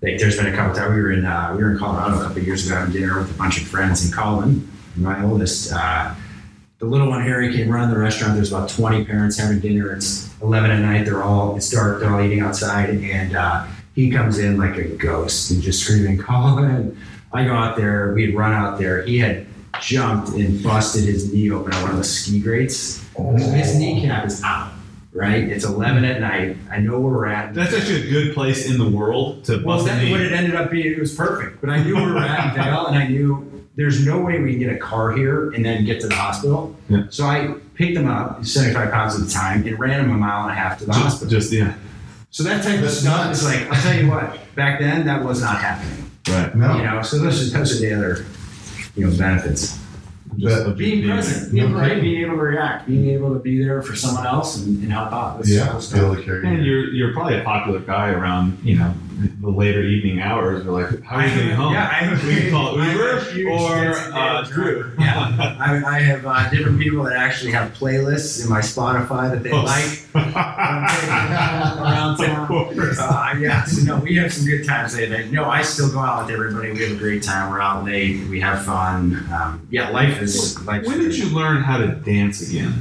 Like 0.00 0.18
there's 0.18 0.36
been 0.36 0.46
a 0.46 0.54
couple 0.56 0.76
times 0.76 0.94
we 0.94 1.02
were 1.02 1.12
in 1.12 1.24
uh, 1.24 1.54
we 1.56 1.62
were 1.64 1.72
in 1.72 1.78
Colorado 1.78 2.18
a 2.18 2.22
couple 2.22 2.38
of 2.38 2.46
years 2.46 2.66
ago 2.66 2.76
having 2.76 2.92
dinner 2.94 3.18
with 3.18 3.30
a 3.34 3.38
bunch 3.38 3.60
of 3.60 3.66
friends, 3.66 4.04
and 4.04 4.14
Colin, 4.14 4.70
my 4.96 5.24
oldest, 5.24 5.72
uh, 5.72 6.14
the 6.84 6.90
little 6.90 7.08
one 7.08 7.22
Harry 7.22 7.52
came 7.54 7.70
running 7.70 7.90
the 7.90 7.98
restaurant. 7.98 8.34
There's 8.34 8.52
about 8.52 8.68
20 8.68 9.04
parents 9.06 9.38
having 9.38 9.60
dinner. 9.60 9.92
It's 9.92 10.28
11 10.42 10.70
at 10.70 10.80
night. 10.80 11.04
They're 11.04 11.22
all 11.22 11.56
it's 11.56 11.70
dark. 11.70 12.00
They're 12.00 12.10
all 12.12 12.20
eating 12.20 12.40
outside, 12.40 12.90
and 12.90 13.34
uh, 13.34 13.66
he 13.94 14.10
comes 14.10 14.38
in 14.38 14.58
like 14.58 14.76
a 14.76 14.84
ghost 14.84 15.50
and 15.50 15.62
just 15.62 15.82
screaming, 15.82 16.18
"Colin!" 16.18 16.96
I 17.32 17.44
go 17.44 17.54
out 17.54 17.76
there. 17.76 18.12
We 18.12 18.26
had 18.26 18.34
run 18.34 18.52
out 18.52 18.78
there. 18.78 19.02
He 19.02 19.18
had 19.18 19.46
jumped 19.80 20.30
and 20.30 20.62
busted 20.62 21.04
his 21.04 21.32
knee 21.32 21.50
open 21.50 21.72
on 21.72 21.82
one 21.82 21.90
of 21.92 21.96
the 21.96 22.04
ski 22.04 22.38
grates. 22.38 23.02
His 23.16 23.76
kneecap 23.76 24.26
is 24.26 24.42
out. 24.44 24.72
Right, 25.12 25.44
it's 25.44 25.64
11 25.64 26.04
at 26.04 26.20
night. 26.20 26.56
I 26.72 26.78
know 26.78 26.98
where 26.98 27.12
we're 27.12 27.26
at. 27.26 27.54
That's 27.54 27.72
actually 27.72 28.08
a 28.08 28.10
good 28.10 28.34
place 28.34 28.68
in 28.68 28.78
the 28.78 28.88
world 28.88 29.44
to 29.44 29.62
Well, 29.64 29.78
bust 29.78 29.86
a 29.86 29.90
that's 29.90 30.10
what 30.10 30.20
it 30.20 30.32
ended 30.32 30.56
up 30.56 30.72
being. 30.72 30.92
It 30.92 30.98
was 30.98 31.14
perfect. 31.14 31.60
But 31.60 31.70
I 31.70 31.84
knew 31.84 31.94
where 31.94 32.06
we 32.06 32.12
were 32.14 32.18
at 32.18 32.48
in 32.48 32.60
Vail, 32.60 32.86
and 32.88 32.98
I 32.98 33.06
knew 33.06 33.53
there's 33.76 34.06
no 34.06 34.20
way 34.20 34.40
we 34.40 34.50
can 34.52 34.60
get 34.60 34.72
a 34.72 34.78
car 34.78 35.12
here 35.12 35.50
and 35.50 35.64
then 35.64 35.84
get 35.84 36.00
to 36.00 36.06
the 36.06 36.14
hospital. 36.14 36.74
Yeah. 36.88 37.04
So 37.10 37.24
I 37.24 37.54
picked 37.74 37.96
him 37.96 38.06
up, 38.08 38.44
75 38.44 38.90
pounds 38.92 39.14
at 39.20 39.26
the 39.26 39.30
time, 39.32 39.66
and 39.66 39.78
ran 39.78 40.00
him 40.04 40.10
a 40.10 40.14
mile 40.14 40.42
and 40.42 40.52
a 40.52 40.54
half 40.54 40.78
to 40.78 40.86
the 40.86 40.92
just, 40.92 41.02
hospital. 41.04 41.30
just 41.30 41.52
yeah, 41.52 41.74
So 42.30 42.42
that 42.44 42.62
type 42.62 42.76
of 42.76 42.82
That's 42.82 42.98
stuff 43.00 43.26
nuts. 43.26 43.42
is 43.42 43.44
like, 43.46 43.70
I'll 43.70 43.82
tell 43.82 44.00
you 44.00 44.08
what, 44.10 44.38
back 44.54 44.78
then 44.80 45.04
that 45.06 45.24
was 45.24 45.40
not 45.40 45.60
happening. 45.60 46.08
right. 46.28 46.54
No. 46.54 46.76
You 46.76 46.84
know, 46.84 47.02
so 47.02 47.18
those 47.18 47.52
are, 47.52 47.58
those 47.58 47.76
are 47.76 47.80
the 47.86 47.94
other, 47.94 48.26
you 48.94 49.06
know, 49.10 49.16
benefits. 49.18 49.78
Just 50.36 50.64
But 50.64 50.76
Being 50.76 51.06
there. 51.06 51.16
present, 51.16 51.52
being 51.52 51.70
No 51.72 51.78
right, 51.78 52.00
being 52.00 52.20
able 52.22 52.34
to 52.36 52.42
react, 52.42 52.86
being 52.88 53.08
able 53.10 53.32
to 53.34 53.38
be 53.40 53.62
there 53.62 53.82
for 53.82 53.94
someone 53.94 54.26
else 54.26 54.56
and, 54.64 54.82
and 54.82 54.92
help 54.92 55.12
out. 55.12 55.36
That's 55.38 55.48
Yeah, 55.50 55.66
cool 55.68 55.76
be 55.78 55.82
stuff. 55.84 56.00
able 56.00 56.16
to 56.16 56.22
carry. 56.22 56.46
And 56.48 56.64
you're 56.66 56.86
you're 56.92 57.12
probably 57.12 57.38
a 57.38 57.44
popular 57.44 57.78
guy 57.80 58.10
around 58.10 58.58
you 58.64 58.76
know 58.78 58.92
the 59.40 59.50
later 59.50 59.82
evening 59.82 60.20
hours. 60.20 60.64
We're 60.64 60.82
like, 60.82 61.02
how 61.02 61.16
are 61.16 61.26
you 61.26 61.34
getting 61.34 61.50
home? 61.52 61.72
Yeah, 61.72 61.82
I 61.84 62.04
have 62.04 62.24
we 62.26 62.36
can 62.36 62.50
call 62.50 62.76
Uber 62.76 63.18
a 63.18 63.44
or 63.46 63.94
uh, 64.14 64.44
Drew. 64.44 64.92
Yeah, 64.98 65.56
I, 65.60 65.82
I 65.84 66.00
have 66.00 66.26
uh, 66.26 66.50
different 66.50 66.80
people 66.80 67.04
that 67.04 67.16
actually 67.16 67.52
have 67.52 67.72
playlists 67.74 68.42
in 68.42 68.50
my 68.50 68.60
Spotify 68.60 69.30
that 69.30 69.42
they 69.42 69.52
Oh, 69.52 69.62
like 69.62 70.00
around 70.14 72.16
town. 72.18 72.48
Uh, 72.50 73.34
yeah, 73.38 73.64
so 73.64 73.82
no, 73.84 73.98
we 74.00 74.16
have 74.16 74.32
some 74.32 74.46
good 74.46 74.64
times 74.66 74.96
late 74.96 75.10
night. 75.10 75.30
No, 75.30 75.44
I 75.44 75.62
still 75.62 75.90
go 75.92 75.98
out 76.00 76.26
with 76.26 76.34
everybody. 76.34 76.72
We 76.72 76.82
have 76.82 76.92
a 76.92 76.98
great 76.98 77.22
time. 77.22 77.50
We're 77.50 77.60
out 77.60 77.84
late. 77.84 78.26
We 78.28 78.40
have 78.40 78.64
fun. 78.64 79.24
Um, 79.32 79.66
yeah, 79.70 79.90
life 79.90 80.20
is 80.20 80.60
life. 80.66 80.86
When 80.86 80.98
did 80.98 81.16
you 81.16 81.28
learn 81.34 81.62
how 81.62 81.78
to 81.78 81.88
dance 81.88 82.48
again? 82.48 82.74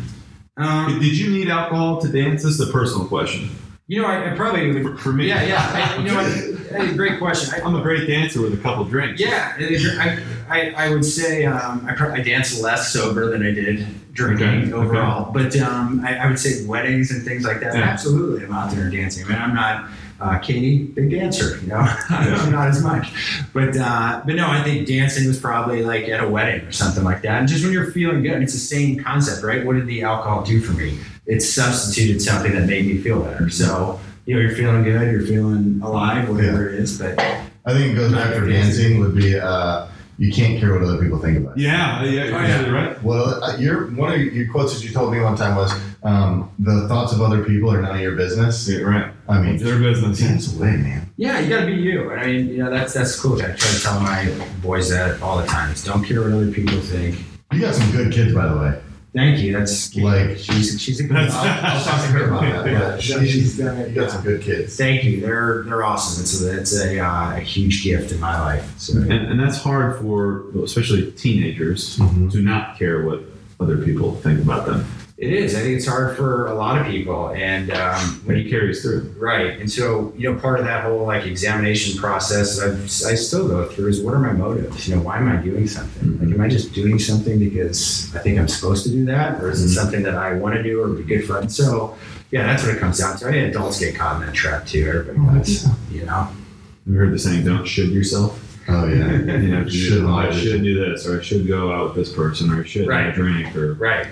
Um, 0.56 1.00
Did 1.00 1.18
you 1.18 1.32
need 1.32 1.50
alcohol 1.50 2.00
to 2.02 2.08
dance? 2.08 2.44
This 2.44 2.60
is 2.60 2.70
a 2.70 2.72
personal 2.72 3.08
question. 3.08 3.50
You 3.88 4.02
know, 4.02 4.08
I, 4.08 4.32
I 4.32 4.36
probably 4.36 4.72
would. 4.72 4.84
For, 4.84 4.98
for 4.98 5.14
me, 5.14 5.28
Yeah, 5.28 5.44
yeah. 5.44 5.96
I, 5.98 5.98
you 5.98 6.08
know, 6.08 6.16
what? 6.16 6.60
Hey, 6.74 6.92
great 6.96 7.20
question. 7.20 7.54
I, 7.54 7.64
I'm 7.64 7.76
a 7.76 7.82
great 7.84 8.08
dancer 8.08 8.42
with 8.42 8.56
a 8.56 8.58
couple 8.58 8.84
drinks. 8.86 9.22
Yeah, 9.22 9.56
I, 9.60 10.24
I, 10.50 10.72
I 10.72 10.90
would 10.90 11.06
say 11.06 11.46
um, 11.46 11.86
I, 11.88 11.94
pro- 11.94 12.12
I 12.12 12.22
dance 12.22 12.60
less 12.60 12.92
sober 12.92 13.30
than 13.30 13.46
I 13.46 13.52
did 13.52 13.86
drinking 14.14 14.48
Okay, 14.48 14.74
overall. 14.74 15.32
But 15.32 15.56
um, 15.58 16.04
I, 16.04 16.18
I 16.18 16.28
would 16.28 16.40
say 16.40 16.66
weddings 16.66 17.12
and 17.12 17.24
things 17.24 17.44
like 17.46 17.60
that. 17.60 17.76
Yeah. 17.76 17.82
Absolutely, 17.82 18.46
I'm 18.46 18.54
out 18.54 18.72
there 18.72 18.90
dancing. 18.90 19.26
I 19.26 19.30
mean, 19.30 19.38
I'm 19.38 19.54
not 19.54 19.88
uh, 20.20 20.40
Katie, 20.40 20.86
big 20.86 21.12
dancer. 21.12 21.60
You 21.62 21.68
know, 21.68 21.76
I'm 22.10 22.52
not 22.52 22.70
as 22.70 22.82
much. 22.82 23.14
But 23.54 23.78
uh, 23.78 24.24
but 24.26 24.36
no, 24.36 24.48
I 24.50 24.64
think 24.64 24.88
dancing 24.88 25.28
was 25.28 25.40
probably 25.40 25.84
like 25.84 26.08
at 26.10 26.24
a 26.24 26.28
wedding 26.28 26.66
or 26.66 26.72
something 26.72 27.04
like 27.04 27.22
that. 27.22 27.40
And 27.40 27.48
just 27.48 27.64
when 27.64 27.72
you're 27.72 27.92
feeling 27.92 28.24
good, 28.24 28.42
it's 28.42 28.54
the 28.54 28.60
same 28.60 29.04
concept, 29.04 29.44
right? 29.44 29.64
What 29.64 29.74
did 29.76 29.86
the 29.86 30.02
alcohol 30.04 30.44
do 30.44 30.60
for 30.60 30.72
me? 30.74 30.98
It 31.26 31.42
substituted 31.42 32.22
something 32.22 32.54
that 32.54 32.68
made 32.68 32.86
me 32.86 32.98
feel 32.98 33.22
better. 33.22 33.50
So. 33.50 34.00
You 34.26 34.36
know, 34.36 34.40
you're 34.42 34.56
feeling 34.56 34.84
good, 34.84 35.12
you're 35.12 35.28
feeling 35.28 35.82
alive, 35.84 36.30
whatever 36.30 36.70
it 36.70 36.76
is. 36.80 36.98
But 36.98 37.20
I 37.20 37.74
think 37.74 37.92
it 37.92 37.96
goes 37.96 38.14
back 38.14 38.34
for 38.34 38.48
dancing 38.48 39.02
would 39.02 39.14
be 39.14 39.38
uh, 39.38 39.88
you 40.18 40.32
can't 40.32 40.62
care 40.62 40.72
what 40.72 40.82
other 40.82 40.98
people 40.98 41.20
think 41.20 41.40
about. 41.40 41.58
you. 41.58 41.68
Yeah, 41.68 42.02
yeah, 42.06 42.24
you're 42.24 42.34
Oh, 42.38 42.42
yeah. 42.42 42.70
right. 42.72 43.04
Well, 43.04 43.44
uh, 43.44 43.58
your 43.58 43.88
one 43.92 44.14
of 44.14 44.22
your 44.22 44.50
quotes 44.50 44.76
that 44.76 44.82
you 44.88 44.94
told 44.94 45.12
me 45.12 45.20
one 45.20 45.36
time 45.36 45.58
was 45.58 45.74
um, 46.04 46.50
the 46.58 46.88
thoughts 46.88 47.12
of 47.12 47.22
other 47.22 47.44
people 47.44 47.70
are 47.70 47.82
none 47.82 47.96
of 47.96 48.02
your 48.02 48.16
business. 48.16 48.66
Yeah, 48.66 48.78
right. 48.84 49.12
I 49.28 49.42
mean, 49.42 49.56
It's 49.56 49.64
their 49.66 49.78
business. 49.78 50.20
dance 50.20 50.56
away, 50.56 50.78
man. 50.78 51.12
Yeah, 51.18 51.40
you 51.42 51.50
gotta 51.50 51.66
be 51.66 51.74
you. 51.74 52.14
I 52.14 52.26
mean, 52.26 52.48
you 52.48 52.60
know, 52.64 52.70
that's 52.70 52.94
that's 52.94 53.20
cool. 53.20 53.34
I 53.42 53.48
try 53.48 53.56
to 53.58 53.82
tell 53.82 54.00
my 54.00 54.32
boys 54.62 54.90
that 54.90 55.22
all 55.22 55.38
the 55.38 55.46
time. 55.48 55.74
Is 55.74 55.84
don't 55.84 56.02
care 56.06 56.22
what 56.22 56.32
other 56.32 56.50
people 56.50 56.80
think. 56.80 57.20
You 57.52 57.60
got 57.60 57.76
some 57.76 57.92
good 57.92 58.14
kids, 58.14 58.34
by 58.34 58.48
the 58.48 58.58
way. 58.58 58.82
Thank 59.14 59.42
you. 59.42 59.54
That's 59.54 59.96
Like- 59.96 60.38
she's 60.40 60.82
she's 60.82 61.00
a 61.00 61.04
good. 61.04 61.16
That's- 61.16 61.34
I'll, 61.36 61.78
I'll 61.78 61.84
talk 61.84 62.02
to 62.02 62.08
her 62.14 62.28
about 62.28 62.42
that. 62.42 62.72
Yeah. 62.72 62.80
But 62.92 63.02
She's 63.04 63.30
she's, 63.32 63.58
done 63.60 63.94
got 63.94 64.04
yeah. 64.06 64.08
some 64.08 64.24
good 64.24 64.42
kids. 64.42 64.76
Thank 64.76 65.04
you. 65.04 65.22
They're 65.22 65.64
they're 65.64 65.84
awesome. 65.84 66.24
It's 66.24 66.42
a 66.42 66.60
it's 66.60 66.80
a, 66.80 67.00
uh, 67.00 67.36
a 67.36 67.40
huge 67.40 67.84
gift 67.84 68.12
in 68.12 68.20
my 68.20 68.40
life. 68.40 68.74
So 68.80 68.98
And, 69.00 69.12
and 69.14 69.40
that's 69.40 69.58
hard 69.58 70.00
for 70.02 70.46
especially 70.64 71.12
teenagers 71.12 71.98
Mhm. 71.98 72.32
to 72.32 72.40
not 72.40 72.80
care 72.80 73.04
what 73.06 73.22
other 73.60 73.78
people 73.78 74.16
think 74.16 74.42
about 74.42 74.66
them. 74.66 74.84
It 75.24 75.34
is. 75.34 75.56
I 75.56 75.60
think 75.60 75.78
it's 75.78 75.88
hard 75.88 76.16
for 76.18 76.48
a 76.48 76.54
lot 76.54 76.80
of 76.80 76.86
people, 76.88 77.30
and 77.30 77.72
um, 77.72 78.22
But 78.28 78.36
he 78.38 78.50
carries 78.50 78.82
through. 78.82 79.14
Right. 79.18 79.60
And 79.60 79.72
so, 79.72 80.14
you 80.18 80.32
know, 80.32 80.40
part 80.40 80.60
of 80.60 80.66
that 80.66 80.84
whole 80.84 81.06
like 81.06 81.26
examination 81.26 82.00
process 82.00 82.60
I've, 82.62 82.82
I 82.84 83.16
still 83.16 83.48
go 83.48 83.66
through 83.68 83.88
is 83.88 84.02
what 84.02 84.14
are 84.14 84.20
my 84.20 84.34
motives? 84.34 84.88
You 84.88 84.96
know, 84.96 85.02
why 85.02 85.18
am 85.18 85.28
I 85.30 85.38
doing 85.38 85.68
something? 85.68 86.20
Like, 86.20 86.34
am 86.34 86.42
I 86.42 86.48
just 86.50 86.74
doing 86.74 87.00
something 87.00 87.40
because 87.40 88.14
I 88.16 88.20
think 88.20 88.38
I'm 88.40 88.48
supposed 88.48 88.84
to 88.86 88.90
do 88.92 89.06
that? 89.06 89.42
Or 89.42 89.50
is 89.52 89.64
it 89.64 89.68
Mhm. 89.68 89.82
something 89.82 90.04
that 90.04 90.16
I 90.16 90.34
want 90.34 90.56
to 90.56 90.64
do 90.64 90.82
or 90.82 90.88
be 90.90 91.04
good 91.04 91.26
for? 91.26 91.40
And 91.40 91.52
so, 91.52 91.96
yeah, 92.32 92.46
that's 92.48 92.64
what 92.64 92.76
it 92.76 92.80
comes 92.80 93.00
down 93.00 93.18
to. 93.18 93.28
I 93.28 93.32
think 93.32 93.50
adults 93.56 93.80
get 93.80 93.96
caught 93.96 94.20
in 94.20 94.26
that 94.28 94.36
trap 94.36 94.66
too. 94.66 94.86
Everybody 94.88 95.40
does, 95.40 95.68
you 95.92 96.06
know? 96.06 96.28
You 96.86 96.96
heard 96.98 97.14
the 97.14 97.20
saying, 97.20 97.46
"Don't 97.46 97.66
should 97.66 97.90
yourself." 97.92 98.40
Oh 98.68 98.88
yeah. 98.88 99.12
you 99.44 99.48
know, 99.52 99.68
Should 99.68 100.04
oh, 100.04 100.16
I 100.16 100.32
should 100.32 100.64
do 100.64 100.76
this, 100.84 101.06
or 101.08 101.20
I 101.20 101.22
should 101.24 101.48
go 101.48 101.72
out 101.72 101.86
with 101.88 101.96
this 101.96 102.14
person, 102.14 102.50
or 102.52 102.62
I 102.62 102.66
should 102.66 102.88
Right. 102.88 103.06
have 103.06 103.14
a 103.14 103.16
drink, 103.16 103.56
or 103.56 103.74
Right. 103.76 104.08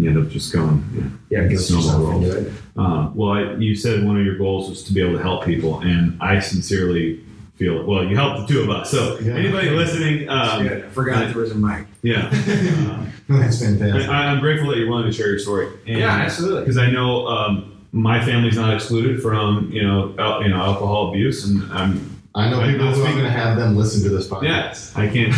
You 0.00 0.08
end 0.10 0.18
up 0.18 0.28
just 0.30 0.52
going. 0.52 1.18
Yeah. 1.30 1.42
Yeah, 1.42 1.48
get 1.48 1.58
Snowball 1.58 2.00
rolls. 2.00 2.46
Um, 2.76 3.14
well, 3.14 3.30
I, 3.32 3.54
you 3.54 3.74
said 3.76 4.04
one 4.04 4.18
of 4.18 4.24
your 4.24 4.38
goals 4.38 4.68
was 4.70 4.82
to 4.84 4.92
be 4.92 5.00
able 5.02 5.16
to 5.16 5.22
help 5.22 5.44
people, 5.44 5.80
and 5.80 6.16
I 6.22 6.38
sincerely 6.40 7.24
feel 7.56 7.84
well. 7.84 8.04
You 8.04 8.16
helped 8.16 8.46
the 8.48 8.54
two 8.54 8.60
of 8.62 8.70
us. 8.70 8.90
So 8.90 9.18
Yeah. 9.20 9.34
anybody 9.34 9.70
listening, 9.70 10.28
um, 10.28 10.66
good. 10.66 10.84
I 10.84 10.88
forgot 10.88 11.26
there 11.28 11.36
was 11.42 11.50
a 11.52 11.54
mic. 11.56 11.86
yeah, 12.02 12.26
um, 12.28 13.12
That's 13.28 13.62
I, 13.62 13.66
fantastic. 13.66 14.08
I'm 14.08 14.40
grateful 14.40 14.70
that 14.70 14.78
you're 14.78 14.88
willing 14.88 15.06
to 15.06 15.12
share 15.12 15.28
your 15.28 15.38
story. 15.38 15.68
And, 15.86 15.98
Yeah, 15.98 16.10
absolutely. 16.10 16.60
because 16.60 16.78
I 16.78 16.90
know 16.90 17.26
um, 17.26 17.86
my 17.92 18.24
family's 18.24 18.56
not 18.56 18.72
excluded 18.74 19.20
from 19.20 19.70
you 19.72 19.82
know 19.82 20.14
al- 20.18 20.42
you 20.42 20.48
know 20.48 20.56
alcohol 20.56 21.10
abuse, 21.10 21.44
and 21.48 21.70
I'm 21.72 22.16
I 22.34 22.48
know 22.48 22.64
people 22.66 22.88
I 22.88 22.92
who 22.92 23.02
are 23.02 23.12
going 23.12 23.24
to 23.24 23.30
have 23.30 23.56
them 23.58 23.76
listen 23.76 24.02
to 24.04 24.08
this 24.16 24.28
podcast. 24.28 24.42
Yes, 24.44 24.92
I 24.96 25.08
can't 25.08 25.34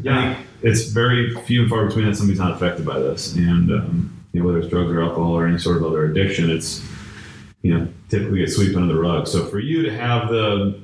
yeah 0.04 0.40
it's 0.62 0.84
very 0.88 1.34
few 1.42 1.62
and 1.62 1.70
far 1.70 1.86
between 1.86 2.06
that 2.06 2.16
somebody's 2.16 2.40
not 2.40 2.52
affected 2.52 2.84
by 2.86 2.98
this, 2.98 3.34
and 3.36 3.70
um, 3.70 4.24
you 4.32 4.40
know 4.40 4.46
whether 4.46 4.58
it's 4.58 4.68
drugs 4.68 4.90
or 4.90 5.02
alcohol 5.02 5.32
or 5.38 5.46
any 5.46 5.58
sort 5.58 5.76
of 5.78 5.84
other 5.84 6.04
addiction, 6.06 6.50
it's 6.50 6.84
you 7.62 7.76
know 7.76 7.88
typically 8.08 8.38
gets 8.40 8.56
swept 8.56 8.74
under 8.74 8.92
the 8.92 8.98
rug. 9.00 9.26
So 9.28 9.44
for 9.46 9.58
you 9.58 9.82
to 9.82 9.92
have 9.96 10.28
the 10.28 10.78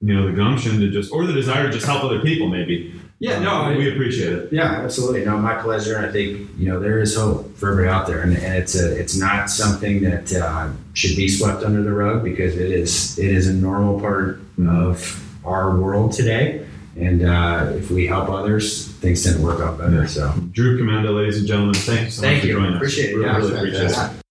you 0.00 0.14
know 0.14 0.26
the 0.26 0.32
gumption 0.32 0.80
to 0.80 0.90
just 0.90 1.12
or 1.12 1.26
the 1.26 1.32
desire 1.32 1.66
to 1.66 1.72
just 1.72 1.86
help 1.86 2.02
other 2.04 2.20
people, 2.20 2.48
maybe 2.48 2.92
Yeah, 3.20 3.38
no, 3.38 3.50
um, 3.54 3.72
I- 3.72 3.76
we 3.76 3.92
appreciate 3.92 4.32
it. 4.32 4.48
Yeah, 4.52 4.64
absolutely. 4.82 5.24
No, 5.24 5.38
my 5.38 5.54
pleasure. 5.54 5.96
And 5.96 6.06
I 6.06 6.10
think 6.10 6.48
you 6.58 6.68
know 6.68 6.80
there 6.80 6.98
is 7.00 7.14
hope 7.16 7.56
for 7.56 7.70
everybody 7.70 7.94
out 7.94 8.06
there, 8.06 8.20
and, 8.22 8.36
and 8.36 8.54
it's 8.56 8.74
a 8.74 8.98
it's 8.98 9.16
not 9.16 9.48
something 9.50 10.02
that 10.02 10.32
uh, 10.32 10.70
should 10.94 11.16
be 11.16 11.28
swept 11.28 11.62
under 11.64 11.82
the 11.82 11.92
rug 11.92 12.24
because 12.24 12.56
it 12.56 12.70
is 12.70 13.18
it 13.18 13.30
is 13.30 13.46
a 13.46 13.52
normal 13.52 14.00
part 14.00 14.40
of 14.66 15.18
our 15.44 15.76
world 15.78 16.12
today. 16.12 16.66
And 16.96 17.22
uh, 17.22 17.72
if 17.74 17.90
we 17.90 18.06
help 18.06 18.28
others, 18.28 18.86
things 18.88 19.24
tend 19.24 19.36
to 19.36 19.42
work 19.42 19.60
out 19.60 19.78
better. 19.78 20.06
So 20.06 20.32
Drew 20.52 20.76
Commando, 20.78 21.12
ladies 21.12 21.38
and 21.38 21.46
gentlemen, 21.46 21.74
thank 21.74 22.04
you 22.04 22.10
so 22.10 22.20
Thank 22.22 22.36
much 22.36 22.40
for 22.42 22.46
you. 22.48 22.52
joining 22.54 22.70
us. 22.72 22.76
Appreciate 22.76 23.10
it. 23.10 23.14
Really, 23.16 23.26
Yeah, 23.26 23.36
really 23.38 23.54
appreciate 23.56 23.80
it. 23.84 23.88
fantastic. 23.90 24.21